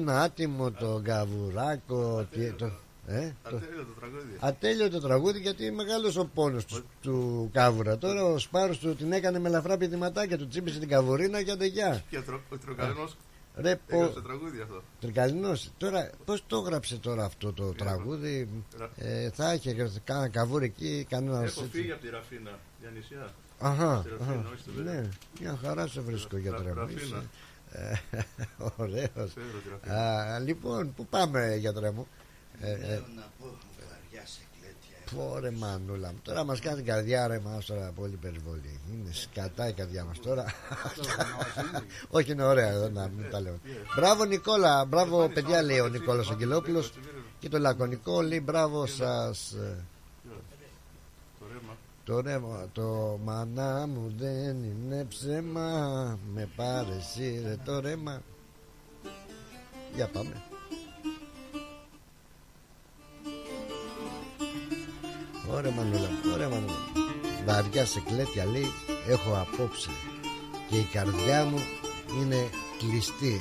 [0.05, 2.65] Τον άτιμο τον καβουράκο τι, το,
[3.07, 4.35] ε, το, Ατέλειο το τραγούδι.
[4.39, 9.11] Ατέλειο το τραγούδι γιατί μεγάλος ο πόνος του, του κάβουρα Τώρα ο Σπάρος του την
[9.11, 13.17] έκανε με ελαφρά πηδηματάκια Του τσίπησε την καβουρίνα και αντεγιά Και ο τρο- ο Τροκαλινός
[13.55, 14.81] Ρε πω έγραψε τραγούδι αυτό.
[14.99, 18.49] Τρικαλινός Τώρα πώς το έγραψε τώρα αυτό το τραγούδι;
[18.95, 23.33] Ε, Θα είχε γράψει κάνα καβούρι εκεί κανένα Έχω φύγει από τη Ραφίνα για νησιά.
[23.59, 24.93] Αχα, Στη Ραφίνα, αχα, όχι στο Βέλγιο.
[24.93, 25.09] ναι,
[25.41, 26.87] μια χαρά σε βρίσκω για Ρα-
[27.71, 27.97] τρέμο.
[28.11, 28.17] Ραφίνα.
[28.17, 28.27] είσαι.
[28.57, 29.09] Ε, Ωραίος.
[29.31, 30.33] Ξέρω τη Ραφίνα.
[30.35, 32.07] Α, Λοιπόν, πού πάμε γιατρέ μου;
[32.61, 33.45] Ε, ε, να πω
[33.89, 35.15] βαριά σε κλέτια.
[35.15, 36.19] Πόρε μανούλα μου.
[36.23, 38.79] Τώρα μας κάνει καρδιά ρε μας τώρα πολύ περιβολή.
[38.93, 40.45] Είναι σκατά η καρδιά μας τώρα.
[42.09, 43.59] Όχι είναι ωραία εδώ να μην τα λέω.
[43.95, 46.93] Μπράβο Νικόλα, μπράβο παιδιά λέει ο Νικόλας Αγγελόπουλος.
[47.39, 49.55] Και το λακωνικό λέει μπράβο σας.
[52.11, 52.19] Ε, Το ρέμα.
[52.19, 56.19] Το ρεύμα, το μανά μου δεν είναι ψέμα.
[56.33, 58.21] Με πάρε εσύ ρε το ρέμα
[59.95, 60.41] Για πάμε.
[65.51, 66.79] Ωραία μανούλα, ωραία μανούλα.
[67.45, 68.67] Βαριά σε κλέτια λέει
[69.07, 69.89] έχω απόψε
[70.69, 71.59] Και η καρδιά μου
[72.19, 73.39] είναι κλειστή.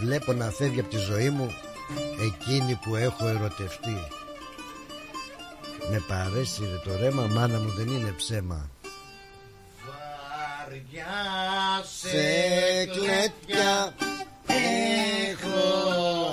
[0.00, 1.50] Βλέπω να φεύγει από τη ζωή μου
[2.20, 3.98] Εκείνη που έχω ερωτευτεί
[5.90, 8.70] Με παρέσει ρε το ρέμα Μάνα μου δεν είναι ψέμα.
[9.86, 11.04] Βαριά
[11.98, 13.94] σε κλέτια
[14.46, 16.25] έχω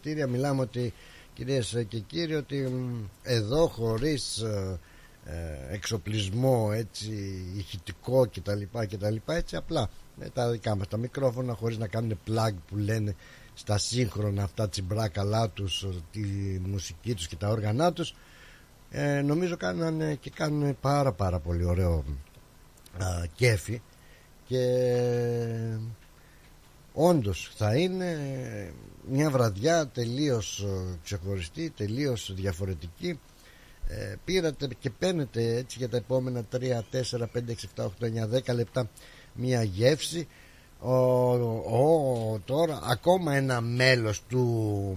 [0.00, 0.26] πολλά συγχαρητήρια.
[0.26, 0.92] Μιλάμε ότι,
[1.34, 4.78] κυρίες και κύριοι, ότι μ, εδώ χωρίς ε,
[5.24, 11.78] ε, εξοπλισμό έτσι ηχητικό κτλ, κτλ έτσι απλά με τα δικά μας τα μικρόφωνα χωρίς
[11.78, 13.14] να κάνουν plug που λένε
[13.54, 16.20] στα σύγχρονα αυτά τσιμπρά καλά τους τη
[16.64, 18.14] μουσική τους και τα όργανά τους
[18.90, 22.04] ε, νομίζω κάνανε και κάνουν πάρα πάρα πολύ ωραίο
[22.98, 23.82] α, κέφι
[24.46, 24.62] και
[26.92, 28.18] όντως θα είναι
[29.10, 33.20] μια βραδιά τελείως ε, ξεχωριστή, τελείως διαφορετική.
[33.88, 37.26] Ε, πήρατε και παίρνετε έτσι για τα επόμενα 3, 4, 5,
[37.76, 37.88] 6, 7, 8,
[38.44, 38.90] 9, 10 λεπτά
[39.34, 40.28] μια γεύση.
[40.82, 44.96] Ο, ο, τώρα ακόμα ένα μέλος του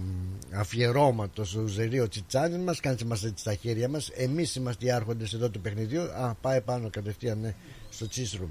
[0.52, 4.10] αφιερώματος ο Ζερίο Τσιτσάνιν μας κάντε μας έτσι στα χέρια μας.
[4.14, 6.02] Εμείς είμαστε οι άρχοντες εδώ του παιχνιδιού.
[6.02, 7.54] Α πάει πάνω κατευθείαν ναι,
[7.90, 8.48] στο τσίσρουμ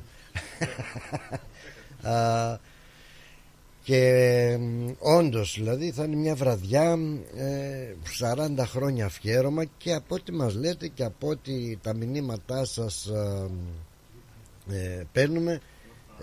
[2.12, 2.60] Α,
[3.84, 4.58] και
[5.00, 6.98] όντως δηλαδή θα είναι μια βραδιά
[7.36, 7.94] ε,
[8.36, 13.50] 40 χρόνια αφιέρωμα και από ό,τι μας λέτε και από ό,τι τα μηνύματά σας ε,
[14.70, 15.62] ε, παίρνουμε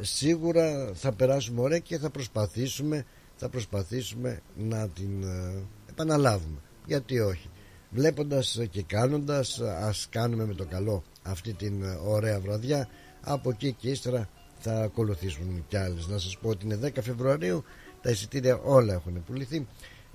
[0.01, 3.05] σίγουρα θα περάσουμε ωραία και θα προσπαθήσουμε
[3.37, 6.59] θα προσπαθήσουμε να την ε, επαναλάβουμε.
[6.87, 7.49] Γιατί όχι;
[7.91, 12.89] Βλέποντας και κάνοντας ας κάνουμε με το καλό αυτή την ε, ωραία βραδιά
[13.20, 14.28] από εκεί και ύστερα
[14.61, 16.07] θα ακολουθήσουν κι άλλες.
[16.09, 17.65] Να σας πω ότι είναι 10 Φεβρουαρίου
[18.03, 19.66] τα εισιτήρια όλα έχουν πουληθεί.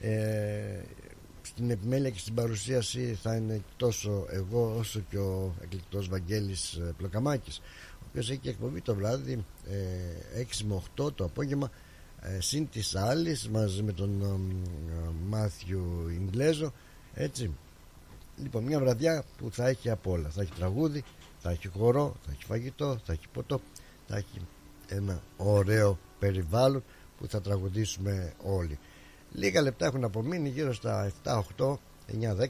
[0.02, 0.82] Ε,
[1.42, 6.94] στην επιμέλεια και στην παρουσίαση θα είναι τόσο εγώ όσο και ο εκλεκτός Βαγγέλης ε,
[6.98, 7.58] Πλοκαμάκης
[7.94, 9.46] ο οποίος έχει εκπομπή το βράδυ
[10.36, 11.72] ε, 6 με 8 το απόγευμα
[12.22, 16.74] ε, συν της άλλης μαζί με τον ε, Μάθιου Ιγκλέζο
[17.14, 17.52] έτσι.
[18.42, 20.30] Λοιπόν μια βραδιά που θα έχει από όλα.
[20.30, 21.04] Θα έχει τραγούδι,
[21.40, 23.62] θα έχει χορό θα έχει φαγητό, θα έχει ποτό
[24.08, 24.42] θα έχει
[24.88, 26.84] ένα ωραίο περιβάλλον
[27.18, 28.80] που θα τραγουδήσουμε όλοι
[29.32, 31.76] λίγα λεπτά έχουν απομείνει γύρω στα 7, 8, 9,
[32.42, 32.46] 10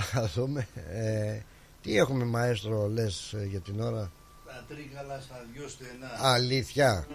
[0.00, 1.38] θα δούμε ε,
[1.82, 4.12] τι έχουμε μαέστρο λες ε, για την ώρα;
[4.46, 6.10] Τα τρίκαλα στα δυο στενά.
[6.20, 7.06] Αλήθεια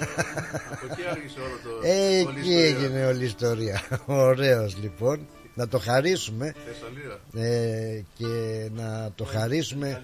[0.72, 1.86] Από εκεί άρχισε όλο το.
[1.86, 2.66] Ε, όλη η Εκεί ιστορία.
[2.86, 7.48] έγινε όλη η ιστορία Ωραίος λοιπόν Να το χαρίσουμε Θεσσαλία.
[7.50, 10.02] ε, Και να το χαρίσουμε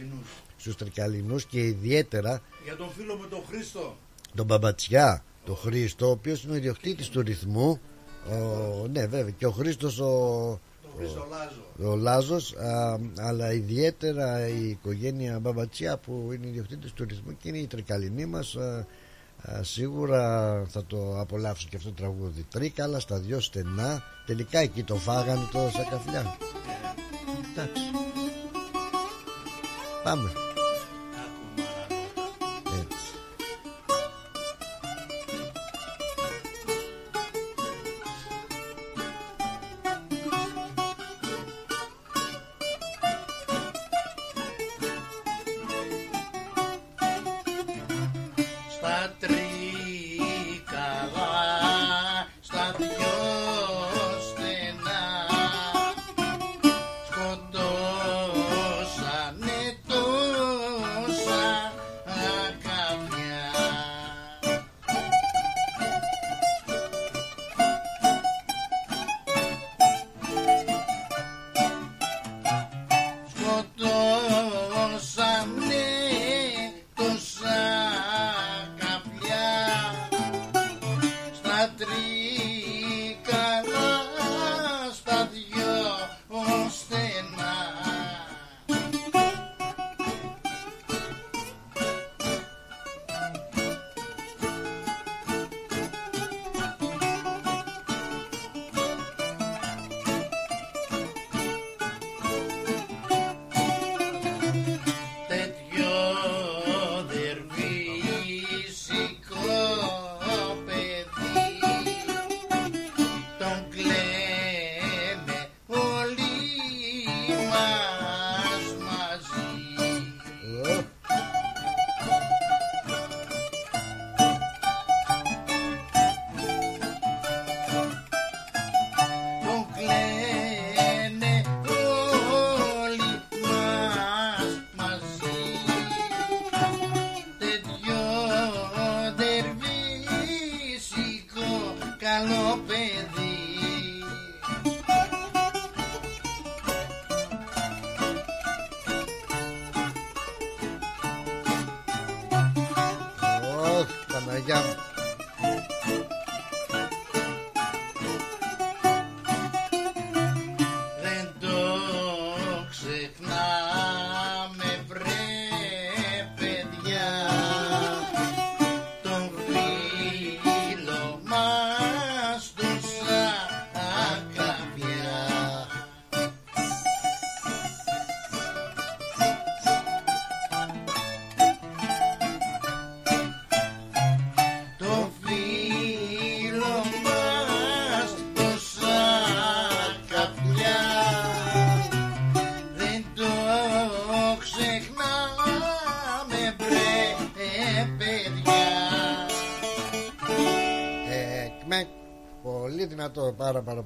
[0.61, 3.97] Στους Τρικαλινούς Και ιδιαίτερα Για τον φίλο με τον Χρήστο.
[4.35, 7.81] τον Μπαμπατσιά τον Χρήστο ο οποίος είναι ο ιδιοκτήτης του ρυθμού.
[8.31, 10.05] Ο, ναι βέβαια και ο Χρήστος ο,
[10.83, 11.93] Τον Χρήστο Λάζο.
[11.93, 17.59] ο Λάζος α, αλλά ιδιαίτερα η οικογένεια Μπαμπατσιά που είναι ιδιοκτήτης του ρυθμού και είναι
[17.59, 18.87] η τρικαλινή μας α,
[19.43, 22.47] α, σίγουρα θα το απολαύσω και αυτό το τραγούδι.
[22.51, 26.37] Τρίκαλα στα δυο στενά τελικά εκεί το φάγανε το σακαφλιά.
[27.53, 27.83] Εντάξει.
[30.05, 30.31] Πάμε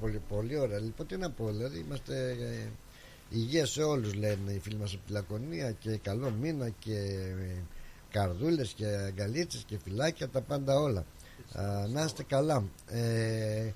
[0.05, 0.79] πολύ, πολύ ωραία.
[0.79, 2.69] Λοιπόν, τι να πω, δηλαδή είμαστε ε,
[3.31, 7.63] υγεία σε όλους λένε οι φίλοι μας από τη Λακωνία και καλό μήνα και ε,
[8.11, 11.05] καρδούλες και αγκαλίτσες και φυλάκια, τα πάντα όλα.
[11.53, 12.65] Α, να είστε καλά.
[12.89, 13.71] Ε,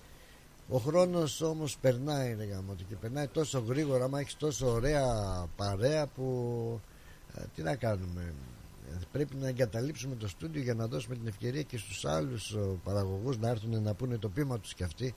[0.69, 5.07] ο χρόνος όμως περνάει ρε γαμώτη, και περνάει τόσο γρήγορα άμα έχεις τόσο ωραία
[5.57, 6.81] παρέα που
[7.35, 8.33] ε, τι να κάνουμε
[8.91, 12.59] Ε, πρέπει να εγκαταλείψουμε το στούντιο για να δώσουμε την ευκαιρία και στους άλλους ε,
[12.85, 15.15] παραγωγούς να έρθουν να πούνε το πείμα τους κι αυτοί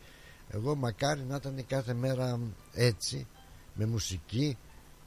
[0.54, 2.40] εγώ μακάρι να ήταν κάθε μέρα
[2.74, 3.28] έτσι
[3.74, 4.58] με μουσική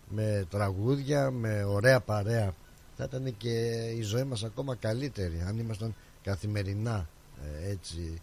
[0.09, 2.55] με τραγούδια με ωραία παρέα.
[2.97, 3.51] Θα ήταν και
[3.97, 7.09] η ζωή μας ακόμα καλύτερη αν ήμασταν καθημερινά
[7.45, 8.21] ε, έτσι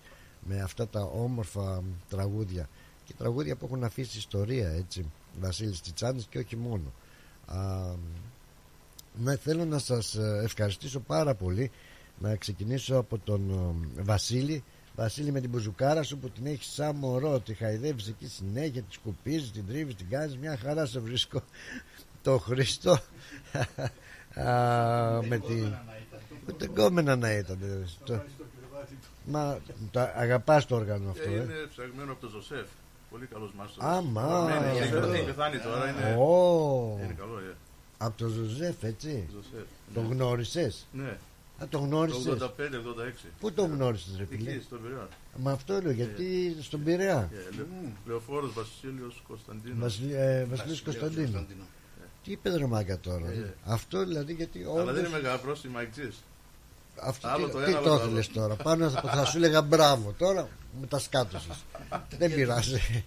[0.47, 2.69] με αυτά τα όμορφα τραγούδια.
[3.05, 6.93] Και τραγούδια που έχουν αφήσει ιστορία έτσι Βασίλης Τσιτσάνης και όχι μόνο.
[7.45, 7.91] Α,
[9.13, 11.71] ναι, θέλω να σας ε, ευχαριστήσω πάρα πολύ.
[12.19, 13.49] Να ξεκινήσω από τον
[13.97, 14.63] ε, Βασίλη
[14.95, 18.93] Βασίλη με την μπουζουκάρα σου που την έχεις σαν μωρό τη χαϊδεύεις εκεί συνέχεια τη
[18.93, 21.41] σκουπίζεις, την τρίβεις, την κάνεις μια χαρά σε βρίσκω
[22.23, 22.91] το Χριστό
[24.47, 25.63] Α, με τη
[26.49, 28.23] ούτε γκόμενα να ήταν ε, το-
[29.25, 29.59] Μα
[29.91, 31.35] το αγαπάς το όργανο αυτό Ε, ε.
[31.35, 32.67] είναι ψαγμένο από τον Ζωσέφ.
[33.11, 33.85] Πολύ καλός μάστρο.
[33.87, 35.89] Άμα Έχει πεθάνει τώρα.
[35.89, 36.99] Είναι, Ω.
[37.03, 37.55] είναι καλό, ε.
[37.97, 39.67] Από τον Ζωζέφ έτσι Ζωσέφ.
[39.93, 41.17] Τον γνώρισες; Ναι.
[41.61, 43.27] Α, τον γνώρισες; Το 85-86.
[43.39, 45.07] Πού τον γνώρισες ρε φίλε; Εκεί, στον Πειραιά.
[45.37, 47.65] Μα αυτό λέω γιατί στον Πειραιά; Ε, Λε-
[48.05, 49.77] Λεωφόρος Βασίλειος Κωνσταντίνος.
[49.79, 51.45] Βασιλ, ε, Βασιλής Κωνσταντίνου
[52.23, 53.53] Τι είπε ρε μάγκα τώρα; Ε, ε.
[53.63, 56.13] Αυτό δηλαδή γιατί Αλλά δεν όντως είναι μεγάλο πρόστιμο Mike G's.
[57.01, 58.03] Αυτό Άλλο τι, το τι ένα, άλλο το το άλλο.
[58.05, 61.63] ήθελες τώρα; Πάνω θα, θα σου έλεγα μπράβο Τώρα μου τα σκάτωσες
[62.19, 63.05] Δεν πειράζει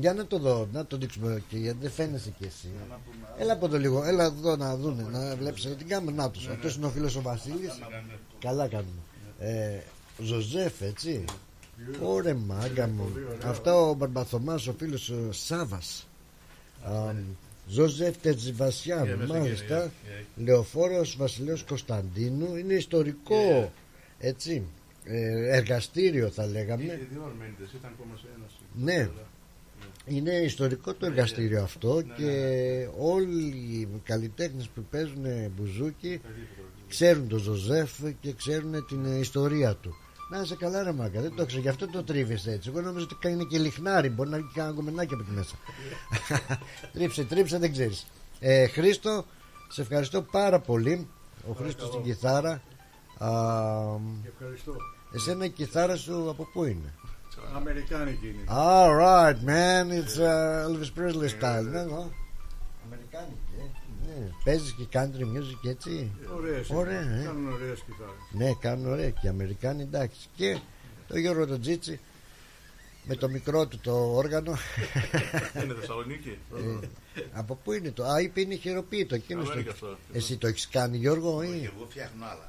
[0.00, 2.68] Για να το δω Να το δείξουμε και γιατί δεν φαίνεσαι κι εσύ.
[3.38, 6.46] Έλα από το λίγο Έλα εδώ να δούνε Να βλέπεις την κάμερα Να τους.
[6.48, 7.78] Αυτός είναι ο φίλος ο Βασίλης.
[8.38, 9.00] Καλά κάνουμε.
[9.38, 9.78] Ε,
[10.22, 11.24] Ζωζέφ έτσι.
[12.02, 13.08] Ωρε μάγκα μου.
[13.44, 16.06] Αυτά ο Μπαρμπαθωμάς ο φίλος ο Σάββας.
[16.84, 17.12] Α,
[17.68, 19.82] Ζωζέφ Τερζιβασιάν Yeah, μέσα Μάλιστα.
[19.82, 22.56] εκεί, yeah, Λεωφόρος Βασιλέος Κωνσταντίνου.
[22.56, 23.72] Είναι ιστορικό
[24.18, 24.62] Έτσι.
[25.04, 26.82] Ε, Εργαστήριο θα λέγαμε.
[26.82, 28.50] Είχε δύο ορμένιδες, ήταν ακόμα σε ένας.
[28.84, 29.10] Ναι
[30.06, 35.24] είναι ιστορικό το εργαστήριο αυτό Ναι, και όλοι οι καλλιτέχνες που παίζουν
[35.56, 36.20] μπουζούκι
[36.88, 37.90] ξέρουν τον Ζωζέφ
[38.20, 39.94] και ξέρουν την ιστορία του.
[40.30, 42.68] Να είσαι καλά ρε μάγκα, δεν το ξέρω, γι' αυτό το τρίβεις έτσι.
[42.68, 45.54] Εγώ νομίζω ότι είναι και λιχνάρι, μπορεί να βγει κανένα κομμενάκι από εκεί μέσα.
[46.92, 48.06] τρίψε, τρίψε, δεν ξέρεις.
[48.38, 49.24] Ε, Χρήστο,
[49.68, 51.08] σε ευχαριστώ πάρα πολύ.
[51.48, 52.62] Ο Χρήστος στην κιθάρα.
[53.18, 53.28] Α,
[54.32, 54.76] Ευχαριστώ.
[55.14, 56.94] εσένα η κιθάρα σου από πού είναι;
[57.54, 58.44] Αμερικάνικη είναι.
[58.48, 59.90] All right, man.
[59.90, 61.64] It's uh, Elvis Presley style.
[61.64, 62.04] Ναι, ναι.
[62.86, 63.68] Αμερικάνικη, ε.
[64.06, 64.30] Ναι.
[64.44, 66.10] Παίζεις και country music έτσι.
[66.36, 66.70] Ωραίες.
[66.70, 67.22] Ωραία, ε.
[67.24, 68.14] Κάνουν ωραίες κιθάρες.
[68.32, 70.28] Ναι, κάνουν ωραία και οι Αμερικάνοι εντάξει.
[70.36, 70.58] Και
[71.08, 72.00] το Γιώργο τον Τζίτσι
[73.04, 74.56] με το μικρό του το όργανο.
[75.62, 76.38] Είναι Θεσσαλονίκη.
[76.56, 76.86] Ε,
[77.32, 78.04] από πού είναι το.
[78.04, 79.14] Α, είπε είναι χειροποίητο.
[79.14, 79.76] Εκείνος Καλό είναι το...
[79.76, 79.98] και αυτό.
[80.12, 82.48] Εσύ το έχεις κάνει, Γιώργο, ή; Εγώ φτιάχνω άλλα.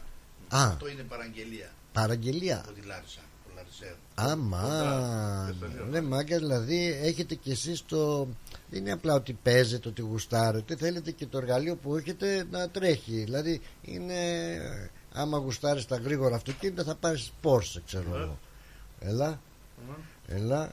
[0.64, 0.68] Α.
[0.68, 1.72] Αυτό είναι παραγγελία.
[1.94, 2.60] Παραγγελία.
[2.66, 3.20] Από τη Λάρισα.
[3.80, 3.96] Το Λαρισαίο.
[4.16, 5.56] Αμά,
[5.92, 8.28] ρε μάγκα, δηλαδή έχετε κι εσείς το...
[8.70, 13.24] Δεν είναι απλά ότι παίζετε, ότι γουστάρετε, θέλετε και το εργαλείο που έχετε να τρέχει.
[13.24, 14.16] Δηλαδή είναι,
[15.12, 18.40] άμα γουστάρεις τα γρήγορα αυτοκίνητα θα πάρεις Porsche, ξέρω εγώ.
[19.00, 19.42] Έλα,
[20.28, 20.72] έλα.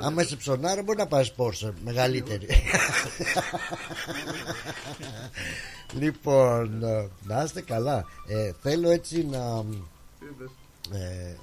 [0.00, 2.46] Άμα είσαι ψωνάρα μπορεί να πάρεις Porsche, μεγαλύτερη.
[6.00, 8.04] λοιπόν, ε, να είστε καλά.
[8.26, 9.64] Ε, θέλω έτσι να...
[10.92, 11.36] Ε,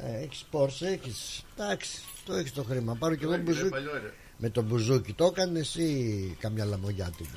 [0.00, 0.14] ωραία.
[0.18, 1.44] Ε, έχεις Porsche, έχεις.
[1.58, 2.94] Εντάξει, το έχεις το χρήμα.
[2.94, 3.68] Πάρω και εγώ Παλιό, μπουζούκι.
[3.70, 4.12] παλιό είναι.
[4.36, 7.28] Με το μπουζούκι το έκανε εσύ καμιά λαμογιάτη.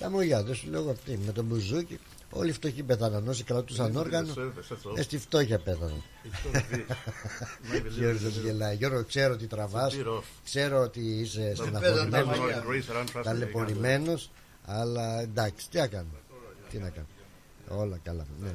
[0.00, 1.18] Λαμογιά, δεν σου λέω αυτή.
[1.26, 1.98] Με το μπουζούκι.
[2.30, 3.28] Όλοι οι φτωχοί πέθαναν.
[3.28, 4.26] Όσοι κρατούσαν Είναι όργανο.
[4.32, 4.94] σε- σε αυτό.
[4.96, 6.02] Ε, στη φτώχεια πέθαναν.
[7.98, 8.76] Γιώργος γελάει.
[8.76, 10.22] Γιώργο, ξέρω ότι τραβάς It's a bit off.
[10.44, 12.64] Ξέρω ότι είσαι Τον στεναχωρημένος πέθανε τα μαγιά.
[12.66, 14.30] Grace around, trust me, Ταλαιπωρημένος
[14.64, 16.08] Αλλά εντάξει, τι να κάνω
[16.70, 17.06] Τι να κάνω
[17.68, 18.52] Όλα καλά ναι.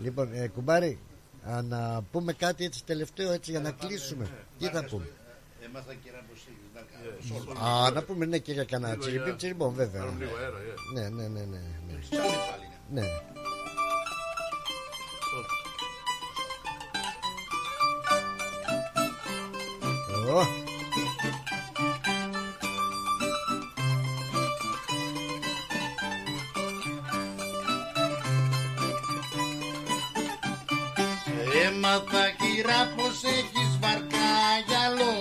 [0.00, 0.98] Λοιπόν, ε, κουμπάρι
[1.44, 5.08] α, Να πούμε κάτι έτσι τελευταίο έτσι για να κλείσουμε Τι θα πούμε;
[5.64, 6.70] Έμαθα και ένα προσήγηση.
[6.74, 6.80] να
[7.54, 7.86] κάνω.
[7.86, 10.58] Α, να πούμε ναι και για κανένα Λίγο τσιριμπίμ για- τσιριμπόμ βέβαια Κάνουμε λίγο αέρα,
[10.94, 11.98] Ναι, ναι, ναι, ναι, ναι.
[12.10, 12.68] Τσάλι
[31.90, 35.14] Έμαθα κυρά πως έχεις βάρκα γιαλό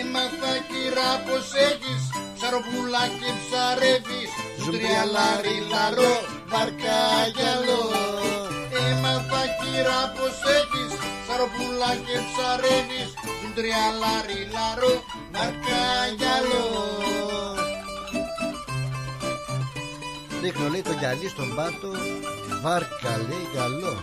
[0.00, 2.02] Έμαθα κυρά πως έχεις
[2.36, 4.30] ψαροπούλα και ψαρεύεις.
[4.62, 6.14] Ζουμπριαλάρι λαρό
[6.52, 7.82] βάρκα γιαλό
[8.88, 10.92] Έμαθα κυρά πως έχεις
[11.22, 13.10] ψαροπούλα και ψαρεύεις.
[13.40, 14.94] Ζουμπριαλάρι λαρό
[15.34, 16.64] βάρκα γιαλό
[20.40, 21.90] Ρίχνω λέει το γυαλί στον πάτο
[22.62, 23.94] Βάρκα λέει γιαλό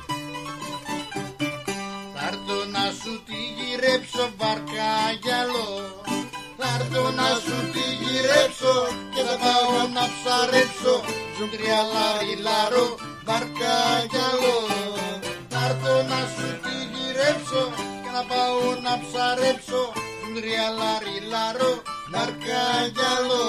[3.00, 5.68] σου τη γυρέψω βάρκα γιαλό
[6.58, 8.76] Θα έρθω να σου τη γυρέψω
[9.14, 10.96] και θα πάω να ψαρέψω.
[11.38, 12.88] Ζουντρία λάρι λάρο
[13.28, 14.58] βάρκα γιαλό
[15.52, 17.64] Θα έρθω να σου τη γυρέψω
[18.04, 19.82] και θα πάω να ψαρέψω.
[20.22, 21.74] Ζουντρία λάρι λάρο
[22.14, 23.44] βάρκα γιαλό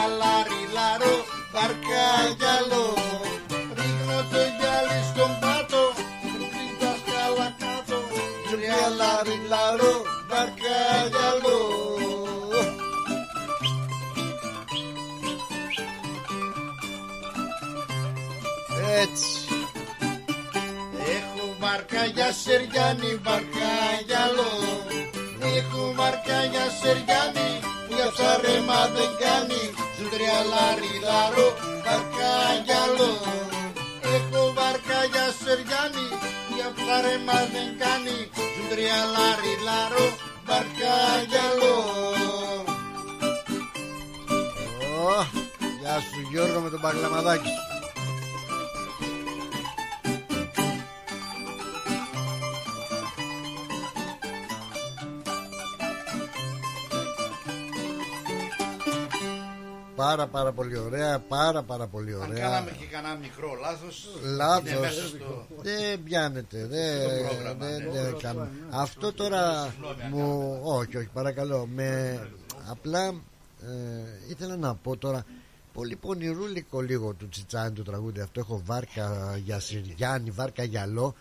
[0.00, 1.16] Τριαλάρι λάρο
[1.52, 2.84] βαρκάγιαλο
[3.76, 5.82] Ρίχνω το γυαλί στον πάτο
[6.22, 7.98] Βρίσκω τη δάσκαλα κάτω
[8.50, 9.94] Τριαλάρι λάρο
[10.30, 11.58] βαρκάγιαλο
[19.00, 19.38] Έτσι.
[21.16, 23.72] Έχω βάρκα για Σεριάννη, βάρκα
[24.06, 24.52] γυαλό.
[25.56, 27.49] Έχω βάρκα για Σεριάννη
[28.20, 29.62] που για ψαρέμα δεν κάνει
[29.96, 31.48] Σου τριαλάρι λάρο,
[31.84, 32.34] βάρκα
[32.66, 33.12] γυαλό.
[34.14, 36.06] Έχω βάρκα για Σεριάννη
[36.46, 38.18] που για ψαρέμα δεν κάνει
[38.54, 40.06] Σου τριαλάρι λάρο,
[40.46, 40.96] βάρκα
[41.30, 41.76] γυαλό.
[45.06, 45.26] Ω,
[45.80, 47.52] Γεια σου Γιώργο με τον παγλαμαδάκι
[60.00, 62.40] Πάρα πάρα πολύ ωραία, πάρα πάρα πολύ Αν ωραία.
[62.40, 64.70] κάναμε και κανένα μικρό λάθος Λάθος.
[64.70, 65.46] είναι μέσα στο...
[65.62, 66.66] Δεν πιάνετε.
[66.66, 68.02] Δεν, Στο πρόγραμμα, δεν, ναι.
[68.02, 68.50] δεν κάνουμε.
[68.70, 69.74] Αυτό τώρα
[70.10, 70.58] μου.
[70.62, 71.66] Όχι, όχι, παρακαλώ.
[71.74, 72.20] Με,
[72.70, 73.70] απλά ε,
[74.28, 75.24] ήθελα να πω τώρα.
[75.72, 78.40] Πολύ πονηρούλικο λίγο του Τσιτσάνι το τραγούδι αυτό.
[78.40, 81.14] Έχω βάρκα για Συριάννη, βάρκα γυαλό.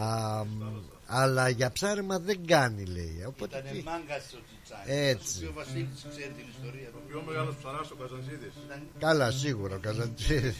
[0.00, 0.62] Α, μ,
[1.06, 3.24] αλλά για ψάρεμα δεν κάνει λέει.
[3.26, 5.10] Οπότε Ήτανε τι- μάγκας ο Τσιτσάνης.
[5.10, 5.28] Έτσι.
[5.28, 6.88] Όσο πιο ο Βασίλης ξέρει την ιστορία.
[6.94, 8.52] Ο πιο μεγάλος ψαράς ο Καζαντζίδης.
[8.98, 10.56] Καλά, σίγουρα ο Καζαντζίδης.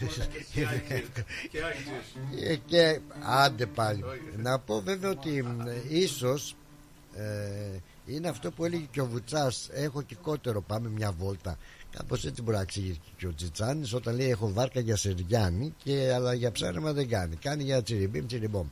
[0.53, 1.23] Και Άγγιξης.
[1.51, 2.49] Και Άγγιξης.
[2.49, 4.03] Ε, και άντε πάλι
[4.37, 5.59] να πω βέβαια ότι μ,
[5.89, 6.55] ίσως
[7.15, 11.57] ε, είναι αυτό που έλεγε και ο Βουτσάς έχω και κότερο πάμε μια βόλτα
[11.97, 16.11] κάπως έτσι μπορεί να εξηγήσει και ο Τσιτσάνης όταν λέει έχω βάρκα για Σεριάννη και,
[16.13, 18.69] αλλά για ψάρεμα δεν κάνει κάνει για τσιριμπίμ τσιριμπόμ Α,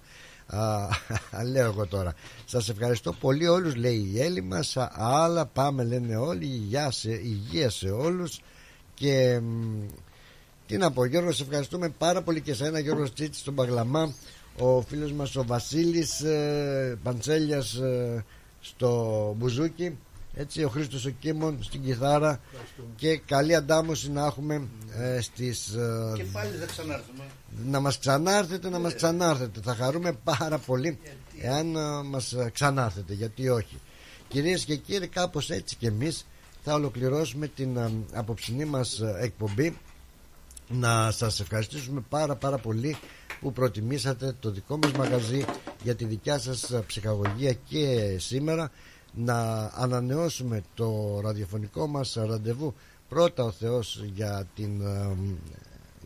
[1.51, 2.13] λέω εγώ τώρα.
[2.45, 4.77] Σας ευχαριστώ πολύ όλους λέει η Έλλη μας.
[4.77, 6.45] Α, άλλα πάμε λένε όλοι.
[6.45, 8.41] Υγεία σε, υγεία σε όλους.
[8.93, 9.81] Και μ,
[10.67, 14.13] τι να πω Γιώργο σε ευχαριστούμε πάρα πολύ και σένα Γιώργος Τσίτσης στον Παγλαμά
[14.57, 18.26] ο φίλος μας ο Βασίλης ε, Παντσέλιας ε,
[18.61, 19.97] στο Μπουζούκι.
[20.38, 22.39] Έτσι ο Χρήστος ο Κίμων στην κιθάρα.
[22.95, 24.67] Και καλή αντάμωση να έχουμε
[24.97, 27.23] ε, στις ε, Και πάλι θα ξανάρθουμε.
[27.65, 29.60] Να μας ξανάρθετε να μας ξανάρθετε.
[29.64, 30.99] Θα χαρούμε πάρα πολύ
[31.41, 33.80] εάν ε, μας ξανάρθετε γιατί όχι.
[34.27, 36.26] Κυρίες και κύριοι κάπως έτσι και εμείς
[36.64, 39.77] θα ολοκληρώσουμε την ε, απόψινή μας ε, εκπομπή.
[40.68, 42.98] Να σας ευχαριστήσουμε πάρα πάρα πολύ
[43.41, 45.45] που προτιμήσατε το δικό μας μαγαζί
[45.84, 48.72] για τη δικιά σας ε, ψυχαγωγία και σήμερα.
[49.18, 52.73] Να ανανεώσουμε το ραδιοφωνικό μας ραντεβού.
[53.10, 55.15] Πρώτα ο Θεός για την ε,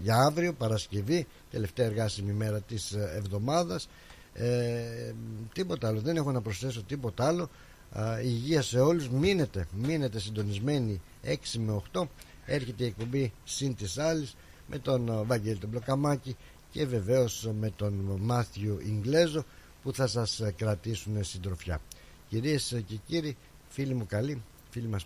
[0.01, 3.89] για αύριο Παρασκευή τελευταία εργάσιμη μέρα της ε, εβδομάδας.
[4.33, 5.13] Ε,
[5.53, 5.99] τίποτα άλλο.
[5.99, 7.49] Δεν έχω να προσθέσω τίποτα άλλο.
[7.91, 9.09] Α, υγεία σε όλους.
[9.09, 11.01] Μείνετε, μείνετε συντονισμένοι.
[11.23, 12.07] 6 με 8
[12.45, 14.35] έρχεται η εκπομπή συν της άλλης
[14.67, 16.35] με τον ε, Βαγγέλη τον Μπλοκαμάκη
[16.71, 19.45] και βεβαίως με τον Μάθιου Ιγκλέζο
[19.83, 21.81] που θα σας ε, κρατήσουν συντροφιά.
[22.29, 23.37] Κυρίες και κύριοι
[23.69, 24.97] φίλοι μου καλοί φίλοι μας